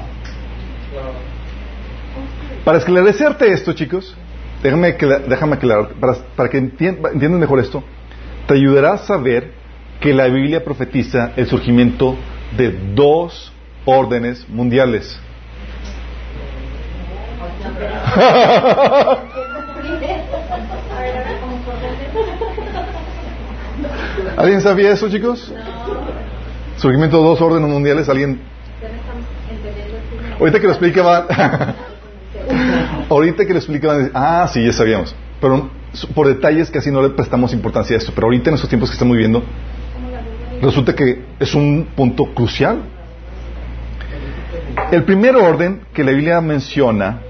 Para 2.64 2.78
esclarecerte 2.78 3.52
esto, 3.52 3.72
chicos, 3.74 4.16
déjame, 4.62 4.92
déjame 5.28 5.56
aclarar, 5.56 5.88
para, 6.00 6.14
para 6.34 6.48
que 6.48 6.58
entiendan 6.58 7.38
mejor 7.38 7.60
esto, 7.60 7.84
te 8.46 8.54
ayudará 8.54 8.94
a 8.94 8.98
saber 8.98 9.52
que 10.00 10.14
la 10.14 10.26
Biblia 10.26 10.64
profetiza 10.64 11.32
el 11.36 11.46
surgimiento 11.46 12.16
de 12.56 12.70
dos 12.94 13.52
órdenes 13.84 14.48
mundiales. 14.48 15.20
¿Alguien 24.36 24.60
sabía 24.60 24.92
eso, 24.92 25.08
chicos? 25.08 25.52
Surgimiento 26.76 27.18
de 27.18 27.24
dos 27.24 27.40
órdenes 27.40 27.68
mundiales, 27.68 28.08
alguien. 28.08 28.40
Ahorita 30.38 30.60
que 30.60 30.66
lo 30.66 30.72
explique 30.72 31.00
va. 31.00 31.26
ahorita 33.08 33.46
que 33.46 33.52
lo 33.52 33.58
explique 33.58 33.86
van 33.86 34.10
ah, 34.14 34.48
sí, 34.52 34.64
ya 34.64 34.72
sabíamos. 34.72 35.14
Pero 35.40 35.70
por 36.14 36.26
detalles 36.26 36.74
así 36.74 36.90
no 36.90 37.02
le 37.02 37.10
prestamos 37.10 37.52
importancia 37.52 37.96
a 37.96 37.98
esto. 37.98 38.12
Pero 38.14 38.26
ahorita 38.26 38.50
en 38.50 38.54
estos 38.54 38.68
tiempos 38.68 38.90
que 38.90 38.94
estamos 38.94 39.12
viviendo, 39.12 39.42
resulta 40.60 40.94
que 40.94 41.22
es 41.38 41.54
un 41.54 41.88
punto 41.94 42.34
crucial. 42.34 42.82
El 44.90 45.04
primer 45.04 45.36
orden 45.36 45.82
que 45.92 46.02
la 46.02 46.10
Biblia 46.10 46.40
menciona 46.40 47.20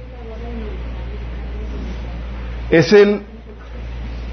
es 2.71 2.93
el. 2.93 3.23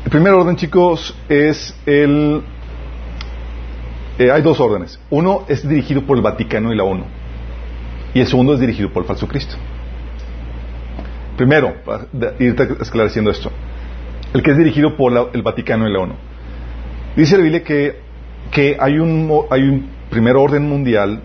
El 0.04 0.10
primer 0.10 0.34
orden, 0.34 0.56
chicos, 0.56 1.16
es 1.30 1.76
el 1.86 2.42
eh, 4.22 4.32
hay 4.32 4.42
dos 4.42 4.60
órdenes. 4.60 5.00
Uno 5.10 5.46
es 5.48 5.68
dirigido 5.68 6.04
por 6.04 6.18
el 6.18 6.24
Vaticano 6.24 6.72
y 6.72 6.76
la 6.76 6.84
ONU. 6.84 7.06
Y 8.14 8.20
el 8.20 8.28
segundo 8.28 8.54
es 8.54 8.60
dirigido 8.60 8.92
por 8.92 9.04
el 9.04 9.08
falso 9.08 9.28
Cristo. 9.28 9.56
Primero, 11.38 11.74
irte 12.40 12.68
esclareciendo 12.82 13.32
esto. 13.32 13.52
El 14.34 14.44
que 14.44 14.52
es 14.52 14.58
dirigido 14.58 14.96
por 14.96 15.32
el 15.34 15.42
Vaticano 15.42 15.88
y 15.88 15.94
la 15.94 16.00
ONU. 16.00 16.14
Dice 17.16 17.38
la 17.38 17.44
Biblia 17.44 17.64
que, 17.64 18.00
que 18.52 18.78
hay, 18.80 19.00
un, 19.00 19.46
hay 19.50 19.64
un 19.64 19.90
primer 20.10 20.36
orden 20.36 20.68
mundial, 20.68 21.22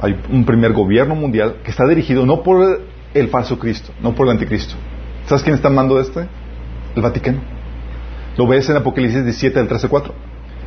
hay 0.00 0.18
un 0.30 0.44
primer 0.44 0.72
gobierno 0.72 1.14
mundial 1.14 1.56
que 1.62 1.70
está 1.70 1.86
dirigido 1.86 2.26
no 2.26 2.42
por 2.42 2.82
el 3.14 3.28
falso 3.28 3.58
Cristo, 3.58 3.92
no 4.02 4.14
por 4.14 4.26
el 4.26 4.32
anticristo. 4.32 4.74
¿Sabes 5.26 5.42
quién 5.42 5.54
está 5.54 5.70
mando 5.70 5.96
de 5.96 6.02
este? 6.02 6.26
El 6.96 7.02
Vaticano. 7.02 7.38
Lo 8.36 8.46
ves 8.46 8.68
en 8.68 8.76
Apocalipsis 8.76 9.22
17 9.22 9.58
del 9.58 9.68
13 9.68 9.88
4. 9.88 10.14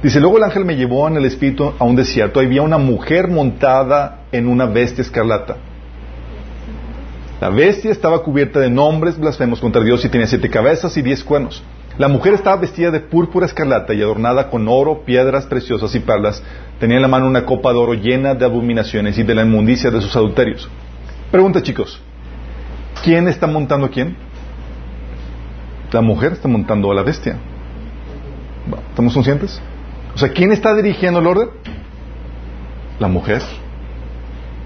Dice, 0.04 0.20
luego 0.20 0.38
el 0.38 0.44
ángel 0.44 0.66
me 0.66 0.76
llevó 0.76 1.08
en 1.08 1.18
el 1.18 1.26
espíritu 1.26 1.74
a 1.78 1.84
un 1.84 1.96
desierto. 1.96 2.40
Había 2.40 2.62
una 2.62 2.78
mujer 2.78 3.28
montada 3.28 4.26
en 4.32 4.48
una 4.48 4.66
bestia 4.66 5.02
escarlata. 5.02 5.58
La 7.42 7.50
bestia 7.50 7.92
estaba 7.92 8.24
cubierta 8.24 8.60
de 8.60 8.70
nombres 8.70 9.18
blasfemos 9.18 9.60
contra 9.60 9.84
Dios 9.84 10.04
y 10.06 10.10
tenía 10.10 10.28
siete 10.28 10.50
cabezas 10.50 10.96
y 10.98 11.02
diez 11.02 11.24
cuernos. 11.24 11.64
La 11.98 12.08
mujer 12.08 12.34
estaba 12.34 12.58
vestida 12.58 12.92
de 12.92 13.00
púrpura 13.00 13.46
escarlata 13.48 13.94
y 13.94 14.02
adornada 14.02 14.50
con 14.50 14.68
oro, 14.68 15.04
piedras 15.04 15.46
preciosas 15.48 15.94
y 15.96 16.00
perlas. 16.00 16.44
Tenía 16.80 16.98
en 16.98 17.02
la 17.02 17.08
mano 17.08 17.28
una 17.28 17.46
copa 17.46 17.72
de 17.72 17.80
oro 17.80 17.94
llena 17.94 18.36
de 18.36 18.46
abominaciones 18.46 19.18
y 19.18 19.24
de 19.24 19.34
la 19.34 19.44
inmundicia 19.44 19.90
de 19.90 20.02
sus 20.02 20.16
adulterios. 20.16 20.70
Pregunta, 21.32 21.62
chicos. 21.62 22.00
¿quién 23.04 23.28
está 23.28 23.48
montando 23.48 23.88
a 23.88 23.90
quién? 23.90 24.16
La 25.92 26.02
mujer 26.02 26.34
está 26.34 26.48
montando 26.48 26.92
a 26.92 26.96
la 26.96 27.04
bestia. 27.04 27.38
¿Estamos 28.90 29.14
conscientes? 29.14 29.62
O 30.18 30.20
sea, 30.20 30.30
¿quién 30.30 30.52
está 30.52 30.74
dirigiendo 30.76 31.20
el 31.20 31.28
orden? 31.28 31.50
La 32.98 33.08
mujer. 33.08 33.44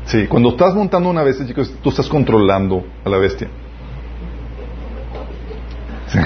Sí, 0.06 0.26
cuando 0.28 0.52
estás 0.52 0.74
montando 0.74 1.10
una 1.10 1.24
bestia, 1.24 1.46
chicos, 1.46 1.76
tú 1.84 1.90
estás 1.90 2.08
controlando 2.08 2.86
a 3.04 3.10
la 3.10 3.18
bestia. 3.18 3.50
Sí. 6.08 6.20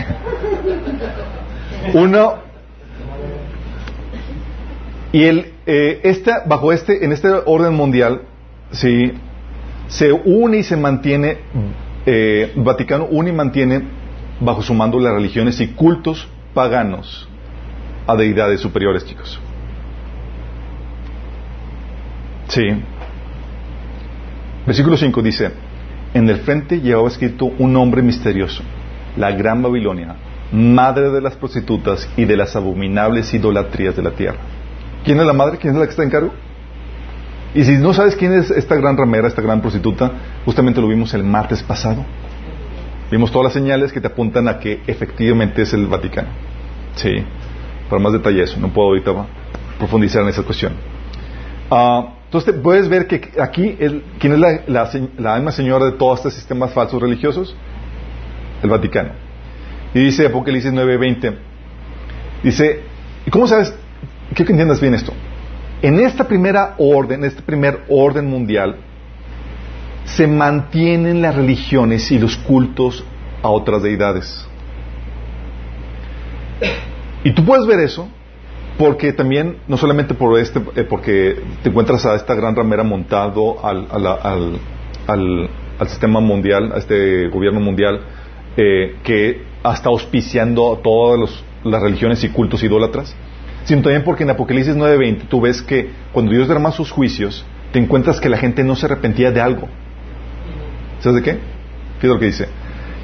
Uno. 1.96 2.36
Y 5.12 5.24
el, 5.24 5.54
eh, 5.66 6.02
esta, 6.04 6.44
bajo 6.46 6.72
este, 6.72 7.04
en 7.04 7.12
este 7.12 7.30
orden 7.48 7.74
mundial, 7.74 8.22
sí, 8.70 9.12
se 9.88 10.12
une 10.12 10.58
y 10.60 10.64
se 10.64 10.78
mantiene, 10.78 11.40
eh, 12.06 12.54
Vaticano 12.58 13.06
une 13.06 13.32
y 13.32 13.34
mantiene 13.34 13.88
bajo 14.40 14.62
su 14.62 14.76
mando 14.76 15.00
las 15.00 15.14
religiones 15.14 15.60
y 15.62 15.70
cultos 15.70 16.28
paganos 16.54 17.28
a 18.08 18.16
deidades 18.16 18.60
superiores, 18.60 19.06
chicos. 19.06 19.40
Sí. 22.48 22.64
Versículo 24.66 24.98
5 24.98 25.22
dice, 25.22 25.52
en 26.14 26.30
el 26.30 26.38
frente 26.38 26.80
llevaba 26.80 27.08
escrito 27.08 27.46
un 27.46 27.74
nombre 27.74 28.02
misterioso, 28.02 28.64
la 29.18 29.32
Gran 29.32 29.62
Babilonia, 29.62 30.16
madre 30.52 31.10
de 31.10 31.22
las 31.22 31.36
prostitutas 31.36 32.10
y 32.16 32.26
de 32.26 32.38
las 32.38 32.56
abominables 32.56 33.34
idolatrías 33.34 33.96
de 33.96 34.04
la 34.04 34.12
tierra. 34.12 34.38
¿Quién 35.04 35.20
es 35.20 35.26
la 35.26 35.34
madre? 35.34 35.58
¿Quién 35.58 35.74
es 35.74 35.80
la 35.80 35.86
que 35.86 35.92
está 35.92 36.04
en 36.04 36.10
cargo? 36.10 36.32
Y 37.54 37.64
si 37.64 37.74
no 37.74 37.94
sabes 37.94 38.16
quién 38.16 38.34
es 38.34 38.52
esta 38.52 38.76
gran 38.76 38.98
ramera, 38.98 39.28
esta 39.28 39.42
gran 39.42 39.62
prostituta, 39.62 40.12
justamente 40.44 40.82
lo 40.82 40.88
vimos 40.88 41.14
el 41.14 41.24
martes 41.24 41.64
pasado. 41.64 42.04
Vimos 43.12 43.32
todas 43.32 43.46
las 43.46 43.54
señales 43.54 43.94
que 43.94 44.02
te 44.02 44.08
apuntan 44.08 44.48
a 44.48 44.60
que 44.60 44.82
efectivamente 44.88 45.62
es 45.62 45.74
el 45.74 45.88
Vaticano. 45.88 46.30
Sí, 46.96 47.12
para 47.90 48.02
más 48.02 48.14
detalle 48.14 48.44
eso, 48.44 48.60
no 48.60 48.70
puedo 48.70 48.90
ahorita 48.90 49.12
profundizar 49.78 50.24
en 50.24 50.30
esa 50.30 50.44
cuestión. 50.44 50.74
Ah, 51.70 52.16
entonces 52.26 52.56
puedes 52.62 52.90
ver 52.90 53.08
que 53.08 53.32
aquí, 53.40 53.78
¿quién 54.20 54.34
es 54.34 54.40
la, 54.40 54.62
la, 54.68 54.90
la 55.18 55.36
alma 55.36 55.52
señora 55.52 55.86
de 55.86 55.94
todos 55.94 56.20
estos 56.20 56.34
sistemas 56.34 56.72
falsos 56.74 57.02
religiosos? 57.02 57.56
El 58.62 58.70
Vaticano. 58.70 59.12
Y 59.94 60.00
dice 60.00 60.26
Apocalipsis 60.26 60.74
9:20, 60.74 61.36
dice, 62.44 62.82
¿y 63.26 63.30
cómo 63.30 63.48
sabes? 63.48 63.74
Quiero 64.30 64.46
que 64.46 64.52
entiendas 64.52 64.82
bien 64.82 64.94
esto. 64.94 65.14
En 65.82 66.00
esta 66.00 66.28
primera 66.28 66.76
orden, 66.78 67.22
en 67.22 67.30
este 67.30 67.42
primer 67.42 67.84
orden 67.88 68.26
mundial, 68.26 68.78
se 70.06 70.28
mantienen 70.28 71.22
las 71.22 71.36
religiones 71.36 72.12
y 72.12 72.20
los 72.20 72.38
cultos 72.38 73.06
a 73.42 73.50
otras 73.50 73.84
deidades. 73.84 74.48
Y 77.26 77.32
tú 77.32 77.44
puedes 77.44 77.66
ver 77.66 77.80
eso 77.80 78.08
porque 78.78 79.12
también, 79.14 79.58
no 79.68 79.78
solamente 79.78 80.14
por 80.14 80.38
este, 80.40 80.62
eh, 80.76 80.84
porque 80.84 81.42
te 81.64 81.70
encuentras 81.70 82.06
a 82.06 82.16
esta 82.16 82.36
gran 82.36 82.56
ramera 82.56 82.84
montado 82.84 83.66
al, 83.66 83.88
al, 83.90 84.60
al, 85.08 85.88
sistema 85.88 86.20
mundial, 86.20 86.72
a 86.72 86.78
este 86.78 87.28
gobierno 87.30 87.60
mundial, 87.60 88.02
eh, 88.56 88.98
que 89.04 89.42
está 89.64 89.90
auspiciando 89.90 90.80
todas 90.84 91.44
las 91.64 91.82
religiones 91.82 92.24
y 92.24 92.30
cultos 92.30 92.62
idólatras, 92.62 93.16
sino 93.64 93.82
también 93.82 94.04
porque 94.04 94.22
en 94.22 94.30
Apocalipsis 94.30 94.76
9:20 94.76 95.28
tú 95.28 95.42
ves 95.42 95.64
que 95.64 95.90
cuando 96.12 96.32
Dios 96.32 96.48
derrama 96.48 96.72
sus 96.72 96.92
juicios, 96.92 97.44
te 97.72 97.80
encuentras 97.80 98.20
que 98.20 98.30
la 98.30 98.38
gente 98.38 98.64
no 98.64 98.76
se 98.76 98.86
arrepentía 98.86 99.32
de 99.32 99.42
algo. 99.42 99.68
¿Sabes 101.00 101.24
de 101.24 101.24
qué? 101.24 101.40
¿Qué 102.00 102.06
es 102.06 102.10
lo 102.14 102.20
que 102.20 102.26
dice? 102.28 102.48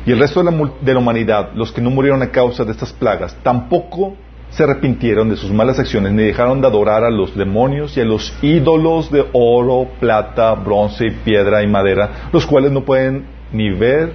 Y 0.05 0.11
el 0.11 0.19
resto 0.19 0.43
de 0.43 0.51
la, 0.51 0.71
de 0.81 0.93
la 0.93 0.99
humanidad, 0.99 1.51
los 1.53 1.71
que 1.71 1.81
no 1.81 1.89
murieron 1.89 2.21
a 2.21 2.31
causa 2.31 2.63
de 2.63 2.71
estas 2.71 2.91
plagas, 2.91 3.35
tampoco 3.43 4.15
se 4.49 4.63
arrepintieron 4.63 5.29
de 5.29 5.37
sus 5.37 5.51
malas 5.51 5.79
acciones, 5.79 6.11
ni 6.11 6.23
dejaron 6.23 6.59
de 6.59 6.67
adorar 6.67 7.03
a 7.03 7.09
los 7.09 7.35
demonios 7.35 7.95
y 7.95 8.01
a 8.01 8.05
los 8.05 8.33
ídolos 8.41 9.09
de 9.09 9.25
oro, 9.31 9.87
plata, 9.99 10.53
bronce, 10.55 11.11
piedra 11.23 11.63
y 11.63 11.67
madera, 11.67 12.29
los 12.33 12.45
cuales 12.45 12.71
no 12.71 12.81
pueden 12.81 13.25
ni 13.53 13.69
ver, 13.69 14.13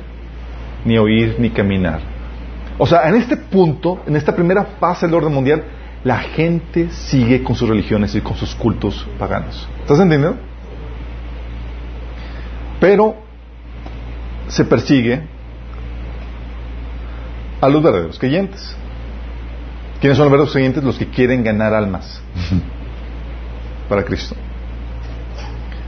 ni 0.85 0.99
oír, 0.99 1.37
ni 1.39 1.51
caminar. 1.51 2.01
O 2.79 2.87
sea, 2.87 3.09
en 3.09 3.15
este 3.15 3.37
punto, 3.37 4.03
en 4.07 4.17
esta 4.17 4.37
primera 4.37 4.65
fase 4.79 5.07
del 5.07 5.15
orden 5.15 5.33
mundial, 5.33 5.65
la 6.05 6.19
gente 6.19 6.91
sigue 6.91 7.43
con 7.43 7.57
sus 7.57 7.69
religiones 7.69 8.15
y 8.15 8.21
con 8.21 8.37
sus 8.37 8.55
cultos 8.55 9.07
paganos. 9.19 9.67
¿Estás 9.81 9.99
entendiendo? 9.99 10.39
Pero 12.79 13.17
se 14.49 14.65
persigue 14.67 15.23
a 17.67 17.69
los 17.69 17.83
verdaderos 17.83 18.19
creyentes. 18.19 18.77
¿Quiénes 20.01 20.17
son 20.17 20.27
los 20.27 20.33
verdaderos 20.33 20.53
creyentes? 20.53 20.85
Los 20.85 20.99
que 20.99 21.09
quieren 21.09 21.43
ganar 21.43 21.75
almas 21.75 22.23
para 23.89 24.05
Cristo. 24.05 24.37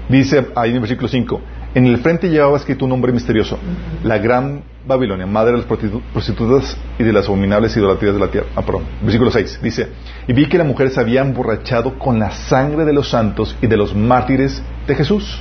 Dice 0.08 0.48
ahí 0.56 0.70
en 0.70 0.76
el 0.76 0.80
versículo 0.80 1.08
5, 1.08 1.40
en 1.74 1.86
el 1.86 1.98
frente 1.98 2.28
llevaba 2.28 2.56
escrito 2.56 2.86
un 2.86 2.90
nombre 2.90 3.12
misterioso, 3.12 3.58
la 4.02 4.18
gran 4.18 4.62
Babilonia, 4.86 5.26
madre 5.26 5.52
de 5.52 5.58
las 5.58 5.66
prostitutas 5.66 6.78
y 6.98 7.04
de 7.04 7.12
las 7.12 7.26
abominables 7.26 7.76
idolatrías 7.76 8.14
de 8.14 8.20
la 8.20 8.28
tierra. 8.28 8.46
Ah, 8.56 8.62
perdón. 8.62 8.84
Versículo 9.02 9.30
6 9.30 9.60
dice, 9.62 9.88
y 10.26 10.32
vi 10.32 10.48
que 10.48 10.56
la 10.56 10.64
mujer 10.64 10.90
se 10.90 10.98
había 10.98 11.20
emborrachado 11.20 11.98
con 11.98 12.18
la 12.18 12.30
sangre 12.30 12.86
de 12.86 12.94
los 12.94 13.10
santos 13.10 13.54
y 13.60 13.66
de 13.66 13.76
los 13.76 13.94
mártires 13.94 14.62
de 14.86 14.94
Jesús. 14.94 15.40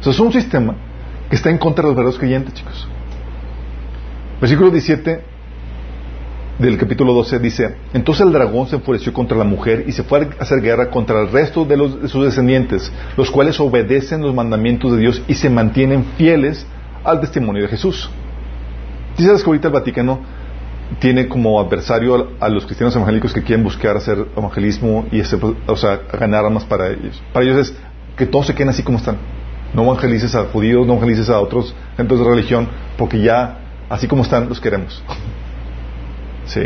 Eso 0.00 0.10
es 0.10 0.20
un 0.20 0.32
sistema 0.32 0.76
que 1.28 1.36
está 1.36 1.50
en 1.50 1.58
contra 1.58 1.82
de 1.82 1.88
los 1.88 1.96
verdaderos 1.96 2.20
creyentes, 2.20 2.54
chicos. 2.54 2.88
Versículo 4.42 4.72
17 4.72 5.20
del 6.58 6.76
capítulo 6.76 7.12
12 7.14 7.38
dice, 7.38 7.76
entonces 7.94 8.26
el 8.26 8.32
dragón 8.32 8.66
se 8.66 8.74
enfureció 8.74 9.12
contra 9.12 9.38
la 9.38 9.44
mujer 9.44 9.84
y 9.86 9.92
se 9.92 10.02
fue 10.02 10.18
a 10.18 10.42
hacer 10.42 10.60
guerra 10.60 10.90
contra 10.90 11.20
el 11.20 11.30
resto 11.30 11.64
de, 11.64 11.76
los, 11.76 12.02
de 12.02 12.08
sus 12.08 12.24
descendientes, 12.24 12.90
los 13.16 13.30
cuales 13.30 13.60
obedecen 13.60 14.20
los 14.20 14.34
mandamientos 14.34 14.90
de 14.90 14.98
Dios 14.98 15.22
y 15.28 15.34
se 15.34 15.48
mantienen 15.48 16.04
fieles 16.16 16.66
al 17.04 17.20
testimonio 17.20 17.62
de 17.62 17.68
Jesús. 17.68 18.10
¿Sí 19.16 19.24
sabes 19.24 19.44
que 19.44 19.46
ahorita 19.48 19.68
el 19.68 19.74
Vaticano 19.74 20.18
tiene 20.98 21.28
como 21.28 21.60
adversario 21.60 22.30
a, 22.40 22.48
los 22.48 22.66
cristianos 22.66 22.96
evangélicos 22.96 23.32
que 23.32 23.44
quieren 23.44 23.62
buscar 23.62 23.96
hacer 23.96 24.26
evangelismo 24.36 25.06
y 25.12 25.20
o 25.20 25.76
sea, 25.76 26.00
ganar 26.18 26.44
armas 26.44 26.64
para 26.64 26.88
ellos? 26.88 27.22
Para 27.32 27.46
ellos 27.46 27.58
es 27.58 27.76
que 28.16 28.26
todos 28.26 28.48
se 28.48 28.54
queden 28.54 28.70
así 28.70 28.82
como 28.82 28.98
están. 28.98 29.18
No 29.72 29.84
evangelices 29.84 30.34
a 30.34 30.46
judíos, 30.46 30.84
no 30.84 30.94
evangelices 30.94 31.30
a 31.30 31.38
otros 31.38 31.72
ejemplos 31.94 32.18
de 32.18 32.26
religión, 32.26 32.68
porque 32.98 33.20
ya 33.20 33.61
así 33.92 34.08
como 34.08 34.22
están 34.22 34.48
los 34.48 34.58
queremos. 34.58 35.02
Sí. 36.46 36.62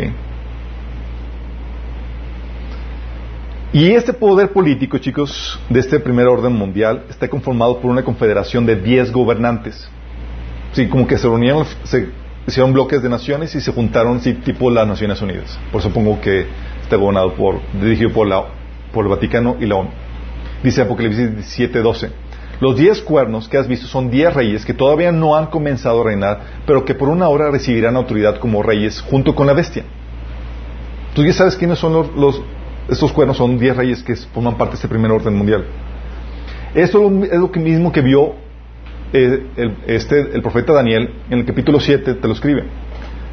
Y 3.73 3.91
este 3.91 4.13
poder 4.13 4.53
político, 4.53 4.97
chicos, 4.97 5.59
de 5.69 5.81
este 5.81 5.99
primer 5.99 6.27
orden 6.27 6.53
mundial, 6.53 7.03
está 7.09 7.27
conformado 7.27 7.81
por 7.81 7.91
una 7.91 8.01
confederación 8.01 8.65
de 8.65 8.77
10 8.77 9.11
gobernantes. 9.11 9.89
Sí, 10.71 10.87
como 10.87 11.05
que 11.05 11.17
se 11.17 11.27
reunieron, 11.27 11.65
se 11.83 12.07
hicieron 12.47 12.71
bloques 12.71 13.03
de 13.03 13.09
naciones 13.09 13.53
y 13.55 13.59
se 13.59 13.73
juntaron, 13.73 14.21
sí, 14.21 14.33
tipo 14.33 14.71
las 14.71 14.87
Naciones 14.87 15.21
Unidas. 15.21 15.59
Por 15.69 15.81
supongo 15.81 16.21
que 16.21 16.47
está 16.81 16.95
gobernado 16.95 17.33
por, 17.35 17.59
dirigido 17.73 18.13
por, 18.13 18.25
la, 18.25 18.45
por 18.93 19.03
el 19.03 19.11
Vaticano 19.11 19.57
y 19.59 19.65
la 19.65 19.75
ONU. 19.75 19.89
Dice 20.63 20.81
Apocalipsis 20.81 21.59
7:12. 21.59 22.09
Los 22.59 22.75
diez 22.75 23.01
cuernos 23.01 23.47
que 23.47 23.57
has 23.57 23.67
visto 23.67 23.87
son 23.87 24.09
diez 24.09 24.33
reyes 24.33 24.65
que 24.65 24.73
todavía 24.73 25.11
no 25.11 25.35
han 25.35 25.47
comenzado 25.47 26.01
a 26.01 26.05
reinar, 26.05 26.39
pero 26.65 26.83
que 26.85 26.95
por 26.95 27.09
una 27.09 27.27
hora 27.29 27.51
recibirán 27.51 27.95
autoridad 27.95 28.39
como 28.39 28.63
reyes 28.63 29.01
junto 29.01 29.35
con 29.35 29.45
la 29.45 29.53
bestia. 29.53 29.83
Tú 31.13 31.23
ya 31.23 31.33
sabes 31.33 31.55
quiénes 31.55 31.77
son 31.77 31.93
los, 32.15 32.41
estos 32.89 33.11
cuernos, 33.11 33.37
son 33.37 33.59
diez 33.59 33.75
reyes 33.75 34.01
que 34.01 34.15
forman 34.15 34.57
parte 34.57 34.71
de 34.71 34.75
este 34.75 34.87
primer 34.87 35.11
orden 35.11 35.35
mundial. 35.35 35.65
Esto 36.73 37.11
es 37.23 37.39
lo 37.39 37.47
mismo 37.49 37.91
que 37.91 38.01
vio 38.01 38.35
eh, 39.13 39.45
el, 39.55 39.77
este, 39.87 40.19
el 40.19 40.41
profeta 40.41 40.73
Daniel 40.73 41.13
en 41.29 41.39
el 41.39 41.45
capítulo 41.45 41.79
7, 41.79 42.15
te 42.15 42.27
lo 42.27 42.33
escribe. 42.33 42.63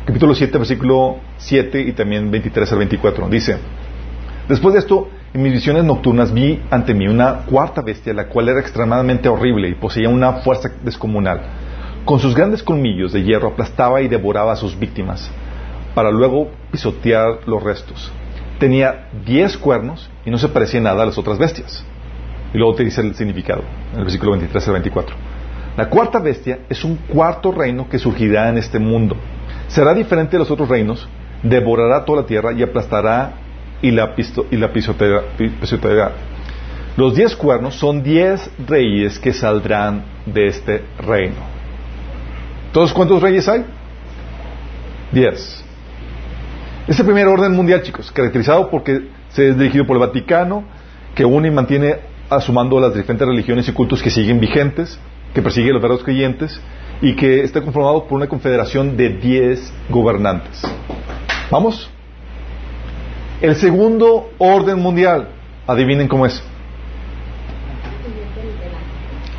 Capítulo 0.04 0.34
7, 0.34 0.58
versículo 0.58 1.16
7 1.38 1.80
y 1.80 1.92
también 1.92 2.30
23 2.30 2.70
al 2.72 2.78
24. 2.78 3.28
Dice, 3.28 3.56
después 4.48 4.74
de 4.74 4.80
esto 4.80 5.08
en 5.34 5.42
mis 5.42 5.52
visiones 5.52 5.82
nocturnas 5.82 6.32
vi 6.32 6.62
ante 6.70 6.94
mí 6.94 7.08
una 7.08 7.40
cuarta 7.46 7.82
bestia, 7.82 8.14
la 8.14 8.28
cual 8.28 8.48
era 8.48 8.60
extremadamente 8.60 9.28
horrible 9.28 9.68
y 9.68 9.74
poseía 9.74 10.08
una 10.08 10.34
fuerza 10.34 10.70
descomunal. 10.82 11.40
Con 12.04 12.20
sus 12.20 12.36
grandes 12.36 12.62
colmillos 12.62 13.12
de 13.12 13.24
hierro 13.24 13.48
aplastaba 13.48 14.00
y 14.00 14.06
devoraba 14.06 14.52
a 14.52 14.56
sus 14.56 14.78
víctimas, 14.78 15.28
para 15.92 16.12
luego 16.12 16.50
pisotear 16.70 17.40
los 17.46 17.60
restos. 17.64 18.12
Tenía 18.60 19.08
diez 19.26 19.58
cuernos 19.58 20.08
y 20.24 20.30
no 20.30 20.38
se 20.38 20.48
parecía 20.48 20.80
nada 20.80 21.02
a 21.02 21.06
las 21.06 21.18
otras 21.18 21.36
bestias. 21.36 21.84
Y 22.52 22.58
luego 22.58 22.76
te 22.76 22.84
dice 22.84 23.00
el 23.00 23.16
significado, 23.16 23.64
en 23.92 23.98
el 23.98 24.04
versículo 24.04 24.30
23 24.32 24.68
al 24.68 24.74
24. 24.74 25.16
La 25.76 25.88
cuarta 25.88 26.20
bestia 26.20 26.60
es 26.68 26.84
un 26.84 26.94
cuarto 26.94 27.50
reino 27.50 27.88
que 27.88 27.98
surgirá 27.98 28.50
en 28.50 28.58
este 28.58 28.78
mundo. 28.78 29.16
Será 29.66 29.94
diferente 29.94 30.32
de 30.32 30.38
los 30.38 30.50
otros 30.52 30.68
reinos, 30.68 31.08
devorará 31.42 32.04
toda 32.04 32.20
la 32.20 32.26
tierra 32.28 32.52
y 32.52 32.62
aplastará 32.62 33.43
y 33.82 33.90
la, 33.90 34.14
pisto, 34.14 34.46
y 34.50 34.56
la 34.56 34.72
pisoteará. 34.72 36.12
Los 36.96 37.14
diez 37.14 37.34
cuernos 37.34 37.74
son 37.74 38.02
diez 38.02 38.50
reyes 38.66 39.18
que 39.18 39.32
saldrán 39.32 40.04
de 40.26 40.46
este 40.46 40.84
reino. 40.98 41.36
Entonces, 42.66 42.94
¿cuántos 42.94 43.20
reyes 43.20 43.48
hay? 43.48 43.64
Diez. 45.12 45.64
Es 46.86 46.98
el 46.98 47.06
primer 47.06 47.26
orden 47.26 47.52
mundial, 47.52 47.82
chicos, 47.82 48.12
caracterizado 48.12 48.70
porque 48.70 49.08
se 49.30 49.48
es 49.48 49.58
dirigido 49.58 49.86
por 49.86 49.96
el 49.96 50.00
Vaticano, 50.00 50.64
que 51.14 51.24
une 51.24 51.48
y 51.48 51.50
mantiene 51.50 51.96
asumando 52.30 52.78
las 52.80 52.94
diferentes 52.94 53.26
religiones 53.26 53.68
y 53.68 53.72
cultos 53.72 54.02
que 54.02 54.10
siguen 54.10 54.40
vigentes, 54.40 54.98
que 55.32 55.42
persigue 55.42 55.70
a 55.70 55.72
los 55.72 55.82
verdaderos 55.82 56.04
creyentes 56.04 56.60
y 57.00 57.14
que 57.16 57.42
está 57.42 57.60
conformado 57.60 58.04
por 58.04 58.16
una 58.16 58.28
confederación 58.28 58.96
de 58.96 59.08
diez 59.10 59.72
gobernantes. 59.88 60.62
¿Vamos? 61.50 61.90
El 63.40 63.56
segundo 63.56 64.30
orden 64.38 64.78
mundial, 64.80 65.28
adivinen 65.66 66.08
cómo 66.08 66.26
es. 66.26 66.42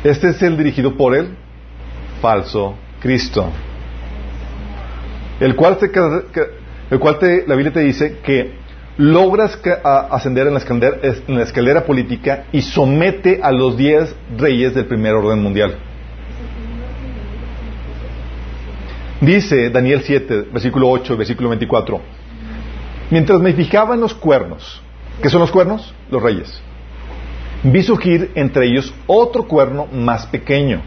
Este 0.04 0.28
es 0.28 0.42
el 0.42 0.56
dirigido 0.56 0.96
por 0.96 1.16
el 1.16 1.30
falso 2.20 2.76
Cristo. 3.00 3.50
El 5.40 5.56
cual, 5.56 5.78
te, 5.78 7.44
la 7.46 7.54
Biblia 7.54 7.72
te 7.72 7.80
dice 7.80 8.18
que 8.22 8.52
logras 8.96 9.58
ascender 10.10 10.46
en 10.46 10.54
la, 10.54 10.60
escalera, 10.60 10.98
en 11.02 11.36
la 11.36 11.42
escalera 11.42 11.84
política 11.84 12.44
y 12.52 12.62
somete 12.62 13.40
a 13.42 13.52
los 13.52 13.76
diez 13.76 14.14
reyes 14.38 14.74
del 14.74 14.86
primer 14.86 15.14
orden 15.14 15.42
mundial. 15.42 15.76
Dice 19.20 19.70
Daniel 19.70 20.02
7, 20.04 20.48
versículo 20.52 20.88
8, 20.90 21.16
versículo 21.16 21.48
24. 21.50 22.00
Mientras 23.10 23.40
me 23.40 23.52
fijaba 23.52 23.94
en 23.94 24.00
los 24.00 24.14
cuernos, 24.14 24.80
¿qué 25.22 25.30
son 25.30 25.40
los 25.40 25.50
cuernos? 25.50 25.94
Los 26.10 26.22
reyes. 26.22 26.60
Vi 27.62 27.82
surgir 27.82 28.32
entre 28.34 28.66
ellos 28.66 28.92
otro 29.06 29.46
cuerno 29.46 29.86
más 29.92 30.26
pequeño. 30.26 30.82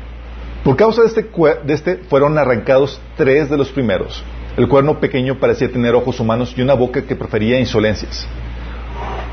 Por 0.63 0.75
causa 0.75 1.01
de 1.01 1.07
este, 1.07 1.23
de 1.23 1.73
este 1.73 1.97
fueron 2.09 2.37
arrancados 2.37 2.99
tres 3.15 3.49
de 3.49 3.57
los 3.57 3.69
primeros. 3.69 4.23
El 4.57 4.67
cuerno 4.67 4.99
pequeño 4.99 5.39
parecía 5.39 5.71
tener 5.71 5.95
ojos 5.95 6.19
humanos 6.19 6.53
y 6.55 6.61
una 6.61 6.73
boca 6.73 7.01
que 7.01 7.15
prefería 7.15 7.59
insolencias. 7.59 8.27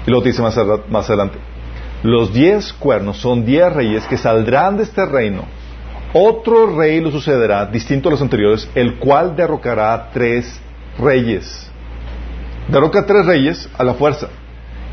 Y 0.06 0.10
luego 0.10 0.24
dice 0.24 0.40
más, 0.40 0.56
más 0.88 1.08
adelante, 1.08 1.38
los 2.02 2.32
diez 2.32 2.72
cuernos 2.72 3.16
son 3.16 3.44
diez 3.44 3.72
reyes 3.72 4.06
que 4.06 4.16
saldrán 4.16 4.76
de 4.76 4.84
este 4.84 5.04
reino 5.04 5.44
otro 6.18 6.74
rey 6.74 7.00
lo 7.00 7.10
sucederá, 7.10 7.66
distinto 7.66 8.08
a 8.08 8.12
los 8.12 8.22
anteriores, 8.22 8.66
el 8.74 8.96
cual 8.98 9.36
derrocará 9.36 10.08
tres 10.14 10.60
reyes. 10.98 11.70
Derroca 12.68 13.00
a 13.00 13.06
tres 13.06 13.24
reyes 13.26 13.68
a 13.78 13.84
la 13.84 13.94
fuerza 13.94 14.28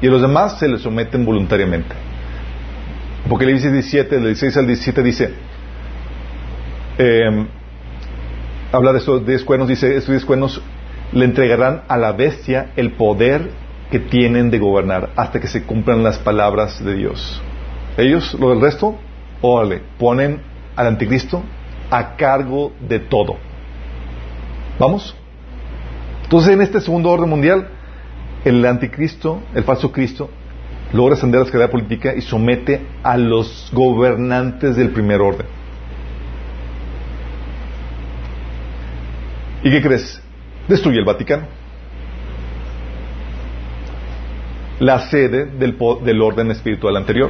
y 0.01 0.07
a 0.07 0.09
los 0.09 0.21
demás 0.21 0.59
se 0.59 0.67
les 0.67 0.81
someten 0.81 1.25
voluntariamente. 1.25 1.95
Apocalipsis 3.25 3.71
17, 3.71 4.15
del 4.15 4.25
16 4.25 4.57
al 4.57 4.67
17 4.67 5.03
dice, 5.03 5.33
em, 6.97 7.47
habla 8.71 8.91
de 8.91 8.99
estos 8.99 9.25
diez 9.25 9.43
cuernos, 9.43 9.69
dice, 9.69 9.95
estos 9.95 10.09
diez 10.09 10.25
cuernos 10.25 10.61
le 11.13 11.25
entregarán 11.25 11.83
a 11.87 11.97
la 11.97 12.11
bestia 12.11 12.71
el 12.75 12.91
poder 12.91 13.49
que 13.89 13.99
tienen 13.99 14.51
de 14.51 14.59
gobernar 14.59 15.11
hasta 15.15 15.39
que 15.39 15.47
se 15.47 15.63
cumplan 15.63 16.03
las 16.03 16.17
palabras 16.17 16.83
de 16.83 16.95
Dios. 16.95 17.41
Ellos, 17.97 18.35
lo 18.39 18.49
del 18.49 18.61
resto, 18.61 18.97
órale, 19.41 19.81
ponen 19.97 20.41
al 20.75 20.87
anticristo 20.87 21.43
a 21.91 22.15
cargo 22.15 22.73
de 22.81 22.99
todo. 22.99 23.37
¿Vamos? 24.79 25.15
Entonces 26.33 26.53
en 26.55 26.61
este 26.63 26.81
segundo 26.81 27.11
orden 27.11 27.29
mundial, 27.29 27.67
el 28.43 28.65
anticristo, 28.65 29.43
el 29.53 29.63
falso 29.63 29.91
Cristo, 29.91 30.31
logra 30.91 31.13
ascender 31.13 31.37
a 31.37 31.41
la 31.41 31.45
escalera 31.45 31.69
política 31.69 32.15
y 32.15 32.21
somete 32.21 32.81
a 33.03 33.17
los 33.17 33.69
gobernantes 33.71 34.75
del 34.75 34.89
primer 34.89 35.21
orden. 35.21 35.45
¿Y 39.61 39.69
qué 39.69 39.79
crees? 39.79 40.23
Destruye 40.67 40.97
el 40.97 41.05
Vaticano. 41.05 41.43
La 44.79 45.01
sede 45.01 45.45
del, 45.45 45.77
del 46.03 46.19
orden 46.19 46.49
espiritual 46.49 46.97
anterior. 46.97 47.29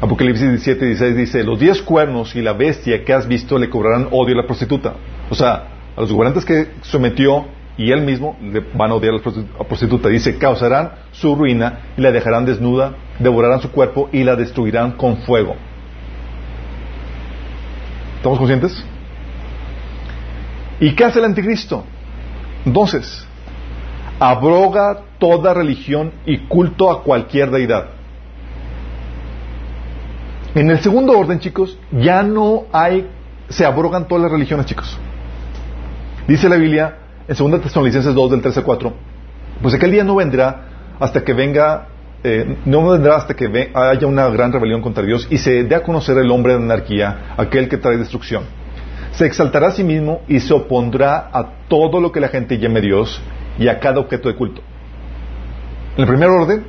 Apocalipsis 0.00 0.48
17, 0.48 0.86
16 0.86 1.14
dice, 1.14 1.44
los 1.44 1.60
diez 1.60 1.82
cuernos 1.82 2.34
y 2.34 2.40
la 2.40 2.54
bestia 2.54 3.04
que 3.04 3.12
has 3.12 3.28
visto 3.28 3.58
le 3.58 3.68
cobrarán 3.68 4.08
odio 4.12 4.32
a 4.32 4.38
la 4.38 4.46
prostituta. 4.46 4.94
O 5.28 5.34
sea, 5.34 5.68
a 5.94 6.00
los 6.00 6.10
gobernantes 6.10 6.46
que 6.46 6.68
sometió 6.80 7.59
y 7.76 7.92
él 7.92 8.02
mismo 8.02 8.36
le 8.42 8.60
van 8.74 8.90
a 8.90 8.94
odiar 8.94 9.14
a 9.14 9.18
la 9.18 9.64
prostituta. 9.64 10.08
Dice, 10.08 10.36
causarán 10.38 10.92
su 11.12 11.34
ruina 11.34 11.80
y 11.96 12.00
la 12.00 12.12
dejarán 12.12 12.44
desnuda, 12.44 12.94
devorarán 13.18 13.60
su 13.60 13.70
cuerpo 13.70 14.08
y 14.12 14.24
la 14.24 14.36
destruirán 14.36 14.92
con 14.92 15.18
fuego. 15.18 15.56
¿Estamos 18.16 18.38
conscientes? 18.38 18.84
¿Y 20.78 20.94
qué 20.94 21.04
hace 21.04 21.18
el 21.20 21.24
anticristo? 21.24 21.84
Entonces, 22.66 23.26
abroga 24.18 25.00
toda 25.18 25.54
religión 25.54 26.12
y 26.26 26.38
culto 26.40 26.90
a 26.90 27.02
cualquier 27.02 27.50
deidad. 27.50 27.86
En 30.54 30.70
el 30.70 30.80
segundo 30.80 31.18
orden, 31.18 31.38
chicos, 31.38 31.78
ya 31.92 32.22
no 32.22 32.64
hay, 32.72 33.08
se 33.48 33.64
abrogan 33.64 34.06
todas 34.08 34.22
las 34.24 34.32
religiones, 34.32 34.66
chicos. 34.66 34.98
Dice 36.26 36.48
la 36.48 36.56
Biblia 36.56 36.96
en 37.30 37.50
2 37.50 37.62
Tesalonicenses 37.62 38.12
2, 38.12 38.30
del 38.32 38.42
13 38.42 38.60
a 38.60 38.62
4, 38.64 38.92
pues 39.62 39.74
aquel 39.74 39.92
día 39.92 40.02
no 40.02 40.16
vendrá 40.16 40.62
hasta 40.98 41.22
que 41.22 41.32
venga, 41.32 41.86
eh, 42.24 42.56
no 42.64 42.88
vendrá 42.88 43.16
hasta 43.16 43.34
que 43.34 43.70
haya 43.72 44.06
una 44.08 44.28
gran 44.28 44.52
rebelión 44.52 44.82
contra 44.82 45.04
Dios 45.04 45.28
y 45.30 45.38
se 45.38 45.62
dé 45.62 45.76
a 45.76 45.82
conocer 45.84 46.18
el 46.18 46.28
hombre 46.30 46.54
de 46.54 46.64
anarquía, 46.64 47.34
aquel 47.36 47.68
que 47.68 47.76
trae 47.76 47.96
destrucción. 47.96 48.44
Se 49.12 49.26
exaltará 49.26 49.68
a 49.68 49.70
sí 49.70 49.84
mismo 49.84 50.22
y 50.26 50.40
se 50.40 50.52
opondrá 50.52 51.30
a 51.32 51.66
todo 51.68 52.00
lo 52.00 52.10
que 52.10 52.18
la 52.18 52.28
gente 52.28 52.58
llame 52.58 52.80
Dios 52.80 53.22
y 53.58 53.68
a 53.68 53.78
cada 53.78 54.00
objeto 54.00 54.28
de 54.28 54.34
culto. 54.34 54.60
En 55.94 56.02
el 56.02 56.08
primer 56.08 56.30
orden, 56.30 56.64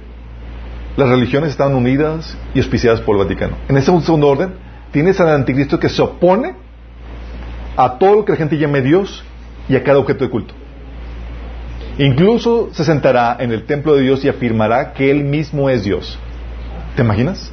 las 0.96 1.10
religiones 1.10 1.50
estaban 1.50 1.74
unidas 1.74 2.38
y 2.54 2.60
auspiciadas 2.60 3.02
por 3.02 3.16
el 3.16 3.24
Vaticano. 3.24 3.58
En 3.68 3.78
ese 3.78 3.86
segundo 3.86 4.28
orden, 4.28 4.54
tienes 4.92 5.20
al 5.20 5.30
anticristo 5.30 5.80
que 5.80 5.90
se 5.90 6.04
opone 6.04 6.54
a 7.76 7.98
todo 7.98 8.18
lo 8.18 8.26
que 8.26 8.34
la 8.34 8.38
gente 8.38 8.58
llame 8.60 8.82
Dios 8.82 9.24
y 9.68 9.76
a 9.76 9.84
cada 9.84 10.00
objeto 10.00 10.26
de 10.26 10.30
culto. 10.30 10.54
Incluso 11.98 12.70
se 12.72 12.84
sentará 12.84 13.38
en 13.40 13.52
el 13.52 13.66
templo 13.66 13.96
de 13.96 14.04
Dios 14.04 14.24
y 14.24 14.30
afirmará 14.30 14.94
que 14.94 15.12
Él 15.12 15.24
mismo 15.24 15.70
es 15.70 15.84
Dios. 15.84 16.18
¿Te 16.96 17.02
imaginas? 17.02 17.52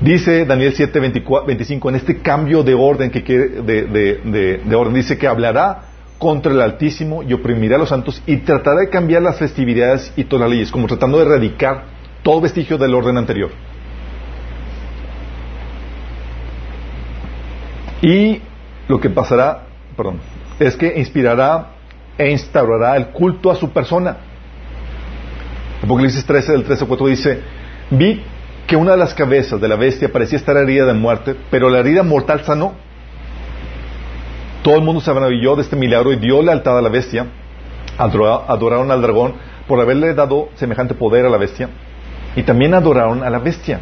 Dice 0.00 0.44
Daniel 0.44 0.72
7, 0.74 0.98
25, 0.98 1.88
en 1.88 1.94
este 1.94 2.18
cambio 2.18 2.62
de 2.62 2.74
orden 2.74 3.10
que 3.10 3.22
quiere, 3.22 3.62
de 3.62 4.74
orden, 4.74 4.94
dice 4.94 5.16
que 5.16 5.28
hablará 5.28 5.82
contra 6.18 6.52
el 6.52 6.60
Altísimo 6.60 7.22
y 7.22 7.32
oprimirá 7.32 7.76
a 7.76 7.78
los 7.80 7.88
santos 7.88 8.22
y 8.26 8.38
tratará 8.38 8.80
de 8.80 8.88
cambiar 8.88 9.22
las 9.22 9.38
festividades 9.38 10.12
y 10.16 10.24
todas 10.24 10.42
las 10.42 10.50
leyes, 10.50 10.70
como 10.70 10.86
tratando 10.86 11.18
de 11.18 11.24
erradicar 11.24 11.84
todo 12.22 12.40
vestigio 12.40 12.78
del 12.78 12.94
orden 12.94 13.16
anterior. 13.16 13.50
Y 18.02 18.40
lo 18.88 19.00
que 19.00 19.10
pasará, 19.10 19.62
perdón, 19.96 20.18
es 20.58 20.76
que 20.76 20.98
inspirará 20.98 21.68
e 22.18 22.30
instaurará 22.30 22.96
el 22.96 23.08
culto 23.08 23.50
a 23.50 23.54
su 23.54 23.70
persona. 23.70 24.16
Apocalipsis 25.82 26.24
13, 26.24 26.52
del 26.52 26.64
13 26.64 26.84
al 26.84 26.88
4 26.88 27.06
dice, 27.06 27.40
vi 27.90 28.22
que 28.66 28.76
una 28.76 28.92
de 28.92 28.98
las 28.98 29.14
cabezas 29.14 29.60
de 29.60 29.68
la 29.68 29.76
bestia 29.76 30.12
parecía 30.12 30.38
estar 30.38 30.56
herida 30.56 30.86
de 30.86 30.94
muerte, 30.94 31.34
pero 31.50 31.68
la 31.68 31.80
herida 31.80 32.02
mortal 32.02 32.44
sanó 32.44 32.74
todo 34.62 34.76
el 34.76 34.82
mundo 34.82 35.00
se 35.00 35.12
maravilló 35.12 35.56
de 35.56 35.62
este 35.62 35.74
milagro 35.74 36.12
y 36.12 36.16
dio 36.16 36.40
lealtad 36.40 36.78
a 36.78 36.82
la 36.82 36.88
bestia. 36.88 37.26
Adoraron 37.98 38.90
al 38.92 39.02
dragón 39.02 39.34
por 39.66 39.80
haberle 39.80 40.14
dado 40.14 40.50
semejante 40.54 40.94
poder 40.94 41.26
a 41.26 41.30
la 41.30 41.36
bestia. 41.36 41.68
Y 42.36 42.44
también 42.44 42.72
adoraron 42.72 43.24
a 43.24 43.30
la 43.30 43.40
bestia. 43.40 43.80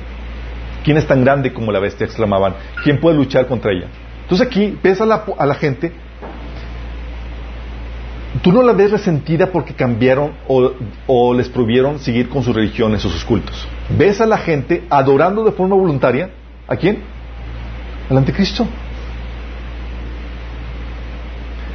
¿Quién 0.82 0.96
es 0.96 1.06
tan 1.06 1.22
grande 1.22 1.52
como 1.52 1.70
la 1.70 1.80
bestia? 1.80 2.06
exclamaban. 2.06 2.54
¿Quién 2.82 2.98
puede 2.98 3.16
luchar 3.16 3.46
contra 3.46 3.72
ella? 3.72 3.88
Entonces 4.30 4.46
aquí 4.46 4.78
ves 4.80 5.00
a 5.00 5.06
la, 5.06 5.54
gente. 5.54 5.90
Tú 8.42 8.52
no 8.52 8.62
la 8.62 8.72
ves 8.72 8.92
resentida 8.92 9.46
porque 9.46 9.74
cambiaron 9.74 10.34
o, 10.46 10.70
o 11.08 11.34
les 11.34 11.48
prohibieron 11.48 11.98
seguir 11.98 12.28
con 12.28 12.44
sus 12.44 12.54
religiones 12.54 13.04
o 13.04 13.10
sus 13.10 13.24
cultos. 13.24 13.66
Ves 13.98 14.20
a 14.20 14.26
la 14.26 14.38
gente 14.38 14.84
adorando 14.88 15.42
de 15.42 15.50
forma 15.50 15.74
voluntaria. 15.74 16.30
¿A 16.68 16.76
quién? 16.76 17.02
Al 18.08 18.18
anticristo. 18.18 18.68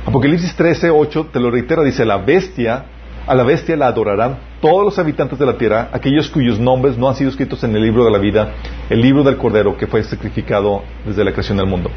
Apocalipsis 0.05 0.55
13, 0.55 0.91
8 0.91 1.27
te 1.33 1.41
lo 1.41 1.51
reitera, 1.51 1.83
dice, 1.83 2.05
la 2.05 2.19
bestia, 2.19 2.85
a 3.27 3.35
la 3.35 3.43
bestia 3.43 3.75
la 3.75 3.87
adorarán 3.87 4.37
todos 4.61 4.85
los 4.85 4.97
habitantes 4.97 5.37
de 5.37 5.45
la 5.45 5.57
tierra, 5.57 5.89
aquellos 5.91 6.29
cuyos 6.29 6.57
nombres 6.57 6.97
no 6.97 7.09
han 7.09 7.15
sido 7.15 7.31
escritos 7.31 7.65
en 7.65 7.75
el 7.75 7.81
libro 7.81 8.05
de 8.05 8.11
la 8.11 8.17
vida, 8.17 8.53
el 8.89 9.01
libro 9.01 9.23
del 9.23 9.35
Cordero 9.35 9.75
que 9.75 9.87
fue 9.87 10.01
sacrificado 10.03 10.83
desde 11.05 11.25
la 11.25 11.33
creación 11.33 11.57
del 11.57 11.67
mundo. 11.67 11.91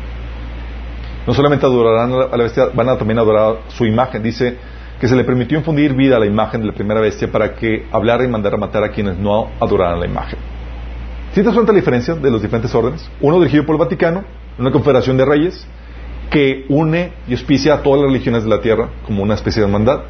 No 1.26 1.34
solamente 1.34 1.66
adorarán 1.66 2.12
a 2.12 2.36
la 2.36 2.42
bestia, 2.42 2.68
van 2.74 2.88
a 2.88 2.96
también 2.96 3.18
adorar 3.18 3.58
su 3.68 3.84
imagen. 3.84 4.22
Dice 4.22 4.56
que 5.00 5.06
se 5.06 5.14
le 5.14 5.24
permitió 5.24 5.58
infundir 5.58 5.94
vida 5.94 6.16
a 6.16 6.18
la 6.18 6.26
imagen 6.26 6.60
de 6.60 6.66
la 6.66 6.72
primera 6.72 7.00
bestia 7.00 7.30
para 7.30 7.54
que 7.54 7.86
hablara 7.92 8.24
y 8.24 8.28
mandara 8.28 8.56
a 8.56 8.58
matar 8.58 8.82
a 8.82 8.90
quienes 8.90 9.16
no 9.18 9.50
adoraran 9.60 10.00
la 10.00 10.06
imagen. 10.06 10.38
¿Sí 11.32 11.42
te 11.42 11.52
cuenta 11.52 11.72
la 11.72 11.78
diferencia 11.78 12.14
de 12.14 12.30
los 12.30 12.42
diferentes 12.42 12.74
órdenes? 12.74 13.08
Uno 13.20 13.38
dirigido 13.38 13.64
por 13.64 13.76
el 13.76 13.80
Vaticano, 13.80 14.24
una 14.58 14.72
confederación 14.72 15.16
de 15.16 15.24
reyes 15.24 15.66
que 16.30 16.66
une 16.68 17.12
y 17.26 17.32
auspicia 17.32 17.74
a 17.74 17.82
todas 17.82 18.00
las 18.00 18.10
religiones 18.10 18.44
de 18.44 18.50
la 18.50 18.60
tierra 18.60 18.88
como 19.06 19.22
una 19.22 19.34
especie 19.34 19.60
de 19.60 19.66
hermandad, 19.66 20.00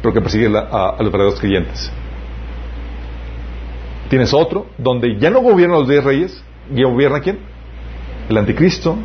pero 0.00 0.14
que 0.14 0.20
persigue 0.20 0.46
a, 0.46 0.96
los 0.98 1.12
verdaderos 1.12 1.38
creyentes. 1.38 1.92
Tienes 4.08 4.32
otro 4.34 4.66
donde 4.78 5.18
ya 5.18 5.30
no 5.30 5.40
gobiernan 5.40 5.80
los 5.80 5.88
diez 5.88 6.02
reyes, 6.02 6.44
¿y 6.74 6.82
gobierna 6.82 7.20
quién? 7.20 7.38
El 8.28 8.38
anticristo, 8.38 8.96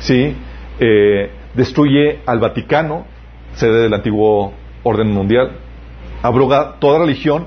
¿sí? 0.00 0.34
Eh, 0.78 1.30
destruye 1.54 2.20
al 2.26 2.40
Vaticano, 2.40 3.06
sede 3.54 3.82
del 3.82 3.94
antiguo 3.94 4.52
orden 4.82 5.12
mundial, 5.12 5.58
abroga 6.22 6.76
toda 6.78 7.00
religión 7.00 7.46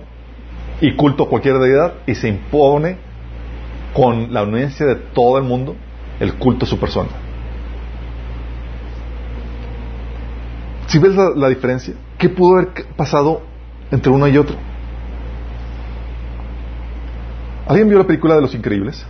y 0.82 0.96
culto 0.96 1.24
a 1.24 1.30
cualquier 1.30 1.58
deidad 1.60 1.94
y 2.06 2.16
se 2.16 2.28
impone 2.28 2.98
con 3.94 4.34
la 4.34 4.42
anuencia 4.42 4.86
de 4.86 4.96
todo 4.96 5.38
el 5.38 5.44
mundo 5.44 5.76
el 6.20 6.36
culto 6.36 6.66
a 6.66 6.68
su 6.68 6.78
persona. 6.80 7.10
Si 10.88 11.00
ves 11.00 11.16
la, 11.16 11.50
diferencia, 11.50 11.96
¿qué 12.18 12.30
pudo 12.30 12.58
haber 12.58 12.86
pasado 12.96 13.42
entre 13.92 14.12
uno 14.12 14.28
y 14.28 14.38
otro? 14.38 14.56
¿Alguien 17.68 17.90
vio 17.90 17.98
la 17.98 18.06
película 18.06 18.36
de 18.36 18.42
Los 18.42 18.54
Increíbles? 18.54 19.06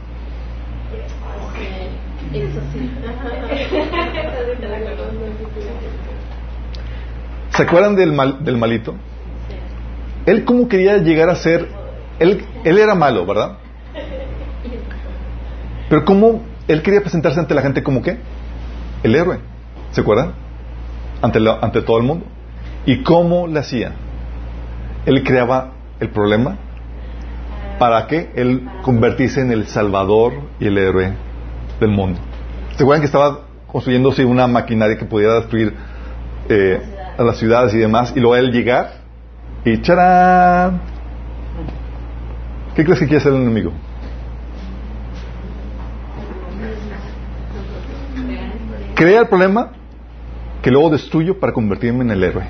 ¿Se 7.55 7.63
acuerdan 7.63 7.95
del, 7.95 8.15
del 8.41 8.57
malito? 8.57 8.95
Él 10.25 10.43
cómo 10.43 10.67
quería 10.67 10.97
llegar 10.97 11.29
a 11.29 11.35
ser, 11.35 11.67
él, 12.19 12.43
él 12.63 12.77
era 12.77 12.95
malo, 12.95 13.25
¿verdad? 13.25 13.57
Pero 15.89 16.03
cómo 16.03 16.41
él 16.67 16.81
quería 16.81 17.01
presentarse 17.01 17.39
ante 17.39 17.53
la 17.53 17.61
gente 17.61 17.83
como 17.83 18.01
qué? 18.01 18.17
El 19.03 19.15
héroe. 19.15 19.39
¿Se 19.91 20.01
acuerdan? 20.01 20.33
Ante, 21.21 21.39
ante 21.61 21.81
todo 21.81 21.97
el 21.97 22.03
mundo. 22.03 22.25
¿Y 22.85 23.03
cómo 23.03 23.47
le 23.47 23.59
hacía? 23.59 23.93
Él 25.05 25.23
creaba 25.23 25.71
el 25.99 26.09
problema 26.09 26.57
para 27.79 28.07
que 28.07 28.31
él 28.35 28.67
convertirse 28.81 29.41
en 29.41 29.51
el 29.51 29.67
salvador 29.67 30.33
y 30.59 30.67
el 30.67 30.77
héroe 30.77 31.13
del 31.79 31.89
mundo. 31.89 32.19
¿Se 32.75 32.83
acuerdan 32.83 33.01
que 33.01 33.05
estaba 33.05 33.41
construyéndose 33.67 34.25
una 34.25 34.47
maquinaria 34.47 34.97
que 34.97 35.05
pudiera 35.05 35.35
destruir 35.35 35.73
eh, 36.49 36.81
a 37.17 37.23
las 37.23 37.37
ciudades 37.37 37.73
y 37.73 37.77
demás? 37.77 38.13
Y 38.15 38.19
luego 38.19 38.35
él 38.35 38.51
llegar 38.51 39.05
y 39.63 39.81
¡charán! 39.81 40.79
¿Qué 42.75 42.83
crees 42.83 42.99
que 42.99 43.05
quiere 43.05 43.17
hacer 43.17 43.33
el 43.33 43.41
enemigo? 43.41 43.71
Crea 48.93 49.21
el 49.21 49.27
problema 49.27 49.71
que 50.61 50.71
luego 50.71 50.89
destruyo 50.89 51.39
para 51.39 51.51
convertirme 51.51 52.03
en 52.03 52.11
el 52.11 52.23
héroe. 52.23 52.45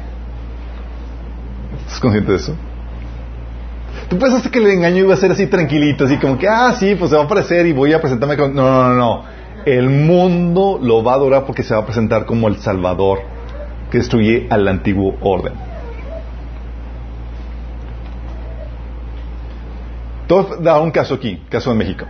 ¿Estás 1.79 1.99
consciente 1.99 2.31
de 2.31 2.37
eso? 2.37 2.55
Tú 4.09 4.19
pensaste 4.19 4.49
que 4.49 4.59
el 4.59 4.67
engaño 4.67 4.97
iba 4.97 5.13
a 5.13 5.17
ser 5.17 5.31
así 5.31 5.47
tranquilito, 5.47 6.05
así 6.05 6.17
como 6.17 6.37
que, 6.37 6.47
ah, 6.47 6.73
sí, 6.73 6.95
pues 6.95 7.09
se 7.09 7.15
va 7.15 7.23
a 7.23 7.25
aparecer 7.25 7.65
y 7.65 7.73
voy 7.73 7.93
a 7.93 8.01
presentarme 8.01 8.37
con... 8.37 8.53
No, 8.53 8.69
no, 8.69 8.89
no, 8.89 8.95
no. 8.95 9.23
El 9.65 9.89
mundo 9.89 10.79
lo 10.81 11.03
va 11.03 11.13
a 11.13 11.15
adorar 11.15 11.45
porque 11.45 11.63
se 11.63 11.73
va 11.73 11.81
a 11.81 11.85
presentar 11.85 12.25
como 12.25 12.47
el 12.47 12.57
Salvador 12.57 13.34
que 13.95 13.99
destruye 13.99 14.47
al 14.49 14.67
antiguo 14.67 15.15
orden. 15.21 15.53
Todo 20.27 20.57
da 20.57 20.81
un 20.81 20.91
caso 20.91 21.13
aquí, 21.15 21.41
caso 21.49 21.69
de 21.69 21.77
México. 21.77 22.05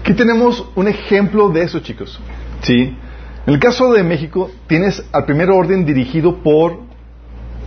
Aquí 0.00 0.14
tenemos 0.14 0.64
un 0.76 0.86
ejemplo 0.86 1.48
de 1.48 1.62
eso, 1.62 1.80
chicos. 1.80 2.20
¿Sí? 2.62 2.96
En 3.46 3.54
el 3.54 3.58
caso 3.58 3.92
de 3.92 4.04
México, 4.04 4.48
tienes 4.68 5.04
al 5.10 5.24
primer 5.24 5.50
orden 5.50 5.84
dirigido 5.84 6.36
por 6.36 6.78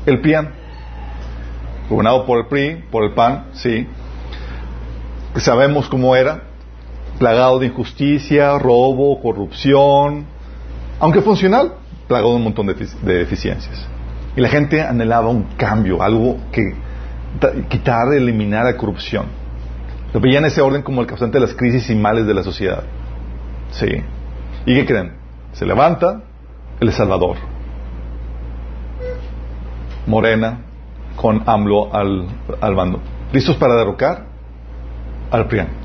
el 0.06 0.22
PRIAN, 0.22 0.50
gobernado 1.90 2.26
por 2.26 2.40
el 2.40 2.46
PRI, 2.46 2.86
por 2.90 3.04
el 3.04 3.14
PAN, 3.14 3.48
¿sí? 3.52 3.86
Sabemos 5.36 5.90
cómo 5.90 6.16
era, 6.16 6.53
plagado 7.20 7.60
de 7.60 7.68
injusticia, 7.68 8.58
robo, 8.58 9.22
corrupción, 9.22 10.26
aunque 11.00 11.22
funcional, 11.22 11.74
plagado 12.08 12.32
de 12.32 12.38
un 12.38 12.44
montón 12.44 12.68
de, 12.68 12.74
de 12.74 13.14
deficiencias. 13.14 13.88
Y 14.36 14.42
la 14.42 14.50
gente 14.50 14.82
anhelaba 14.82 15.30
un 15.30 15.44
cambio, 15.58 16.02
algo 16.02 16.38
que 16.52 16.74
quitar, 17.70 18.14
eliminar 18.14 18.66
la 18.66 18.78
corrupción. 18.78 19.26
Lo 20.14 20.20
veían 20.20 20.46
ese 20.46 20.62
orden 20.62 20.82
como 20.82 21.02
el 21.02 21.08
causante 21.08 21.40
de 21.40 21.46
las 21.46 21.56
crisis 21.56 21.90
y 21.90 21.96
males 21.96 22.26
de 22.26 22.34
la 22.34 22.44
sociedad. 22.44 22.84
Sí. 23.72 23.88
¿Y 24.66 24.76
qué 24.76 24.86
creen? 24.86 25.14
Se 25.54 25.66
levanta 25.66 26.24
el 26.80 26.92
Salvador. 26.92 27.38
Morena 30.06 30.60
con 31.16 31.44
AMLO 31.46 31.94
al, 31.94 32.28
al 32.62 32.76
bando. 32.76 33.00
¿Listos 33.32 33.56
para 33.58 33.76
derrocar 33.76 34.26
al 35.32 35.48
PRIAN? 35.48 35.83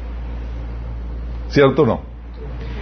¿Cierto 1.48 1.82
o 1.82 1.86
no? 1.86 2.00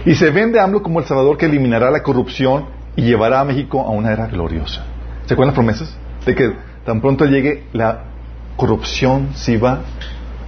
Y 0.05 0.15
se 0.15 0.31
vende 0.31 0.59
AMLO 0.59 0.83
como 0.83 0.99
el 0.99 1.05
Salvador 1.05 1.37
que 1.37 1.45
eliminará 1.45 1.91
la 1.91 2.03
corrupción 2.03 2.65
y 2.95 3.03
llevará 3.03 3.41
a 3.41 3.45
México 3.45 3.81
a 3.81 3.89
una 3.89 4.11
era 4.11 4.27
gloriosa. 4.27 4.83
¿Se 5.25 5.33
acuerdan 5.33 5.47
las 5.47 5.55
promesas? 5.55 5.97
De 6.25 6.35
que 6.35 6.53
tan 6.85 7.01
pronto 7.01 7.25
llegue 7.25 7.65
la 7.73 8.03
corrupción 8.55 9.29
se 9.35 9.53
iba 9.53 9.81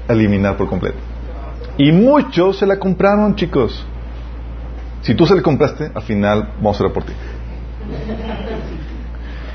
a 0.08 0.14
eliminar 0.14 0.58
por 0.58 0.68
completo. 0.68 0.98
Y 1.78 1.92
muchos 1.92 2.58
se 2.58 2.66
la 2.66 2.78
compraron, 2.78 3.36
chicos. 3.36 3.86
Si 5.02 5.16
tú 5.16 5.26
se 5.26 5.36
la 5.36 5.42
compraste, 5.42 5.92
al 5.94 6.02
final 6.02 6.54
vamos 6.58 6.80
a 6.80 6.84
ver 6.84 6.94
por 6.94 7.04
ti. 7.04 7.14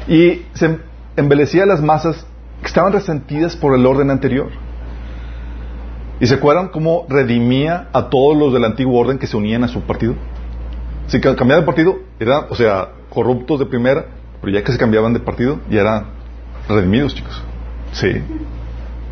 Y 0.09 0.47
se 0.55 0.79
embelecía 1.17 1.67
las 1.67 1.83
masas 1.83 2.27
que 2.61 2.67
estaban 2.67 2.93
resentidas 2.93 3.57
por 3.57 3.75
el 3.75 3.85
orden 3.85 4.11
anterior. 4.11 4.51
¿Y 6.21 6.27
se 6.27 6.35
acuerdan 6.35 6.69
cómo 6.69 7.07
redimía 7.09 7.89
a 7.93 8.09
todos 8.09 8.37
los 8.37 8.53
del 8.53 8.65
antiguo 8.65 9.01
orden 9.01 9.19
que 9.19 9.27
se 9.27 9.37
unían 9.37 9.65
a 9.65 9.69
su 9.69 9.81
partido? 9.83 10.15
Si 11.09 11.21
cambiaban 11.21 11.61
de 11.61 11.67
partido, 11.67 11.99
eran, 12.19 12.45
o 12.51 12.55
sea, 12.55 12.89
corruptos 13.11 13.59
de 13.59 13.67
primera, 13.67 14.07
pero 14.41 14.53
ya 14.53 14.63
que 14.63 14.73
se 14.73 14.79
cambiaban 14.79 15.13
de 15.13 15.21
partido, 15.21 15.59
ya 15.69 15.81
eran 15.81 16.07
redimidos, 16.69 17.15
chicos. 17.15 17.43
Sí. 17.93 18.13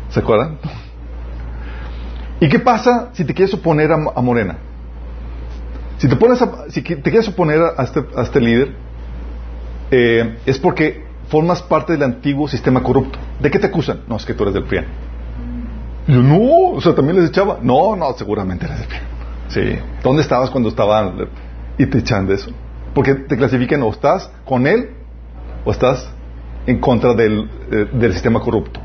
¿Se 0.09 0.19
acuerdan? 0.19 0.57
¿Y 2.39 2.49
qué 2.49 2.59
pasa 2.59 3.09
si 3.13 3.25
te 3.25 3.33
quieres 3.33 3.53
oponer 3.53 3.91
a, 3.91 4.21
Morena? 4.21 4.57
Si 5.97 6.07
te, 6.07 6.15
pones 6.15 6.43
si 6.69 6.81
te 6.81 7.01
quieres 7.01 7.27
oponer 7.27 7.61
a 7.77 7.83
este, 7.83 8.03
a 8.15 8.23
este 8.23 8.41
líder, 8.41 8.75
eh, 9.91 10.37
es 10.45 10.57
porque 10.57 11.05
formas 11.29 11.61
parte 11.61 11.93
del 11.93 12.03
antiguo 12.03 12.47
sistema 12.47 12.81
corrupto. 12.81 13.19
¿De 13.39 13.49
qué 13.51 13.59
te 13.59 13.67
acusan? 13.67 14.01
No, 14.07 14.17
es 14.17 14.25
que 14.25 14.33
tú 14.33 14.43
eres 14.43 14.55
del 14.55 14.63
PRIAN. 14.63 14.85
Yo, 16.07 16.21
no, 16.21 16.75
o 16.75 16.81
sea, 16.81 16.93
también 16.93 17.19
les 17.19 17.29
echaba. 17.29 17.59
No, 17.61 17.95
no, 17.95 18.13
seguramente 18.13 18.65
eres 18.65 18.85
PRIAN. 18.85 19.03
Sí. 19.47 19.79
¿Dónde 20.03 20.21
estabas 20.21 20.49
cuando 20.49 20.69
estaban 20.69 21.27
y 21.77 21.85
te 21.85 21.99
echan 21.99 22.27
de 22.27 22.35
eso? 22.35 22.51
Porque 22.93 23.15
te 23.15 23.37
clasifican 23.37 23.81
o 23.83 23.89
estás 23.89 24.29
con 24.45 24.67
él 24.67 24.91
o 25.65 25.71
estás 25.71 26.09
en 26.65 26.79
contra 26.79 27.13
del, 27.13 27.49
eh, 27.71 27.87
del 27.93 28.13
sistema 28.13 28.39
corrupto. 28.39 28.79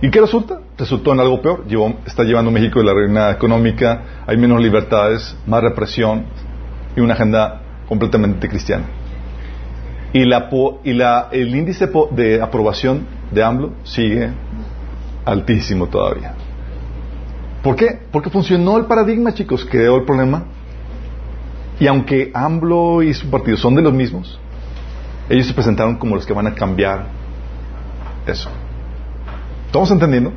¿Y 0.00 0.10
qué 0.10 0.20
resulta? 0.20 0.60
Resultó 0.76 1.12
en 1.12 1.20
algo 1.20 1.40
peor. 1.40 1.64
está 2.06 2.24
llevando 2.24 2.50
México 2.50 2.80
de 2.80 2.84
la 2.84 2.92
ruina 2.92 3.30
económica, 3.30 4.02
hay 4.26 4.36
menos 4.36 4.60
libertades, 4.60 5.36
más 5.46 5.62
represión 5.62 6.24
y 6.96 7.00
una 7.00 7.14
agenda 7.14 7.62
completamente 7.88 8.48
cristiana. 8.48 8.84
Y, 10.12 10.24
la, 10.24 10.50
y 10.82 10.92
la, 10.92 11.28
el 11.30 11.54
índice 11.54 11.88
de 12.10 12.42
aprobación 12.42 13.06
de 13.32 13.42
AMLO 13.42 13.72
sigue 13.84 14.30
altísimo 15.24 15.86
todavía. 15.88 16.34
¿Por 17.62 17.76
qué? 17.76 18.00
Porque 18.10 18.30
funcionó 18.30 18.76
el 18.76 18.86
paradigma, 18.86 19.32
chicos, 19.32 19.66
creó 19.70 19.96
el 19.96 20.04
problema. 20.04 20.44
Y 21.78 21.86
aunque 21.86 22.30
AMLO 22.34 23.02
y 23.02 23.14
su 23.14 23.30
partido 23.30 23.56
son 23.56 23.74
de 23.74 23.82
los 23.82 23.92
mismos, 23.92 24.38
ellos 25.28 25.46
se 25.46 25.54
presentaron 25.54 25.96
como 25.96 26.16
los 26.16 26.26
que 26.26 26.32
van 26.32 26.46
a 26.46 26.54
cambiar 26.54 27.06
eso. 28.26 28.50
¿Estamos 29.66 29.90
entendiendo? 29.90 30.32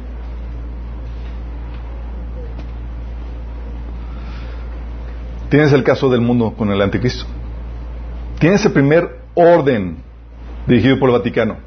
Tienes 5.50 5.74
el 5.74 5.84
caso 5.84 6.10
del 6.10 6.22
mundo 6.22 6.54
con 6.58 6.72
el 6.72 6.82
anticristo. 6.82 7.26
Tienes 8.40 8.66
el 8.66 8.72
primer 8.72 9.22
orden 9.34 9.98
dirigido 10.68 11.00
por 11.00 11.10
el 11.10 11.18
Vaticano, 11.18 11.58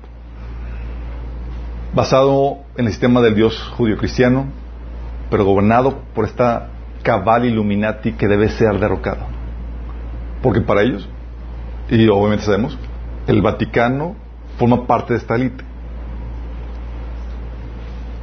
basado 1.95 2.59
en 2.77 2.87
el 2.87 2.93
sistema 2.93 3.21
del 3.21 3.35
Dios 3.35 3.59
judío-cristiano, 3.77 4.47
pero 5.31 5.45
gobernado 5.45 6.03
por 6.15 6.25
esta 6.25 6.69
cabal 7.03 7.45
Illuminati 7.45 8.13
que 8.13 8.29
debe 8.29 8.49
ser 8.49 8.79
derrocado. 8.79 9.27
Porque 10.43 10.61
para 10.61 10.83
ellos, 10.83 11.09
y 11.91 12.09
obviamente 12.09 12.45
sabemos, 12.45 12.79
el 13.27 13.43
Vaticano 13.43 14.17
forma 14.59 14.87
parte 14.87 15.15
de 15.15 15.19
esta 15.19 15.35
élite. 15.37 15.65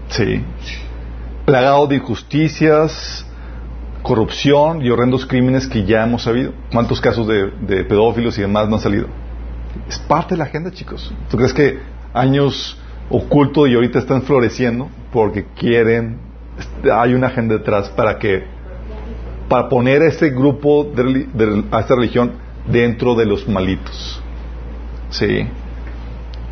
Sí. 0.09 0.43
Plagado 1.45 1.87
de 1.87 1.95
injusticias, 1.95 3.25
corrupción 4.01 4.83
y 4.83 4.89
horrendos 4.89 5.25
crímenes 5.25 5.67
que 5.67 5.83
ya 5.83 6.03
hemos 6.03 6.23
sabido. 6.23 6.53
¿Cuántos 6.71 7.01
casos 7.01 7.27
de, 7.27 7.51
de 7.61 7.83
pedófilos 7.83 8.37
y 8.37 8.41
demás 8.41 8.69
no 8.69 8.75
han 8.75 8.81
salido? 8.81 9.07
Es 9.89 9.99
parte 9.99 10.35
de 10.35 10.37
la 10.37 10.45
agenda, 10.45 10.71
chicos. 10.71 11.13
¿Tú 11.29 11.37
crees 11.37 11.53
que 11.53 11.79
años 12.13 12.79
ocultos 13.09 13.69
y 13.69 13.75
ahorita 13.75 13.99
están 13.99 14.23
floreciendo 14.23 14.89
porque 15.11 15.45
quieren, 15.55 16.17
hay 16.91 17.13
una 17.13 17.27
agenda 17.27 17.57
detrás 17.57 17.89
para 17.89 18.17
que, 18.17 18.43
para 19.47 19.69
poner 19.69 20.01
a 20.01 20.07
este 20.07 20.29
grupo, 20.29 20.83
de, 20.83 21.63
a 21.71 21.79
esta 21.79 21.95
religión 21.95 22.33
dentro 22.67 23.15
de 23.15 23.25
los 23.25 23.47
malitos? 23.47 24.21
Sí. 25.09 25.47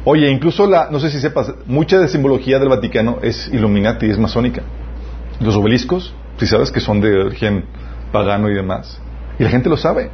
Oye, 0.06 0.30
incluso 0.30 0.68
la, 0.68 0.90
no 0.92 1.00
sé 1.00 1.10
si 1.10 1.20
sepas, 1.20 1.54
mucha 1.66 2.00
de 2.00 2.08
simbología 2.08 2.60
del 2.60 2.70
Vaticano 2.70 3.20
es 3.22 3.50
Illuminati, 3.52 4.10
es 4.10 4.18
masónica. 4.18 4.64
Los 5.40 5.56
obeliscos, 5.56 6.14
si 6.38 6.46
sabes 6.46 6.72
que 6.72 6.80
son 6.80 7.00
de 7.00 7.26
origen 7.26 7.66
pagano 8.12 8.50
y 8.50 8.54
demás. 8.54 9.02
Y 9.40 9.44
la 9.44 9.50
gente 9.50 9.70
lo 9.70 9.78
sabe. 9.78 10.10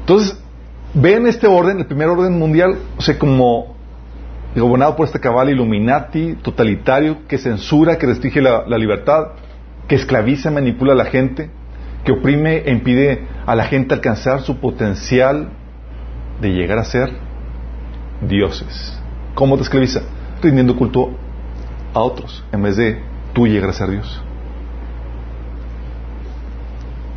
Entonces, 0.00 0.38
ven 0.94 1.26
este 1.26 1.46
orden, 1.46 1.78
el 1.80 1.86
primer 1.86 2.08
orden 2.08 2.38
mundial, 2.38 2.78
o 2.96 3.02
sea, 3.02 3.18
como 3.18 3.73
gobernado 4.60 4.94
por 4.94 5.06
este 5.06 5.18
cabal 5.18 5.50
Illuminati, 5.50 6.36
totalitario, 6.36 7.26
que 7.26 7.38
censura, 7.38 7.98
que 7.98 8.06
restringe 8.06 8.40
la, 8.40 8.78
libertad, 8.78 9.32
que 9.88 9.96
esclaviza, 9.96 10.50
manipula 10.50 10.92
a 10.92 10.96
la 10.96 11.06
gente, 11.06 11.50
que 12.04 12.12
oprime 12.12 12.58
e 12.58 12.70
impide 12.70 13.26
a 13.46 13.54
la 13.56 13.64
gente 13.64 13.94
alcanzar 13.94 14.42
su 14.42 14.58
potencial 14.58 15.48
de 16.40 16.52
llegar 16.52 16.78
a 16.78 16.84
ser 16.84 17.10
dioses. 18.20 19.00
¿Cómo 19.34 19.56
te 19.56 19.62
esclaviza? 19.62 20.02
Rindiendo 20.40 20.76
culto 20.76 21.10
a 21.92 22.00
otros 22.00 22.44
en 22.52 22.62
vez 22.62 22.76
de 22.76 23.00
tú 23.32 23.46
llegar 23.46 23.70
a 23.70 23.72
ser 23.72 23.90
Dios. 23.90 24.22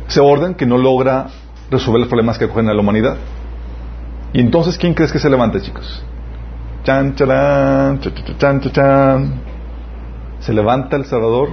Ese 0.08 0.20
orden 0.20 0.54
que 0.54 0.66
no 0.66 0.78
logra 0.78 1.28
resolver 1.70 2.00
los 2.00 2.08
problemas 2.08 2.38
que 2.38 2.46
acogen 2.46 2.68
a 2.68 2.74
la 2.74 2.80
humanidad. 2.80 3.16
Y 4.32 4.40
entonces, 4.40 4.76
¿quién 4.76 4.94
crees 4.94 5.12
que 5.12 5.18
se 5.18 5.28
levanta, 5.28 5.60
chicos? 5.60 6.02
Chan, 6.84 7.14
chan, 7.14 8.00
chan, 8.38 8.60
chan. 8.60 9.40
Se 10.40 10.52
levanta 10.52 10.96
el 10.96 11.04
Salvador 11.04 11.50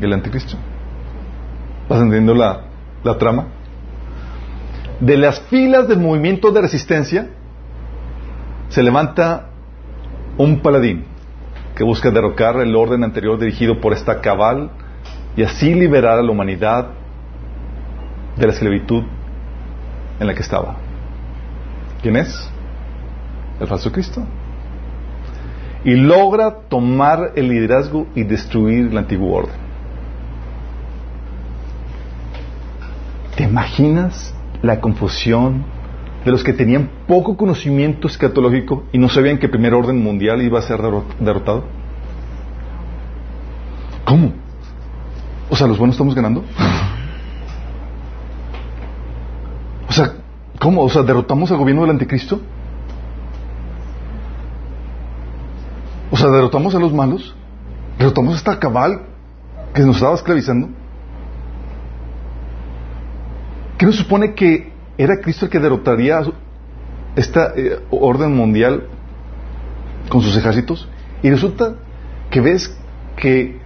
y 0.00 0.04
el 0.04 0.12
Anticristo. 0.12 0.56
¿Vas 1.88 1.98
entendiendo 2.00 2.34
la, 2.34 2.62
la 3.04 3.18
trama? 3.18 3.46
De 5.00 5.16
las 5.16 5.40
filas 5.42 5.86
del 5.88 6.00
movimiento 6.00 6.50
de 6.50 6.62
resistencia 6.62 7.28
se 8.68 8.82
levanta 8.82 9.50
un 10.38 10.60
paladín 10.60 11.04
que 11.76 11.84
busca 11.84 12.10
derrocar 12.10 12.56
el 12.56 12.74
orden 12.74 13.04
anterior 13.04 13.38
dirigido 13.38 13.80
por 13.80 13.92
esta 13.92 14.20
cabal 14.20 14.70
y 15.36 15.42
así 15.42 15.74
liberar 15.74 16.18
a 16.18 16.22
la 16.22 16.30
humanidad 16.30 16.88
de 18.36 18.46
la 18.46 18.52
esclavitud 18.52 19.04
en 20.18 20.26
la 20.26 20.34
que 20.34 20.40
estaba. 20.40 20.76
¿Quién 22.02 22.16
es? 22.16 22.50
El 23.60 23.66
falso 23.66 23.92
Cristo. 23.92 24.22
Y 25.84 25.94
logra 25.94 26.62
tomar 26.68 27.32
el 27.36 27.48
liderazgo 27.48 28.06
y 28.14 28.24
destruir 28.24 28.86
el 28.86 28.98
antiguo 28.98 29.34
orden. 29.34 29.54
¿Te 33.36 33.44
imaginas 33.44 34.34
la 34.62 34.80
confusión 34.80 35.64
de 36.24 36.32
los 36.32 36.42
que 36.42 36.52
tenían 36.52 36.90
poco 37.06 37.36
conocimiento 37.36 38.08
escatológico 38.08 38.84
y 38.92 38.98
no 38.98 39.08
sabían 39.08 39.38
que 39.38 39.46
el 39.46 39.52
primer 39.52 39.74
orden 39.74 40.02
mundial 40.02 40.42
iba 40.42 40.58
a 40.58 40.62
ser 40.62 40.80
derrotado? 41.20 41.64
¿Cómo? 44.04 44.32
O 45.50 45.56
sea, 45.56 45.66
¿los 45.66 45.78
buenos 45.78 45.94
estamos 45.94 46.14
ganando? 46.14 46.44
O 49.88 49.92
sea, 49.92 50.14
¿cómo? 50.58 50.82
O 50.82 50.88
sea, 50.88 51.02
¿derrotamos 51.02 51.50
al 51.50 51.58
gobierno 51.58 51.82
del 51.82 51.90
anticristo? 51.90 52.40
Sea, 56.26 56.36
¿derrotamos 56.36 56.74
a 56.74 56.78
los 56.78 56.92
malos? 56.92 57.34
¿Derrotamos 57.98 58.34
a 58.34 58.36
esta 58.36 58.58
cabal 58.58 59.02
que 59.74 59.82
nos 59.82 59.96
estaba 59.96 60.14
esclavizando? 60.14 60.68
¿Qué 63.78 63.86
nos 63.86 63.96
supone 63.96 64.34
que 64.34 64.72
era 64.98 65.20
Cristo 65.20 65.44
el 65.46 65.50
que 65.50 65.58
derrotaría 65.58 66.20
esta 67.16 67.52
eh, 67.56 67.80
orden 67.90 68.34
mundial 68.34 68.84
con 70.08 70.22
sus 70.22 70.36
ejércitos. 70.36 70.88
Y 71.22 71.30
resulta 71.30 71.74
que 72.30 72.40
ves 72.40 72.74
que 73.16 73.58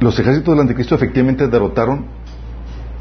los 0.00 0.18
ejércitos 0.18 0.54
del 0.54 0.60
anticristo 0.60 0.94
efectivamente 0.94 1.48
derrotaron 1.48 2.06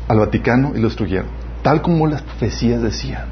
al 0.08 0.20
Vaticano 0.20 0.74
y 0.76 0.80
lo 0.80 0.88
destruyeron, 0.88 1.28
tal 1.64 1.82
como 1.82 2.08
las 2.08 2.22
profecías 2.22 2.82
decían. 2.82 3.26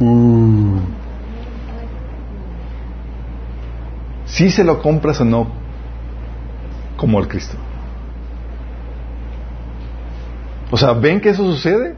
Uh. 0.00 1.03
Si 4.34 4.50
se 4.50 4.64
lo 4.64 4.82
compras 4.82 5.20
o 5.20 5.24
no, 5.24 5.46
como 6.96 7.20
el 7.20 7.28
Cristo. 7.28 7.56
O 10.72 10.76
sea, 10.76 10.92
¿ven 10.92 11.20
que 11.20 11.28
eso 11.28 11.44
sucede? 11.44 11.94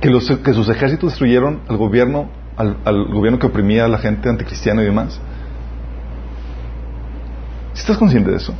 Que, 0.00 0.10
los, 0.10 0.30
que 0.30 0.52
sus 0.52 0.68
ejércitos 0.68 1.10
destruyeron 1.10 1.62
al 1.68 1.76
gobierno, 1.76 2.30
al, 2.56 3.12
gobierno 3.12 3.40
que 3.40 3.48
oprimía 3.48 3.86
a 3.86 3.88
la 3.88 3.98
gente 3.98 4.28
anticristiana 4.28 4.82
y 4.82 4.84
demás. 4.84 5.20
estás 7.74 7.98
consciente 7.98 8.30
de 8.30 8.36
eso? 8.36 8.54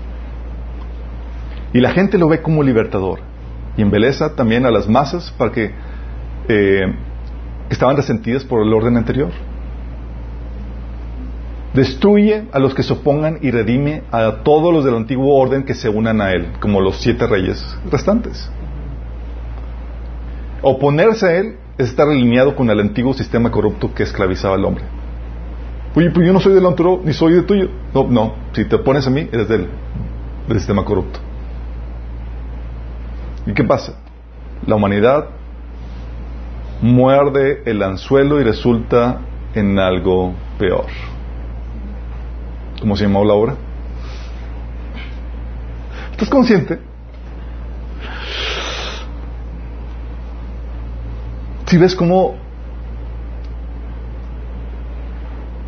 Y 1.72 1.78
la 1.78 1.92
gente 1.92 2.18
lo 2.18 2.26
ve 2.26 2.42
como 2.42 2.64
libertador. 2.64 3.20
Y 3.76 3.82
embeleza 3.82 4.34
también 4.34 4.66
a 4.66 4.72
las 4.72 4.88
masas 4.88 5.32
para 5.38 5.52
que 5.52 5.70
eh, 6.48 6.92
estaban 7.70 7.94
resentidas 7.94 8.42
por 8.42 8.66
el 8.66 8.74
orden 8.74 8.96
anterior. 8.96 9.30
Destruye 11.74 12.44
a 12.52 12.58
los 12.58 12.74
que 12.74 12.82
se 12.82 12.92
opongan 12.92 13.38
y 13.42 13.50
redime 13.50 14.02
a 14.10 14.42
todos 14.42 14.72
los 14.72 14.84
del 14.84 14.96
antiguo 14.96 15.34
orden 15.36 15.64
que 15.64 15.74
se 15.74 15.88
unan 15.88 16.20
a 16.20 16.32
él, 16.32 16.52
como 16.60 16.80
los 16.80 16.96
siete 16.96 17.26
reyes 17.26 17.64
restantes. 17.90 18.50
Oponerse 20.62 21.26
a 21.26 21.36
él 21.36 21.56
es 21.76 21.90
estar 21.90 22.08
alineado 22.08 22.56
con 22.56 22.70
el 22.70 22.80
antiguo 22.80 23.12
sistema 23.14 23.50
corrupto 23.50 23.92
que 23.94 24.02
esclavizaba 24.02 24.56
al 24.56 24.64
hombre. 24.64 24.84
Oye, 25.94 26.10
pues 26.10 26.26
yo 26.26 26.32
no 26.32 26.40
soy 26.40 26.54
del 26.54 26.66
antro, 26.66 27.00
ni 27.04 27.12
soy 27.12 27.34
de 27.34 27.42
tuyo. 27.42 27.68
No, 27.94 28.06
no, 28.08 28.34
si 28.52 28.64
te 28.64 28.76
opones 28.76 29.06
a 29.06 29.10
mí, 29.10 29.28
eres 29.30 29.48
del, 29.48 29.68
del 30.48 30.58
sistema 30.58 30.84
corrupto. 30.84 31.20
¿Y 33.46 33.52
qué 33.52 33.64
pasa? 33.64 33.94
La 34.66 34.74
humanidad 34.74 35.26
muerde 36.82 37.62
el 37.64 37.82
anzuelo 37.82 38.40
y 38.40 38.44
resulta 38.44 39.20
en 39.54 39.78
algo 39.78 40.34
peor. 40.58 40.86
¿Cómo 42.80 42.96
se 42.96 43.04
llamó 43.04 43.24
la 43.24 43.34
obra? 43.34 43.56
¿Estás 46.12 46.28
consciente? 46.28 46.78
Si 51.66 51.76
ves 51.76 51.94
cómo 51.94 52.36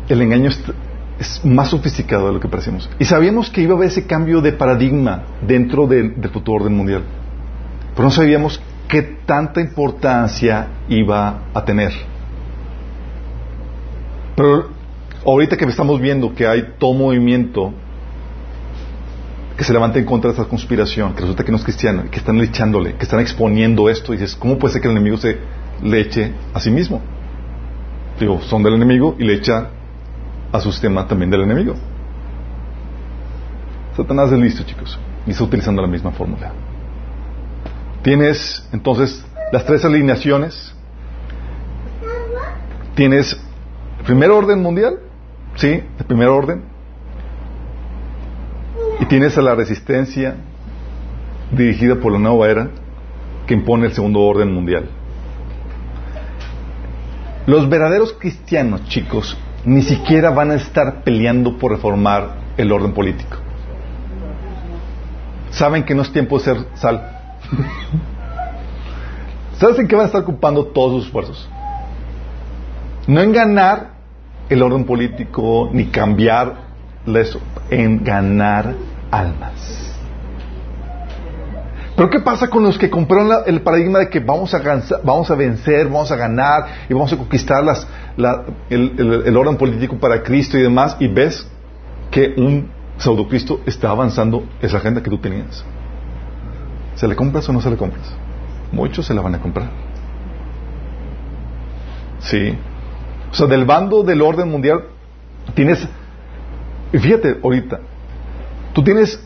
el 0.09 0.21
engaño 0.21 0.49
es, 0.49 1.45
más 1.45 1.69
sofisticado 1.69 2.27
de 2.27 2.33
lo 2.33 2.39
que 2.39 2.47
parecemos. 2.47 2.89
Y 2.97 3.05
sabíamos 3.05 3.49
que 3.51 3.61
iba 3.61 3.73
a 3.73 3.77
haber 3.77 3.89
ese 3.89 4.07
cambio 4.07 4.41
de 4.41 4.53
paradigma 4.53 5.23
dentro 5.45 5.85
del, 5.85 6.15
futuro 6.33 6.63
orden 6.63 6.75
mundial. 6.75 7.03
Pero 7.91 8.03
no 8.03 8.11
sabíamos 8.11 8.59
qué 8.87 9.03
tanta 9.25 9.61
importancia 9.61 10.67
iba 10.89 11.43
a 11.53 11.63
tener. 11.63 11.93
Pero 14.35 14.80
ahorita 15.25 15.57
que 15.57 15.65
estamos 15.65 15.99
viendo 15.99 16.33
que 16.33 16.47
hay 16.47 16.73
todo 16.77 16.93
movimiento 16.93 17.73
que 19.57 19.63
se 19.63 19.73
levanta 19.73 19.99
en 19.99 20.05
contra 20.05 20.31
de 20.31 20.37
esta 20.37 20.49
conspiración, 20.49 21.13
que 21.13 21.21
resulta 21.21 21.43
que 21.43 21.51
no 21.51 21.57
es 21.57 21.63
cristiano, 21.63 22.03
que 22.09 22.17
están 22.17 22.39
echándole, 22.41 22.95
que 22.95 23.03
están 23.03 23.19
exponiendo 23.19 23.89
esto, 23.89 24.13
y 24.13 24.17
dices, 24.17 24.35
¿cómo 24.35 24.57
puede 24.57 24.73
ser 24.73 24.81
que 24.81 24.87
el 24.87 24.93
enemigo 24.93 25.17
se 25.17 25.37
le 25.81 25.99
eche 25.99 26.33
a 26.53 26.59
sí 26.59 26.71
mismo. 26.71 27.01
Digo, 28.19 28.41
son 28.41 28.63
del 28.63 28.75
enemigo 28.75 29.15
y 29.17 29.23
le 29.23 29.33
echa 29.33 29.69
a 30.51 30.59
su 30.59 30.71
sistema 30.71 31.07
también 31.07 31.31
del 31.31 31.41
enemigo. 31.41 31.75
Satanás 33.95 34.31
es 34.31 34.39
listo, 34.39 34.63
chicos, 34.63 34.99
y 35.25 35.31
está 35.31 35.43
utilizando 35.43 35.81
la 35.81 35.87
misma 35.87 36.11
fórmula. 36.11 36.51
Tienes 38.03 38.67
entonces 38.71 39.25
las 39.51 39.65
tres 39.65 39.83
alineaciones. 39.85 40.73
Tienes 42.95 43.39
primer 44.05 44.31
orden 44.31 44.61
mundial, 44.61 44.99
¿sí? 45.55 45.83
El 45.99 46.05
primer 46.05 46.27
orden. 46.27 46.63
Y 48.99 49.05
tienes 49.05 49.37
a 49.37 49.41
la 49.41 49.55
resistencia 49.55 50.35
dirigida 51.51 51.95
por 51.95 52.13
la 52.13 52.19
nueva 52.19 52.49
era 52.49 52.69
que 53.45 53.53
impone 53.53 53.87
el 53.87 53.93
segundo 53.93 54.21
orden 54.21 54.53
mundial. 54.53 54.89
Los 57.47 57.67
verdaderos 57.67 58.13
cristianos, 58.13 58.87
chicos, 58.87 59.37
ni 59.65 59.81
siquiera 59.81 60.29
van 60.29 60.51
a 60.51 60.55
estar 60.55 61.03
peleando 61.03 61.57
por 61.57 61.71
reformar 61.71 62.35
el 62.57 62.71
orden 62.71 62.93
político. 62.93 63.37
Saben 65.49 65.83
que 65.83 65.93
no 65.93 66.03
es 66.03 66.11
tiempo 66.11 66.37
de 66.37 66.43
ser 66.43 66.57
sal. 66.75 67.19
¿Sabes 69.57 69.79
en 69.79 69.87
qué 69.87 69.95
van 69.95 70.03
a 70.03 70.07
estar 70.07 70.21
ocupando 70.21 70.65
todos 70.67 70.93
sus 70.93 71.05
esfuerzos? 71.05 71.49
No 73.07 73.21
en 73.21 73.31
ganar 73.31 74.00
el 74.51 74.61
orden 74.61 74.83
político 74.83 75.69
ni 75.71 75.85
cambiar 75.85 76.71
eso, 77.15 77.39
en 77.69 78.03
ganar 78.03 78.75
almas. 79.09 79.87
Pero 81.95 82.09
¿qué 82.09 82.19
pasa 82.19 82.49
con 82.49 82.63
los 82.63 82.77
que 82.77 82.89
compraron 82.89 83.43
el 83.45 83.61
paradigma 83.61 83.99
de 83.99 84.09
que 84.09 84.19
vamos 84.19 84.53
a, 84.53 84.61
vamos 85.03 85.31
a 85.31 85.35
vencer, 85.35 85.85
vamos 85.85 86.11
a 86.11 86.15
ganar 86.17 86.65
y 86.89 86.93
vamos 86.93 87.13
a 87.13 87.17
conquistar 87.17 87.63
las, 87.63 87.87
el, 88.69 89.37
orden 89.37 89.55
político 89.55 89.97
para 89.97 90.21
Cristo 90.21 90.57
y 90.57 90.63
demás? 90.63 90.97
Y 90.99 91.07
ves 91.07 91.47
que 92.09 92.33
un 92.35 92.69
pseudo 92.97 93.27
Cristo 93.27 93.61
está 93.65 93.89
avanzando 93.89 94.43
esa 94.61 94.77
agenda 94.77 95.01
que 95.01 95.09
tú 95.09 95.17
tenías. 95.17 95.63
¿Se 96.95 97.07
le 97.07 97.15
compras 97.15 97.47
o 97.47 97.53
no 97.53 97.61
se 97.61 97.69
le 97.69 97.77
compras? 97.77 98.11
Muchos 98.71 99.05
se 99.05 99.13
la 99.13 99.21
van 99.21 99.35
a 99.35 99.39
comprar. 99.39 99.69
Sí. 102.19 102.57
O 103.31 103.33
sea, 103.33 103.47
del 103.47 103.65
bando 103.65 104.03
del 104.03 104.21
orden 104.21 104.49
mundial 104.49 104.83
tienes, 105.53 105.87
fíjate 106.91 107.37
ahorita, 107.41 107.79
tú 108.73 108.83
tienes 108.83 109.19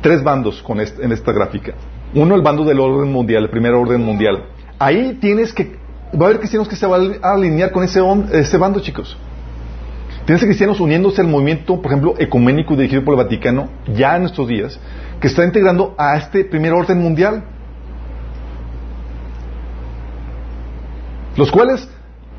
tres 0.00 0.22
bandos 0.22 0.62
con 0.62 0.80
en 0.80 1.12
esta 1.12 1.32
gráfica. 1.32 1.74
Uno, 2.14 2.34
el 2.34 2.42
bando 2.42 2.64
del 2.64 2.80
orden 2.80 3.12
mundial, 3.12 3.44
el 3.44 3.50
primer 3.50 3.72
orden 3.72 4.04
mundial. 4.04 4.44
Ahí 4.78 5.18
tienes 5.20 5.52
que, 5.52 5.76
va 6.14 6.26
a 6.26 6.28
haber 6.28 6.38
cristianos 6.38 6.68
que 6.68 6.76
se 6.76 6.86
van 6.86 7.18
a 7.22 7.34
alinear 7.34 7.70
con 7.70 7.84
ese, 7.84 8.00
ese 8.32 8.56
bando, 8.56 8.80
chicos. 8.80 9.16
Tienes 10.26 10.42
cristianos 10.42 10.80
uniéndose 10.80 11.20
al 11.20 11.28
movimiento, 11.28 11.80
por 11.80 11.92
ejemplo, 11.92 12.14
ecuménico 12.18 12.76
dirigido 12.76 13.04
por 13.04 13.14
el 13.14 13.24
Vaticano, 13.24 13.68
ya 13.94 14.16
en 14.16 14.24
estos 14.24 14.48
días, 14.48 14.80
que 15.20 15.26
está 15.26 15.44
integrando 15.44 15.94
a 15.98 16.16
este 16.16 16.44
primer 16.44 16.72
orden 16.72 16.98
mundial. 16.98 17.44
Los 21.36 21.50
cuales 21.50 21.88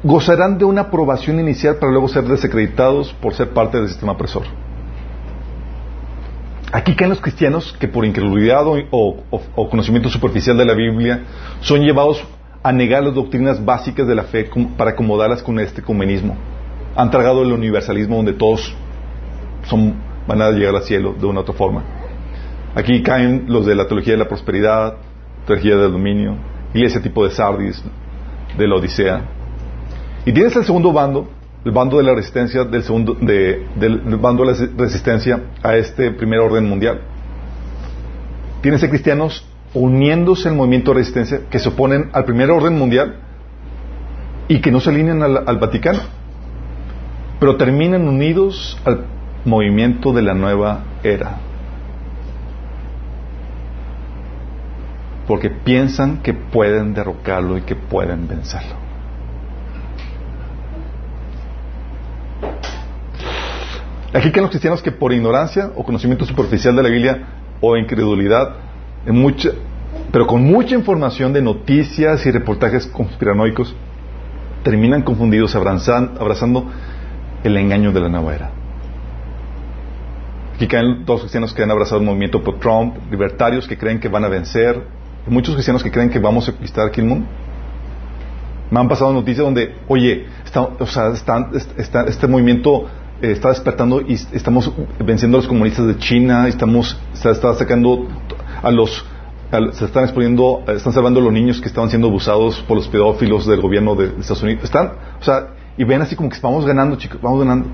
gozarán 0.04 0.58
de 0.58 0.66
una 0.66 0.82
aprobación 0.82 1.39
inicial 1.39 1.78
para 1.78 1.91
luego 1.91 2.08
ser 2.08 2.24
desacreditados 2.26 3.14
por 3.14 3.34
ser 3.34 3.50
parte 3.50 3.78
del 3.78 3.88
sistema 3.88 4.14
opresor. 4.14 4.43
Aquí 6.72 6.96
caen 6.96 7.12
los 7.12 7.22
cristianos 7.22 7.74
que 7.80 7.88
por 7.88 8.06
incredulidad 8.06 8.66
o, 8.91 9.70
conocimiento 9.70 10.10
superficial 10.10 10.58
de 10.58 10.66
la 10.66 10.74
Biblia 10.74 11.24
son 11.62 11.82
llevados 11.82 12.22
a 12.62 12.72
negar 12.72 13.04
las 13.04 13.14
doctrinas 13.14 13.64
básicas 13.64 14.06
de 14.08 14.16
la 14.16 14.24
fe 14.24 14.50
para 14.76 14.91
acomodarlas 14.91 15.41
con 15.41 15.60
este 15.60 15.82
comunismo. 15.82 16.36
Han 16.96 17.12
tragado 17.12 17.43
el 17.43 17.52
universalismo 17.52 18.18
donde 18.18 18.34
todos 18.34 18.76
son, 19.64 19.96
van 20.28 20.41
a 20.41 20.52
llegar 20.52 20.76
al 20.76 20.84
cielo 20.84 21.14
de 21.14 21.26
una 21.26 21.39
u 21.39 21.43
otra 21.43 21.54
forma. 21.54 21.84
Aquí 22.76 23.02
caen 23.04 23.46
los 23.48 23.66
de 23.66 23.76
la 23.76 23.88
teología 23.88 24.14
de 24.14 24.20
la 24.20 24.28
prosperidad, 24.28 24.96
teología 25.46 25.78
del 25.78 25.93
dominio, 25.93 26.36
iglesia 26.74 27.02
tipo 27.02 27.24
de 27.24 27.32
Sardis, 27.32 27.82
de 28.58 28.68
la 28.68 28.76
Odisea. 28.76 29.22
Y 30.26 30.34
tienes 30.34 30.55
el 30.55 30.65
segundo 30.65 30.91
bando, 30.91 31.30
el 31.63 31.71
bando 31.71 31.97
de 31.97 32.03
la 32.03 32.15
resistencia 32.15 32.63
del 32.63 32.84
segundo 32.84 33.13
del 33.13 34.17
bando 34.19 34.43
de 34.43 34.53
la 34.53 34.67
resistencia 34.78 35.39
a 35.61 35.76
este 35.76 36.11
primer 36.11 36.39
orden 36.39 36.67
mundial. 36.67 37.01
Tienes 38.61 38.84
a 38.84 38.89
cristianos 38.89 39.45
uniéndose 39.76 40.49
al 40.49 40.55
movimiento 40.55 40.91
de 40.91 40.99
resistencia 40.99 41.41
que 41.49 41.59
se 41.59 41.69
oponen 41.69 42.09
al 42.13 42.26
primer 42.26 42.49
orden 42.49 42.78
mundial 42.78 43.17
y 44.47 44.61
que 44.61 44.71
no 44.71 44.80
se 44.80 44.89
alinean 44.89 45.21
al, 45.21 45.57
Vaticano, 45.57 45.99
pero 47.39 47.57
terminan 47.57 48.07
unidos 48.07 48.80
al 48.86 49.05
movimiento 49.43 50.11
de 50.13 50.21
la 50.23 50.34
nueva 50.34 50.84
era. 51.03 51.38
Porque 55.28 55.49
piensan 55.49 56.21
que 56.23 56.34
pueden 56.34 56.93
derrocarlo 56.93 57.57
y 57.57 57.61
que 57.61 57.76
pueden 57.76 58.28
vencerlo. 58.28 58.85
Aquí 64.14 64.32
que 64.32 64.40
los 64.40 64.50
cristianos 64.50 64.82
que 64.82 64.92
por 64.92 65.12
ignorancia 65.12 65.72
o 65.76 65.84
conocimiento 65.84 66.26
superficial 66.26 66.76
de 66.76 66.84
la 66.84 66.90
Biblia 66.90 67.28
o 67.60 67.76
incredulidad, 67.76 68.56
en 69.06 69.36
pero 70.12 70.28
con 70.28 70.44
mucha 70.44 70.76
información 70.76 71.34
de 71.34 71.42
noticias 71.42 72.26
y 72.26 72.32
reportajes 72.32 72.88
conspiranoicos, 72.88 73.76
terminan 74.64 75.02
confundidos 75.02 75.56
abrazando 75.56 76.72
el 77.44 77.58
engaño 77.58 77.92
de 77.92 78.00
la 78.00 78.10
nueva 78.10 78.36
era. 78.36 78.52
Aquí 80.56 80.68
caen 80.68 81.04
dos 81.06 81.20
cristianos 81.20 81.54
que 81.54 81.64
han 81.64 81.72
abrazado 81.72 82.00
el 82.00 82.06
movimiento 82.06 82.42
por 82.42 82.60
Trump, 82.60 82.96
libertarios 83.12 83.68
que 83.68 83.78
creen 83.78 84.00
que 84.00 84.08
van 84.08 84.24
a 84.24 84.30
vencer, 84.30 84.82
muchos 85.28 85.54
cristianos 85.56 85.84
que 85.84 85.92
creen 85.92 86.10
que 86.10 86.20
vamos 86.20 86.48
a 86.48 86.54
conquistar 86.54 86.88
aquí 86.88 87.02
el 87.02 87.08
mundo. 87.08 87.28
Me 88.72 88.80
han 88.80 88.88
pasado 88.88 89.13
noticias 89.13 89.45
donde, 89.45 89.76
oye, 89.88 90.26
o 90.80 90.86
sea, 90.86 91.13
este 92.07 92.28
movimiento 92.28 92.88
eh, 93.22 93.32
está 93.32 93.49
despertando 93.49 94.01
y 94.01 94.13
estamos 94.13 94.72
venciendo 94.99 95.38
a 95.38 95.41
los 95.41 95.47
comunistas 95.47 95.88
de 95.88 95.97
China, 95.97 96.47
estamos, 96.47 96.99
se 97.13 97.30
está 97.30 97.53
sacando 97.53 98.07
a 98.61 98.72
los, 98.72 99.05
se 99.74 99.86
están 99.86 100.03
exponiendo, 100.03 100.63
están 100.68 100.93
salvando 100.93 101.20
a 101.20 101.24
los 101.24 101.32
niños 101.32 101.61
que 101.61 101.68
estaban 101.68 101.89
siendo 101.89 102.07
abusados 102.07 102.59
por 102.68 102.78
los 102.78 102.88
pedófilos 102.88 103.45
del 103.45 103.61
gobierno 103.61 103.95
de 103.95 104.05
Estados 104.20 104.43
Unidos. 104.43 104.63
Están, 104.63 104.93
o 105.20 105.24
sea, 105.24 105.49
y 105.78 105.84
ven 105.84 106.01
así 106.01 106.16
como 106.16 106.30
que 106.30 106.39
vamos 106.41 106.66
ganando, 106.66 106.95
chicos, 106.95 107.22
vamos 107.22 107.39
ganando. 107.39 107.70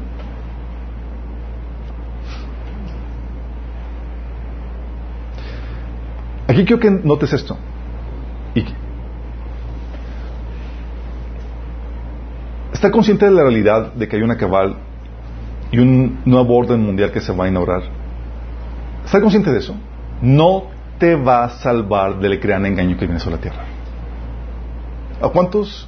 Aquí 6.47 6.65
quiero 6.65 6.81
que 6.81 6.91
notes 6.91 7.31
esto. 7.31 7.57
Y 8.53 8.65
está 12.81 12.89
consciente 12.89 13.25
de 13.25 13.31
la 13.31 13.43
realidad 13.43 13.93
de 13.93 14.07
que 14.07 14.15
hay 14.15 14.23
una 14.23 14.37
cabal 14.37 14.75
y 15.71 15.77
un 15.77 16.21
nuevo 16.25 16.57
orden 16.57 16.81
mundial 16.81 17.11
que 17.11 17.21
se 17.21 17.31
va 17.31 17.45
a 17.45 17.47
inaugurar. 17.47 17.83
¿Estás 19.05 19.21
consciente 19.21 19.51
de 19.51 19.59
eso? 19.59 19.75
No 20.19 20.63
te 20.97 21.13
va 21.13 21.43
a 21.43 21.49
salvar 21.49 22.17
del 22.17 22.39
gran 22.39 22.65
engaño 22.65 22.97
que 22.97 23.05
viene 23.05 23.19
sobre 23.19 23.35
la 23.35 23.41
tierra. 23.43 23.63
¿A 25.21 25.29
cuántos 25.29 25.87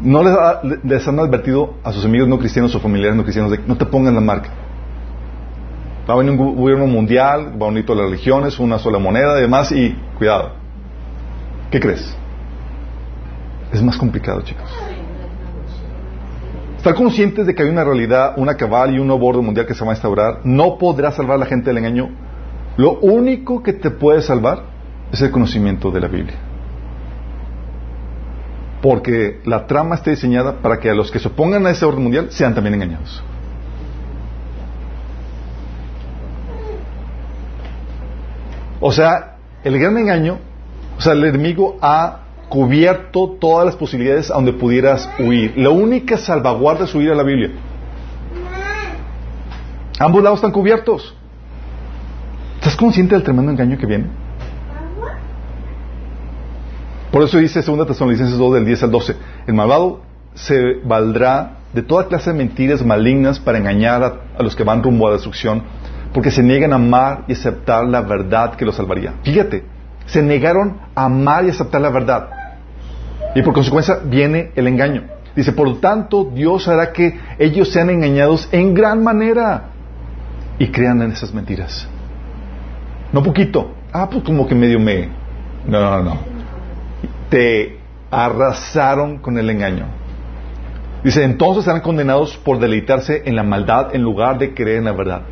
no 0.00 0.22
les, 0.22 1.06
han 1.06 1.18
advertido 1.18 1.74
a 1.84 1.92
sus 1.92 2.06
amigos 2.06 2.26
no 2.26 2.38
cristianos 2.38 2.74
o 2.74 2.80
familiares 2.80 3.14
no 3.14 3.22
cristianos 3.22 3.50
de 3.50 3.58
que 3.58 3.68
no 3.68 3.76
te 3.76 3.84
pongan 3.84 4.14
la 4.14 4.22
marca? 4.22 4.48
Va 6.08 6.14
a 6.14 6.16
venir 6.16 6.40
un 6.40 6.56
gobierno 6.56 6.86
mundial, 6.86 7.52
va 7.60 7.66
a 7.66 7.68
unir 7.68 7.84
todas 7.84 8.00
las 8.00 8.10
religiones, 8.10 8.58
una 8.58 8.78
sola 8.78 8.98
moneda 8.98 9.36
y 9.36 9.42
demás, 9.42 9.70
y 9.72 9.94
cuidado. 10.16 10.52
¿Qué 11.70 11.78
crees? 11.78 12.16
Es 13.74 13.82
más 13.82 13.98
complicado, 13.98 14.40
chicos. 14.40 14.70
Estar 16.80 16.94
conscientes 16.94 17.46
de 17.46 17.54
que 17.54 17.62
hay 17.62 17.68
una 17.68 17.84
realidad, 17.84 18.32
una 18.38 18.56
cabal 18.56 18.94
y 18.94 18.98
un 18.98 19.06
nuevo 19.06 19.26
orden 19.26 19.44
mundial 19.44 19.66
que 19.66 19.74
se 19.74 19.84
va 19.84 19.90
a 19.90 19.94
instaurar, 19.94 20.40
no 20.44 20.78
podrá 20.78 21.12
salvar 21.12 21.36
a 21.36 21.40
la 21.40 21.44
gente 21.44 21.68
del 21.68 21.76
engaño. 21.76 22.08
Lo 22.78 22.98
único 23.00 23.62
que 23.62 23.74
te 23.74 23.90
puede 23.90 24.22
salvar 24.22 24.62
es 25.12 25.20
el 25.20 25.30
conocimiento 25.30 25.90
de 25.90 26.00
la 26.00 26.08
Biblia. 26.08 26.38
Porque 28.80 29.42
la 29.44 29.66
trama 29.66 29.96
está 29.96 30.08
diseñada 30.08 30.62
para 30.62 30.80
que 30.80 30.88
a 30.88 30.94
los 30.94 31.10
que 31.10 31.18
se 31.18 31.28
opongan 31.28 31.66
a 31.66 31.70
ese 31.70 31.84
orden 31.84 32.02
mundial 32.02 32.28
sean 32.30 32.54
también 32.54 32.72
engañados. 32.76 33.22
O 38.80 38.90
sea, 38.90 39.36
el 39.64 39.78
gran 39.78 39.98
engaño, 39.98 40.38
o 40.96 41.00
sea, 41.02 41.12
el 41.12 41.24
enemigo 41.24 41.76
ha 41.82 42.20
cubierto 42.50 43.36
todas 43.40 43.64
las 43.64 43.76
posibilidades 43.76 44.30
a 44.30 44.34
donde 44.34 44.52
pudieras 44.52 45.08
huir. 45.18 45.54
La 45.56 45.70
única 45.70 46.18
salvaguarda 46.18 46.84
es 46.84 46.94
huir 46.94 47.12
a 47.12 47.14
la 47.14 47.22
Biblia. 47.22 47.52
Ambos 49.98 50.22
lados 50.22 50.38
están 50.38 50.50
cubiertos. 50.50 51.14
¿Estás 52.56 52.76
consciente 52.76 53.14
del 53.14 53.22
tremendo 53.22 53.52
engaño 53.52 53.78
que 53.78 53.86
viene? 53.86 54.06
Por 57.10 57.22
eso 57.22 57.38
dice 57.38 57.62
2 57.62 57.86
Tesalonicenses 57.86 58.36
2 58.36 58.54
del 58.54 58.66
10 58.66 58.82
al 58.82 58.90
12, 58.90 59.16
el 59.46 59.54
malvado 59.54 60.00
se 60.34 60.74
valdrá 60.84 61.58
de 61.72 61.82
toda 61.82 62.08
clase 62.08 62.32
de 62.32 62.38
mentiras 62.38 62.84
malignas 62.84 63.38
para 63.38 63.58
engañar 63.58 64.02
a, 64.02 64.14
a 64.38 64.42
los 64.42 64.56
que 64.56 64.64
van 64.64 64.82
rumbo 64.82 65.06
a 65.06 65.10
la 65.10 65.16
destrucción, 65.16 65.62
porque 66.12 66.30
se 66.30 66.42
niegan 66.42 66.72
a 66.72 66.76
amar 66.76 67.24
y 67.28 67.32
aceptar 67.32 67.86
la 67.86 68.00
verdad 68.00 68.54
que 68.54 68.64
los 68.64 68.74
salvaría. 68.74 69.14
Fíjate, 69.22 69.64
se 70.06 70.22
negaron 70.22 70.78
a 70.94 71.04
amar 71.04 71.44
y 71.44 71.50
aceptar 71.50 71.80
la 71.80 71.90
verdad. 71.90 72.39
Y 73.34 73.42
por 73.42 73.54
consecuencia 73.54 73.98
viene 74.04 74.50
el 74.54 74.66
engaño. 74.66 75.04
Dice, 75.34 75.52
por 75.52 75.80
tanto, 75.80 76.30
Dios 76.34 76.66
hará 76.68 76.92
que 76.92 77.18
ellos 77.38 77.72
sean 77.72 77.90
engañados 77.90 78.48
en 78.52 78.74
gran 78.74 79.02
manera 79.02 79.70
y 80.58 80.68
crean 80.68 81.00
en 81.02 81.12
esas 81.12 81.32
mentiras. 81.32 81.86
No 83.12 83.22
poquito. 83.22 83.74
Ah, 83.92 84.08
pues 84.10 84.24
como 84.24 84.46
que 84.46 84.54
medio 84.54 84.80
me... 84.80 85.08
No, 85.66 85.80
no, 85.80 86.02
no. 86.02 86.18
Te 87.28 87.78
arrasaron 88.10 89.18
con 89.18 89.38
el 89.38 89.48
engaño. 89.50 89.86
Dice, 91.04 91.24
entonces 91.24 91.64
serán 91.64 91.80
condenados 91.80 92.36
por 92.36 92.58
deleitarse 92.58 93.22
en 93.24 93.36
la 93.36 93.42
maldad 93.42 93.94
en 93.94 94.02
lugar 94.02 94.38
de 94.38 94.52
creer 94.52 94.78
en 94.78 94.84
la 94.84 94.92
verdad. 94.92 95.22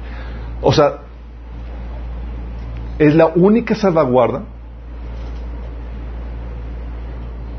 O 0.63 0.73
sea, 0.73 1.01
es 2.99 3.15
la 3.15 3.27
única 3.27 3.75
salvaguarda 3.75 4.45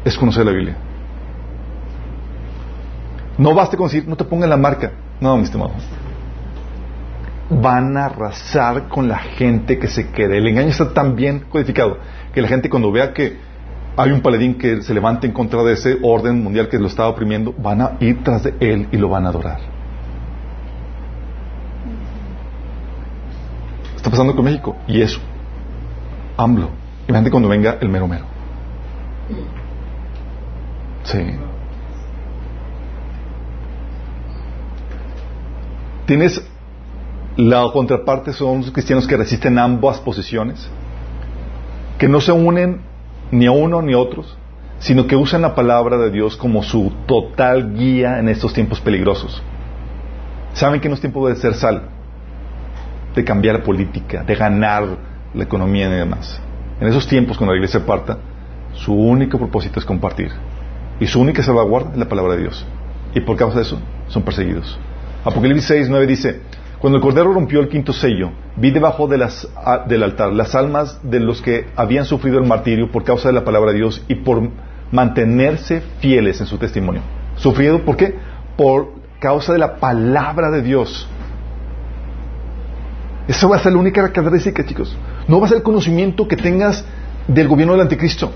es 0.03 0.17
conocer 0.17 0.45
la 0.45 0.51
Biblia. 0.51 0.77
No 3.37 3.53
baste 3.53 3.77
con 3.77 3.87
decir, 3.87 4.07
no 4.07 4.15
te 4.15 4.25
pongan 4.25 4.49
la 4.49 4.57
marca. 4.57 4.91
No, 5.21 5.37
mi 5.37 5.43
estimado. 5.43 5.71
Van 7.49 7.97
a 7.97 8.05
arrasar 8.05 8.87
con 8.87 9.07
la 9.07 9.17
gente 9.17 9.79
que 9.79 9.87
se 9.87 10.09
quede. 10.11 10.37
El 10.37 10.47
engaño 10.47 10.67
está 10.67 10.93
tan 10.93 11.15
bien 11.15 11.45
codificado 11.49 11.97
que 12.33 12.41
la 12.41 12.47
gente 12.47 12.69
cuando 12.69 12.91
vea 12.91 13.13
que 13.13 13.37
hay 13.97 14.11
un 14.11 14.21
paladín 14.21 14.57
que 14.57 14.81
se 14.81 14.93
levanta 14.93 15.25
en 15.25 15.33
contra 15.33 15.63
de 15.63 15.73
ese 15.73 15.97
orden 16.03 16.43
mundial 16.43 16.69
que 16.69 16.77
lo 16.77 16.87
está 16.87 17.07
oprimiendo, 17.07 17.53
van 17.57 17.81
a 17.81 17.97
ir 17.99 18.23
tras 18.23 18.43
de 18.43 18.53
él 18.59 18.87
y 18.91 18.97
lo 18.97 19.09
van 19.09 19.25
a 19.25 19.29
adorar. 19.29 19.59
Está 23.95 24.09
pasando 24.09 24.35
con 24.35 24.45
México 24.45 24.77
y 24.87 25.01
eso. 25.01 25.19
AMLO. 26.37 26.69
Imagínate 27.07 27.31
cuando 27.31 27.49
venga 27.49 27.77
el 27.81 27.89
mero 27.89 28.07
mero. 28.07 28.25
Sí. 31.03 31.19
Tienes 36.05 36.43
la 37.37 37.69
contraparte 37.71 38.33
son 38.33 38.61
los 38.61 38.71
cristianos 38.71 39.07
que 39.07 39.15
resisten 39.15 39.57
ambas 39.57 39.99
posiciones, 39.99 40.69
que 41.97 42.09
no 42.09 42.19
se 42.19 42.31
unen 42.31 42.81
ni 43.31 43.45
a 43.45 43.51
uno 43.51 43.81
ni 43.81 43.93
a 43.93 43.97
otros, 43.97 44.37
sino 44.79 45.07
que 45.07 45.15
usan 45.15 45.41
la 45.41 45.55
palabra 45.55 45.97
de 45.97 46.09
Dios 46.09 46.35
como 46.35 46.63
su 46.63 46.91
total 47.05 47.75
guía 47.75 48.19
en 48.19 48.27
estos 48.27 48.53
tiempos 48.53 48.81
peligrosos. 48.81 49.41
Saben 50.53 50.81
que 50.81 50.89
no 50.89 50.95
es 50.95 51.01
tiempo 51.01 51.27
de 51.29 51.35
ser 51.35 51.53
sal, 51.53 51.83
de 53.15 53.23
cambiar 53.23 53.59
la 53.59 53.63
política, 53.63 54.23
de 54.23 54.35
ganar 54.35 54.97
la 55.33 55.43
economía 55.43 55.87
y 55.87 55.91
demás. 55.93 56.41
En 56.81 56.87
esos 56.87 57.07
tiempos, 57.07 57.37
cuando 57.37 57.53
la 57.53 57.57
iglesia 57.57 57.85
parta, 57.85 58.17
su 58.73 58.93
único 58.93 59.37
propósito 59.37 59.79
es 59.79 59.85
compartir. 59.85 60.31
Y 60.99 61.07
su 61.07 61.21
única 61.21 61.43
salvaguarda 61.43 61.91
es 61.93 61.97
la 61.97 62.09
palabra 62.09 62.35
de 62.35 62.41
Dios. 62.41 62.65
Y 63.13 63.21
por 63.21 63.37
causa 63.37 63.57
de 63.57 63.63
eso, 63.63 63.79
son 64.07 64.23
perseguidos. 64.23 64.77
Apocalipsis 65.23 65.65
6, 65.67 65.89
9 65.89 66.07
dice, 66.07 66.41
cuando 66.79 66.97
el 66.97 67.03
Cordero 67.03 67.33
rompió 67.33 67.59
el 67.59 67.67
quinto 67.67 67.91
sello, 67.91 68.31
vi 68.55 68.71
debajo 68.71 69.07
de 69.07 69.17
las, 69.17 69.47
del 69.87 70.03
altar 70.03 70.31
las 70.31 70.55
almas 70.55 70.99
de 71.03 71.19
los 71.19 71.41
que 71.41 71.67
habían 71.75 72.05
sufrido 72.05 72.39
el 72.39 72.45
martirio 72.45 72.89
por 72.91 73.03
causa 73.03 73.29
de 73.29 73.33
la 73.33 73.43
palabra 73.43 73.71
de 73.71 73.77
Dios 73.77 74.03
y 74.07 74.15
por 74.15 74.49
mantenerse 74.91 75.81
fieles 75.99 76.39
en 76.39 76.47
su 76.47 76.57
testimonio. 76.57 77.01
¿Sufrido 77.35 77.83
por 77.83 77.97
qué? 77.97 78.15
Por 78.55 78.93
causa 79.19 79.53
de 79.53 79.59
la 79.59 79.75
palabra 79.75 80.51
de 80.51 80.61
Dios. 80.61 81.07
Eso 83.27 83.49
va 83.49 83.57
a 83.57 83.59
ser 83.59 83.73
la 83.73 83.79
única 83.79 84.01
característica, 84.09 84.65
chicos. 84.65 84.97
No 85.27 85.39
va 85.39 85.45
a 85.45 85.49
ser 85.49 85.57
el 85.57 85.63
conocimiento 85.63 86.27
que 86.27 86.35
tengas 86.35 86.83
del 87.27 87.47
gobierno 87.47 87.73
del 87.73 87.83
anticristo. 87.83 88.31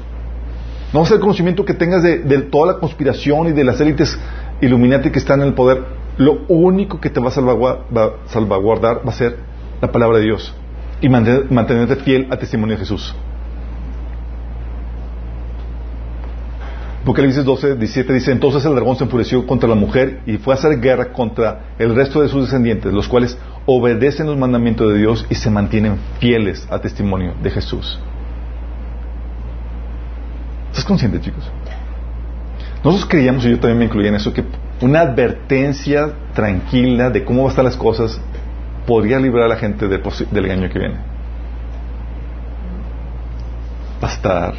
No 0.94 1.06
ser 1.06 1.16
el 1.16 1.22
conocimiento 1.22 1.66
que 1.66 1.74
tengas 1.74 2.04
de, 2.04 2.20
toda 2.52 2.74
la 2.74 2.80
conspiración 2.80 3.48
y 3.48 3.52
de 3.52 3.64
las 3.64 3.82
élites 3.82 4.18
iluminati 4.62 5.10
que 5.10 5.20
están 5.20 5.42
en 5.42 5.48
el 5.48 5.54
poder 5.54 5.84
lo 6.18 6.42
único 6.48 7.02
que 7.02 7.10
te 7.10 7.20
va 7.20 7.30
a 7.30 7.32
salvaguardar 7.32 9.02
va 9.06 9.10
a 9.10 9.16
ser 9.16 9.38
la 9.82 9.92
palabra 9.92 10.20
de 10.20 10.26
Dios 10.26 10.54
y 11.02 11.10
mantenerte 11.10 11.96
fiel 11.98 12.28
al 12.30 12.38
testimonio 12.38 12.76
de 12.76 12.80
Jesús. 12.80 13.16
Apocalipsis 17.02 17.44
12, 17.44 17.76
17 17.76 18.14
dice, 18.14 18.32
entonces 18.32 18.64
el 18.64 18.76
dragón 18.76 18.96
se 18.96 19.04
enfureció 19.04 19.46
contra 19.46 19.68
la 19.68 19.76
mujer 19.76 20.22
y 20.26 20.38
fue 20.38 20.54
a 20.54 20.58
hacer 20.58 20.80
guerra 20.80 21.12
contra 21.12 21.74
el 21.78 21.94
resto 21.96 22.22
de 22.22 22.30
sus 22.30 22.44
descendientes, 22.44 22.94
los 22.94 23.10
cuales 23.10 23.38
obedecen 23.66 24.28
los 24.28 24.38
mandamientos 24.38 24.94
de 24.94 25.00
Dios 25.00 25.26
y 25.30 25.36
se 25.36 25.50
mantienen 25.50 25.98
fieles 26.20 26.66
al 26.70 26.80
testimonio 26.80 27.34
de 27.44 27.50
Jesús. 27.50 28.00
¿Estás 30.74 30.86
consciente, 30.86 31.22
chicos? 31.22 31.44
Nosotros 32.84 33.08
creíamos, 33.08 33.46
y 33.46 33.52
yo 33.52 33.60
también 33.60 33.78
me 33.78 33.86
incluía 33.86 34.10
en 34.10 34.16
eso, 34.16 34.34
que 34.34 34.44
una 34.82 35.02
advertencia 35.02 36.12
tranquila 36.34 37.12
de 37.12 37.24
cómo 37.24 37.44
van 37.44 37.50
a 37.50 37.50
estar 37.52 37.64
las 37.64 37.78
cosas 37.78 38.20
podría 38.88 39.20
librar 39.20 39.46
a 39.46 39.50
la 39.50 39.58
gente 39.58 39.88
del, 39.88 40.02
engaño 40.02 40.70
que 40.70 40.80
viene. 40.80 40.96
Va 44.04 44.10
a 44.10 44.12
estar 44.14 44.54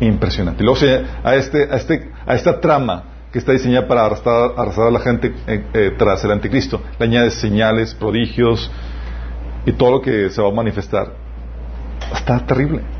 impresionante. 0.00 0.64
Y 0.64 0.66
luego 0.66 0.80
a, 1.22 1.36
este, 1.36 1.68
a, 1.70 1.76
este, 1.76 2.10
a 2.26 2.34
esta 2.34 2.60
trama 2.60 3.04
que 3.30 3.38
está 3.38 3.52
diseñada 3.52 3.86
para 3.86 4.06
arrastrar, 4.06 4.54
arrastrar 4.56 4.88
a 4.88 4.90
la 4.90 5.00
gente 5.00 5.32
eh, 5.46 5.64
eh, 5.72 5.94
tras 5.96 6.24
el 6.24 6.32
anticristo, 6.32 6.82
le 6.98 7.06
añades 7.06 7.34
señales, 7.34 7.94
prodigios 7.94 8.72
y 9.66 9.70
todo 9.70 9.92
lo 9.92 10.02
que 10.02 10.30
se 10.30 10.42
va 10.42 10.48
a 10.48 10.52
manifestar. 10.52 11.12
Está 12.12 12.44
terrible. 12.44 12.95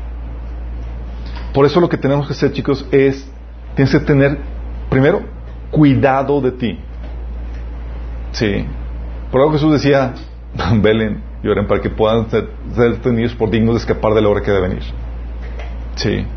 Por 1.57 1.65
eso 1.65 1.79
lo 1.79 1.89
que 1.89 1.97
tenemos 1.97 2.27
que 2.27 2.33
hacer, 2.33 2.53
chicos, 2.53 2.85
es, 2.91 3.27
tienes 3.73 3.91
que 3.91 3.99
tener, 4.01 4.37
primero, 4.91 5.23
cuidado 5.71 6.39
de 6.39 6.51
ti. 6.51 6.79
Sí. 8.31 8.63
Por 9.31 9.41
algo 9.41 9.53
Jesús 9.53 9.73
decía, 9.73 10.13
velen 10.83 11.23
y 11.41 11.47
oren 11.47 11.65
para 11.65 11.81
que 11.81 11.89
puedan 11.89 12.29
ser, 12.29 12.47
tenidos 13.01 13.33
por 13.33 13.49
dignos 13.49 13.73
de 13.73 13.79
escapar 13.79 14.13
de 14.13 14.21
la 14.21 14.29
hora 14.29 14.41
que 14.41 14.51
debe 14.51 14.67
venir. 14.67 14.83
Sí. 15.95 16.27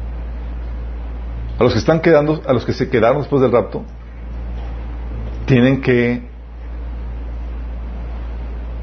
A 1.59 1.65
los 1.65 1.75
que 1.75 1.81
están 1.81 2.01
quedando, 2.01 2.41
a 2.47 2.55
los 2.55 2.65
que 2.65 2.73
se 2.73 2.89
quedaron 2.89 3.19
después 3.19 3.43
del 3.43 3.53
rapto, 3.53 3.85
tienen 5.45 5.83
que 5.83 6.23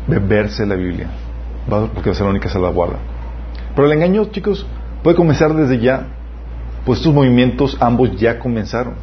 beberse 0.05 0.67
la 0.67 0.75
Biblia, 0.75 1.09
porque 1.67 2.11
va 2.11 2.11
a 2.11 2.15
ser 2.15 2.25
la 2.25 2.29
única 2.29 2.47
salvaguarda. 2.47 2.99
Pero 3.75 3.87
el 3.87 3.93
engaño, 3.93 4.25
chicos, 4.25 4.67
puede 5.01 5.17
comenzar 5.17 5.55
desde 5.55 5.79
ya, 5.79 6.13
pues 6.87 6.99
estos 6.99 7.13
movimientos 7.13 7.75
ambos 7.81 8.15
ya 8.15 8.39
comenzaron. 8.39 8.93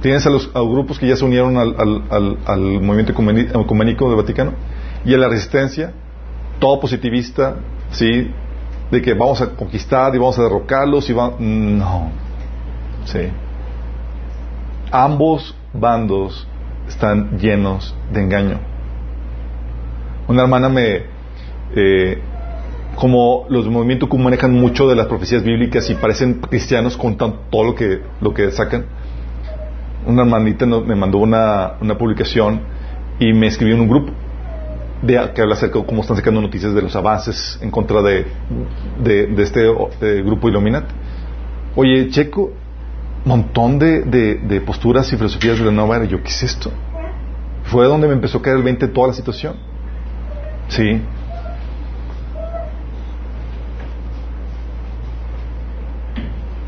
Tienes 0.00 0.24
a 0.24 0.30
los 0.30 0.50
grupos 0.50 0.98
que 0.98 1.06
ya 1.06 1.14
se 1.14 1.22
unieron 1.26 1.58
al, 1.58 1.76
al, 1.78 2.38
al, 2.46 2.60
movimiento 2.80 3.12
ecuménico 3.12 4.08
del 4.08 4.16
Vaticano 4.16 4.52
y 5.04 5.12
a 5.12 5.18
la 5.18 5.28
resistencia, 5.28 5.92
todo 6.58 6.80
positivista, 6.80 7.56
¿sí? 7.90 8.30
De 8.90 9.02
que 9.02 9.12
vamos 9.12 9.42
a 9.42 9.50
conquistar 9.50 10.14
y 10.14 10.18
vamos 10.18 10.38
a 10.38 10.42
derrocarlos 10.44 11.10
y 11.10 11.12
van... 11.12 11.78
No. 11.78 12.12
Sí. 13.04 13.28
Ambos 14.90 15.54
bandos 15.74 16.48
están 16.88 17.38
llenos 17.38 17.94
de 18.10 18.22
engaño. 18.22 18.58
Una 20.28 20.44
hermana 20.44 20.70
me... 20.70 21.02
Eh, 21.76 22.22
como 22.96 23.46
los 23.48 23.68
movimientos 23.68 24.08
manejan 24.18 24.52
mucho 24.52 24.88
de 24.88 24.96
las 24.96 25.06
profecías 25.06 25.42
bíblicas 25.42 25.88
y 25.90 25.94
parecen 25.94 26.34
cristianos, 26.34 26.96
contan 26.96 27.34
todo 27.50 27.64
lo 27.64 27.74
que, 27.74 28.00
lo 28.20 28.34
que 28.34 28.50
sacan 28.50 28.84
una 30.06 30.22
hermanita 30.22 30.66
me 30.66 30.94
mandó 30.94 31.18
una, 31.18 31.74
una 31.80 31.96
publicación 31.96 32.60
y 33.18 33.32
me 33.32 33.46
escribió 33.48 33.74
en 33.74 33.82
un 33.82 33.88
grupo 33.88 34.12
de, 35.02 35.30
que 35.34 35.42
habla 35.42 35.54
acerca 35.54 35.78
de 35.78 35.84
cómo 35.84 36.02
están 36.02 36.16
sacando 36.16 36.40
noticias 36.40 36.74
de 36.74 36.82
los 36.82 36.94
avances 36.96 37.58
en 37.62 37.70
contra 37.70 38.02
de, 38.02 38.26
de, 39.02 39.42
este 39.42 39.62
grupo 40.22 40.48
Illuminati. 40.48 40.94
Oye, 41.76 42.08
checo, 42.08 42.52
montón 43.24 43.78
de, 43.78 44.02
de, 44.02 44.60
posturas 44.60 45.12
y 45.12 45.16
filosofías 45.16 45.58
de 45.58 45.64
la 45.66 45.70
nueva 45.70 45.96
era. 45.96 46.04
Yo, 46.06 46.22
¿qué 46.22 46.28
es 46.28 46.42
esto? 46.42 46.70
Fue 47.64 47.86
donde 47.86 48.08
me 48.08 48.14
empezó 48.14 48.38
a 48.38 48.42
caer 48.42 48.56
el 48.56 48.62
20 48.62 48.88
toda 48.88 49.08
la 49.08 49.14
situación. 49.14 49.56
Sí. 50.68 51.00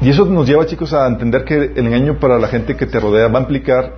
Y 0.03 0.11
eso 0.11 0.25
nos 0.25 0.49
lleva, 0.49 0.67
chicos, 0.67 0.93
a 0.93 1.07
entender 1.07 1.45
que 1.45 1.55
el 1.55 1.87
engaño 1.87 2.19
para 2.19 2.37
la 2.37 2.49
gente 2.49 2.77
que 2.77 2.87
te 2.87 2.99
rodea 2.99 3.29
va 3.29 3.39
a 3.39 3.43
implicar, 3.43 3.93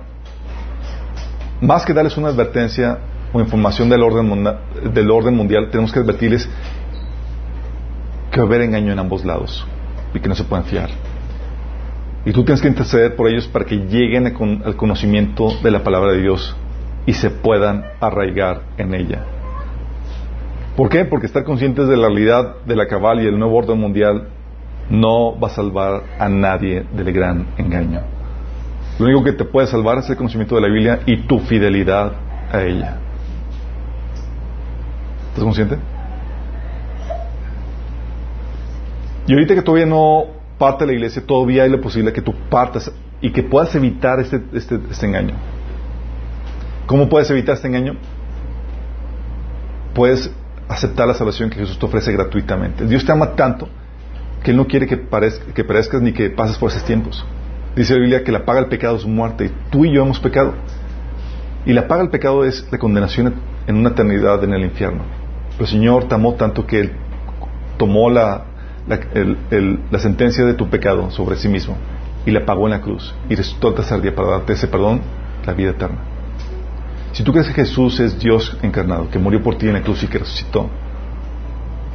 más 1.61 1.83
que 1.83 1.93
darles 1.93 2.15
una 2.15 2.27
advertencia 2.27 2.99
o 3.33 3.39
información 3.39 3.89
del 3.89 4.03
orden, 4.03 4.47
del 4.93 5.09
orden 5.09 5.35
mundial, 5.35 5.69
tenemos 5.71 5.91
que 5.91 5.99
advertirles 5.99 6.47
que 8.29 8.37
va 8.37 8.43
a 8.43 8.47
haber 8.47 8.61
engaño 8.61 8.93
en 8.93 8.99
ambos 8.99 9.25
lados 9.25 9.65
y 10.13 10.19
que 10.19 10.29
no 10.29 10.35
se 10.35 10.43
pueden 10.43 10.65
fiar. 10.65 10.91
Y 12.23 12.31
tú 12.31 12.43
tienes 12.43 12.61
que 12.61 12.67
interceder 12.67 13.15
por 13.15 13.27
ellos 13.27 13.47
para 13.47 13.65
que 13.65 13.75
lleguen 13.75 14.27
al 14.63 14.75
conocimiento 14.75 15.49
de 15.63 15.71
la 15.71 15.83
palabra 15.83 16.11
de 16.11 16.21
Dios 16.21 16.55
y 17.07 17.13
se 17.13 17.31
puedan 17.31 17.83
arraigar 17.99 18.61
en 18.77 18.93
ella. 18.93 19.23
¿Por 20.75 20.89
qué? 20.89 21.05
Porque 21.05 21.25
estar 21.25 21.43
conscientes 21.43 21.87
de 21.87 21.97
la 21.97 22.09
realidad 22.09 22.57
de 22.65 22.75
la 22.75 22.87
cabal 22.87 23.23
y 23.23 23.25
el 23.25 23.39
nuevo 23.39 23.57
orden 23.57 23.79
mundial 23.79 24.27
no 24.89 25.39
va 25.39 25.47
a 25.47 25.51
salvar 25.51 26.03
a 26.19 26.29
nadie 26.29 26.85
del 26.93 27.11
gran 27.11 27.47
engaño. 27.57 28.01
Lo 28.99 29.05
único 29.05 29.23
que 29.23 29.33
te 29.33 29.45
puede 29.45 29.67
salvar 29.67 29.97
es 29.97 30.09
el 30.09 30.15
conocimiento 30.15 30.55
de 30.55 30.61
la 30.61 30.67
Biblia 30.67 30.99
y 31.05 31.17
tu 31.23 31.39
fidelidad 31.39 32.13
a 32.51 32.61
ella. 32.61 32.97
¿Estás 35.29 35.43
consciente? 35.43 35.77
Y 39.27 39.33
ahorita 39.33 39.55
que 39.55 39.61
todavía 39.61 39.87
no 39.87 40.25
parte 40.57 40.85
la 40.85 40.93
iglesia, 40.93 41.21
todavía 41.25 41.63
hay 41.63 41.69
la 41.69 41.81
posibilidad 41.81 42.13
que 42.13 42.21
tú 42.21 42.33
partas 42.49 42.91
y 43.19 43.31
que 43.31 43.43
puedas 43.43 43.73
evitar 43.75 44.19
este, 44.19 44.41
este, 44.53 44.79
este 44.89 45.05
engaño. 45.05 45.35
¿Cómo 46.85 47.09
puedes 47.09 47.29
evitar 47.31 47.55
este 47.55 47.67
engaño? 47.67 47.95
Puedes 49.93 50.31
aceptar 50.69 51.07
la 51.07 51.15
salvación 51.15 51.49
que 51.49 51.57
Jesús 51.57 51.77
te 51.77 51.85
ofrece 51.85 52.11
gratuitamente. 52.13 52.85
Dios 52.85 53.03
te 53.03 53.11
ama 53.11 53.35
tanto 53.35 53.67
que 54.43 54.51
Él 54.51 54.57
no 54.57 54.67
quiere 54.67 54.87
que, 54.87 54.97
parezca, 54.97 55.53
que 55.53 55.63
perezcas 55.63 56.01
ni 56.01 56.13
que 56.13 56.29
pases 56.29 56.57
por 56.57 56.69
esos 56.69 56.83
tiempos. 56.85 57.25
Dice 57.75 57.93
la 57.93 57.99
Biblia 57.99 58.23
que 58.23 58.31
la 58.31 58.45
paga 58.45 58.59
el 58.59 58.67
pecado 58.67 58.95
es 58.95 59.05
muerte 59.05 59.51
tú 59.69 59.85
y 59.85 59.91
yo 59.91 60.03
hemos 60.03 60.19
pecado. 60.19 60.53
Y 61.65 61.73
la 61.73 61.87
paga 61.87 62.03
el 62.03 62.09
pecado 62.09 62.45
es 62.45 62.67
la 62.71 62.77
condenación 62.77 63.33
en 63.67 63.75
una 63.75 63.89
eternidad 63.89 64.43
en 64.43 64.53
el 64.53 64.63
infierno. 64.63 65.03
Pero 65.51 65.65
el 65.65 65.67
Señor 65.67 66.07
te 66.07 66.15
amó 66.15 66.35
tanto 66.35 66.65
que 66.65 66.79
Él 66.79 66.91
tomó 67.77 68.09
la, 68.09 68.45
la, 68.87 69.99
sentencia 69.99 70.45
de 70.45 70.53
tu 70.53 70.69
pecado 70.69 71.09
sobre 71.11 71.35
sí 71.37 71.47
mismo 71.47 71.75
y 72.25 72.31
la 72.31 72.45
pagó 72.45 72.65
en 72.65 72.71
la 72.71 72.81
cruz 72.81 73.13
y 73.29 73.35
resucitó 73.35 73.69
el 73.69 73.75
tercer 73.75 74.01
día 74.01 74.15
para 74.15 74.29
darte 74.29 74.53
ese 74.53 74.67
perdón, 74.67 75.01
la 75.45 75.53
vida 75.53 75.71
eterna. 75.71 75.97
Si 77.11 77.23
tú 77.23 77.31
crees 77.31 77.47
que 77.47 77.53
Jesús 77.53 77.99
es 77.99 78.19
Dios 78.19 78.57
encarnado, 78.61 79.09
que 79.09 79.19
murió 79.19 79.41
por 79.41 79.57
ti 79.57 79.67
en 79.67 79.73
la 79.73 79.81
cruz 79.81 80.03
y 80.03 80.07
que 80.07 80.19
resucitó, 80.19 80.69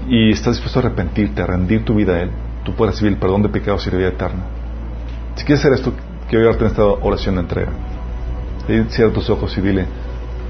y 0.08 0.30
estás 0.32 0.54
dispuesto 0.54 0.78
a 0.78 0.82
arrepentirte, 0.82 1.42
a 1.42 1.46
rendir 1.46 1.84
tu 1.84 1.94
vida 1.94 2.14
a 2.14 2.22
Él, 2.22 2.30
tú 2.64 2.74
puedes 2.74 2.94
recibir 2.94 3.12
el 3.12 3.18
perdón 3.18 3.42
de 3.42 3.48
pecados 3.48 3.86
y 3.86 3.90
la 3.90 3.98
vida 3.98 4.08
eterna. 4.08 4.42
Si 5.34 5.44
quieres 5.44 5.64
hacer 5.64 5.74
esto, 5.74 5.92
quiero 6.28 6.44
ayudarte 6.44 6.64
en 6.64 6.70
esta 6.70 6.84
oración 6.84 7.34
de 7.36 7.40
entrega. 7.42 7.72
Cierra 8.90 9.12
tus 9.12 9.28
ojos 9.30 9.56
y 9.58 9.60
dile, 9.60 9.86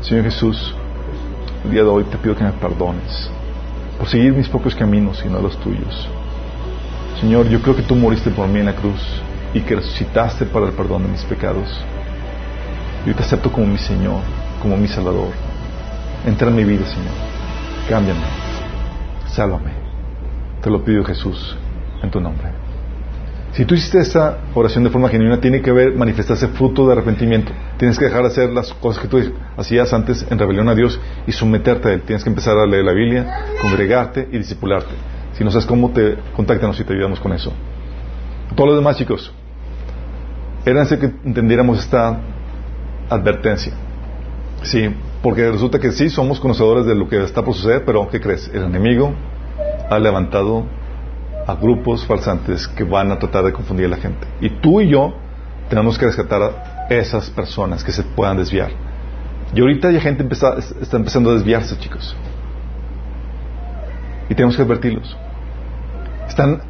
Señor 0.02 0.24
Jesús, 0.24 0.74
el 1.64 1.70
día 1.70 1.82
de 1.82 1.88
hoy 1.88 2.04
te 2.04 2.18
pido 2.18 2.36
que 2.36 2.44
me 2.44 2.52
perdones 2.52 3.30
por 3.98 4.08
seguir 4.08 4.32
mis 4.32 4.48
propios 4.48 4.74
caminos 4.74 5.22
y 5.24 5.28
no 5.28 5.40
los 5.40 5.58
tuyos. 5.58 6.08
Señor, 7.20 7.48
yo 7.48 7.60
creo 7.60 7.76
que 7.76 7.82
tú 7.82 7.94
moriste 7.94 8.30
por 8.30 8.48
mí 8.48 8.60
en 8.60 8.66
la 8.66 8.74
cruz 8.74 9.00
y 9.52 9.60
que 9.60 9.76
resucitaste 9.76 10.46
para 10.46 10.66
el 10.66 10.72
perdón 10.72 11.02
de 11.02 11.10
mis 11.10 11.24
pecados. 11.24 11.68
Yo 13.06 13.14
te 13.14 13.22
acepto 13.22 13.52
como 13.52 13.66
mi 13.66 13.78
Señor, 13.78 14.20
como 14.62 14.76
mi 14.76 14.88
Salvador. 14.88 15.28
Entra 16.26 16.48
en 16.48 16.56
mi 16.56 16.64
vida, 16.64 16.86
Señor. 16.86 17.14
Cámbiame. 17.88 18.49
Sálvame. 19.32 19.72
Te 20.62 20.70
lo 20.70 20.84
pido, 20.84 21.04
Jesús, 21.04 21.56
en 22.02 22.10
tu 22.10 22.20
nombre. 22.20 22.48
Si 23.52 23.64
tú 23.64 23.74
hiciste 23.74 23.98
esta 23.98 24.38
oración 24.54 24.84
de 24.84 24.90
forma 24.90 25.08
genuina, 25.08 25.40
tiene 25.40 25.60
que 25.60 25.70
haber 25.70 25.96
manifestarse 25.96 26.48
fruto 26.48 26.86
de 26.86 26.92
arrepentimiento. 26.92 27.52
Tienes 27.78 27.98
que 27.98 28.04
dejar 28.04 28.22
de 28.22 28.28
hacer 28.28 28.50
las 28.50 28.72
cosas 28.74 29.02
que 29.02 29.08
tú 29.08 29.18
hacías 29.56 29.92
antes 29.92 30.24
en 30.30 30.38
rebelión 30.38 30.68
a 30.68 30.74
Dios 30.74 31.00
y 31.26 31.32
someterte 31.32 31.88
a 31.88 31.92
Él. 31.94 32.02
Tienes 32.02 32.22
que 32.22 32.30
empezar 32.30 32.56
a 32.56 32.66
leer 32.66 32.84
la 32.84 32.92
Biblia, 32.92 33.44
congregarte 33.60 34.28
y 34.30 34.38
discipularte. 34.38 34.94
Si 35.32 35.42
no 35.42 35.50
sabes 35.50 35.66
cómo, 35.66 35.90
te 35.90 36.16
contáctanos 36.36 36.78
y 36.78 36.84
te 36.84 36.92
ayudamos 36.92 37.18
con 37.18 37.32
eso. 37.32 37.52
Todos 38.54 38.70
los 38.70 38.78
demás, 38.78 38.96
chicos, 38.96 39.32
era 40.64 40.80
necesario 40.80 41.10
que 41.10 41.28
entendiéramos 41.28 41.80
esta 41.80 42.20
advertencia. 43.08 43.72
Sí, 44.62 44.94
porque 45.22 45.50
resulta 45.50 45.78
que 45.78 45.92
sí 45.92 46.08
somos 46.08 46.40
conocedores 46.40 46.86
de 46.86 46.94
lo 46.94 47.08
que 47.08 47.22
está 47.22 47.42
por 47.44 47.54
suceder, 47.54 47.84
pero 47.84 48.08
¿qué 48.08 48.20
crees? 48.20 48.50
El 48.52 48.64
enemigo 48.64 49.12
ha 49.90 49.98
levantado 49.98 50.64
a 51.46 51.54
grupos 51.54 52.06
falsantes 52.06 52.66
que 52.68 52.84
van 52.84 53.12
a 53.12 53.18
tratar 53.18 53.44
de 53.44 53.52
confundir 53.52 53.86
a 53.86 53.90
la 53.90 53.96
gente. 53.96 54.26
Y 54.40 54.48
tú 54.60 54.80
y 54.80 54.88
yo 54.88 55.12
tenemos 55.68 55.98
que 55.98 56.06
rescatar 56.06 56.42
a 56.42 56.86
esas 56.88 57.28
personas 57.30 57.84
que 57.84 57.92
se 57.92 58.02
puedan 58.02 58.36
desviar. 58.36 58.70
Y 59.54 59.60
ahorita 59.60 59.90
ya 59.90 60.00
gente 60.00 60.26
está 60.32 60.96
empezando 60.96 61.30
a 61.30 61.34
desviarse, 61.34 61.76
chicos. 61.78 62.16
Y 64.28 64.34
tenemos 64.34 64.56
que 64.56 64.62
advertirlos. 64.62 65.16
Están, 66.28 66.62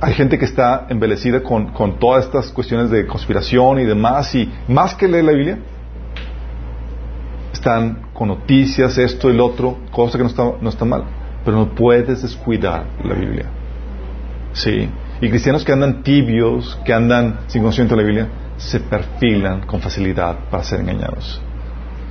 hay 0.00 0.12
gente 0.12 0.38
que 0.38 0.44
está 0.44 0.86
envelecida 0.90 1.42
con, 1.42 1.72
con 1.72 1.98
todas 1.98 2.26
estas 2.26 2.50
cuestiones 2.52 2.90
de 2.90 3.06
conspiración 3.06 3.80
y 3.80 3.84
demás, 3.84 4.34
y 4.34 4.52
más 4.68 4.94
que 4.94 5.08
leer 5.08 5.24
la 5.24 5.32
Biblia, 5.32 5.58
están 7.66 8.12
con 8.14 8.28
noticias, 8.28 8.96
esto 8.96 9.28
y 9.28 9.36
lo 9.36 9.46
otro, 9.46 9.78
cosa 9.90 10.16
que 10.16 10.22
no 10.22 10.30
está, 10.30 10.44
no 10.60 10.68
está 10.68 10.84
mal. 10.84 11.02
Pero 11.44 11.56
no 11.56 11.74
puedes 11.74 12.22
descuidar 12.22 12.86
la 13.02 13.14
Biblia. 13.14 13.46
Sí. 14.52 14.88
Y 15.20 15.28
cristianos 15.28 15.64
que 15.64 15.72
andan 15.72 16.04
tibios, 16.04 16.78
que 16.84 16.92
andan 16.92 17.40
sin 17.48 17.62
conocimiento 17.62 17.96
de 17.96 18.02
la 18.02 18.06
Biblia, 18.06 18.28
se 18.56 18.78
perfilan 18.78 19.66
con 19.66 19.80
facilidad 19.80 20.36
para 20.48 20.62
ser 20.62 20.80
engañados. 20.80 21.40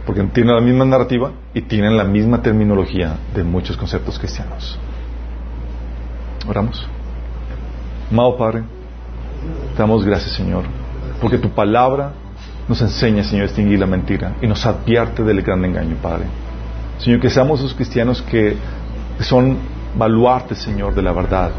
Porque 0.05 0.23
tienen 0.23 0.55
la 0.55 0.61
misma 0.61 0.83
narrativa 0.83 1.31
y 1.53 1.61
tienen 1.61 1.95
la 1.95 2.03
misma 2.03 2.41
terminología 2.41 3.15
de 3.33 3.43
muchos 3.45 3.77
conceptos 3.77 4.19
cristianos. 4.19 4.77
Oramos. 6.47 6.85
Amado 8.11 8.37
Padre, 8.37 8.63
te 9.73 9.81
damos 9.81 10.03
gracias, 10.03 10.35
Señor, 10.35 10.65
porque 11.21 11.37
tu 11.37 11.49
palabra 11.49 12.13
nos 12.67 12.81
enseña, 12.81 13.23
Señor, 13.23 13.45
a 13.45 13.47
distinguir 13.47 13.79
la 13.79 13.85
mentira 13.85 14.35
y 14.41 14.47
nos 14.47 14.65
advierte 14.65 15.23
del 15.23 15.41
gran 15.41 15.63
engaño, 15.63 15.95
Padre. 16.01 16.25
Señor, 16.97 17.19
que 17.19 17.29
seamos 17.29 17.59
esos 17.59 17.73
cristianos 17.73 18.21
que 18.21 18.55
son 19.19 19.57
baluartes, 19.95 20.59
Señor, 20.59 20.95
de 20.95 21.01
la 21.01 21.11
verdad, 21.11 21.51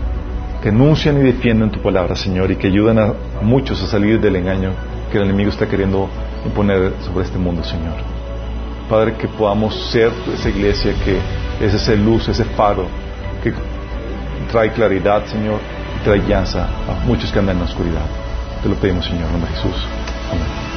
que 0.63 0.71
anuncian 0.71 1.19
y 1.19 1.25
defienden 1.25 1.71
tu 1.71 1.81
palabra, 1.81 2.17
Señor, 2.17 2.51
y 2.51 2.57
que 2.57 2.67
ayudan 2.69 2.99
a 2.99 3.13
muchos 3.43 3.83
a 3.83 3.87
salir 3.87 4.21
del 4.21 4.37
engaño 4.37 4.71
que 5.11 5.19
el 5.19 5.25
enemigo 5.25 5.51
está 5.51 5.67
queriendo 5.67 6.09
imponer 6.45 6.93
sobre 7.05 7.25
este 7.25 7.39
mundo, 7.39 7.63
Señor. 7.63 7.95
Padre, 8.89 9.15
que 9.15 9.29
podamos 9.29 9.91
ser 9.91 10.13
esa 10.33 10.49
iglesia 10.49 10.93
que 11.05 11.19
es 11.65 11.75
esa 11.75 11.95
luz, 11.95 12.29
ese 12.29 12.45
faro 12.45 12.87
que 13.43 13.53
trae 14.51 14.73
claridad, 14.73 15.25
Señor, 15.27 15.61
y 16.01 16.05
trae 16.05 16.19
llanza 16.27 16.65
a 16.65 17.05
muchos 17.05 17.33
que 17.33 17.39
andan 17.39 17.57
en 17.57 17.63
la 17.63 17.69
oscuridad. 17.69 18.07
Te 18.63 18.69
lo 18.69 18.75
pedimos, 18.77 19.05
Señor, 19.05 19.27
en 19.27 19.33
nombre 19.33 19.51
de 19.51 19.57
Jesús. 19.57 19.87
Amén. 20.31 20.76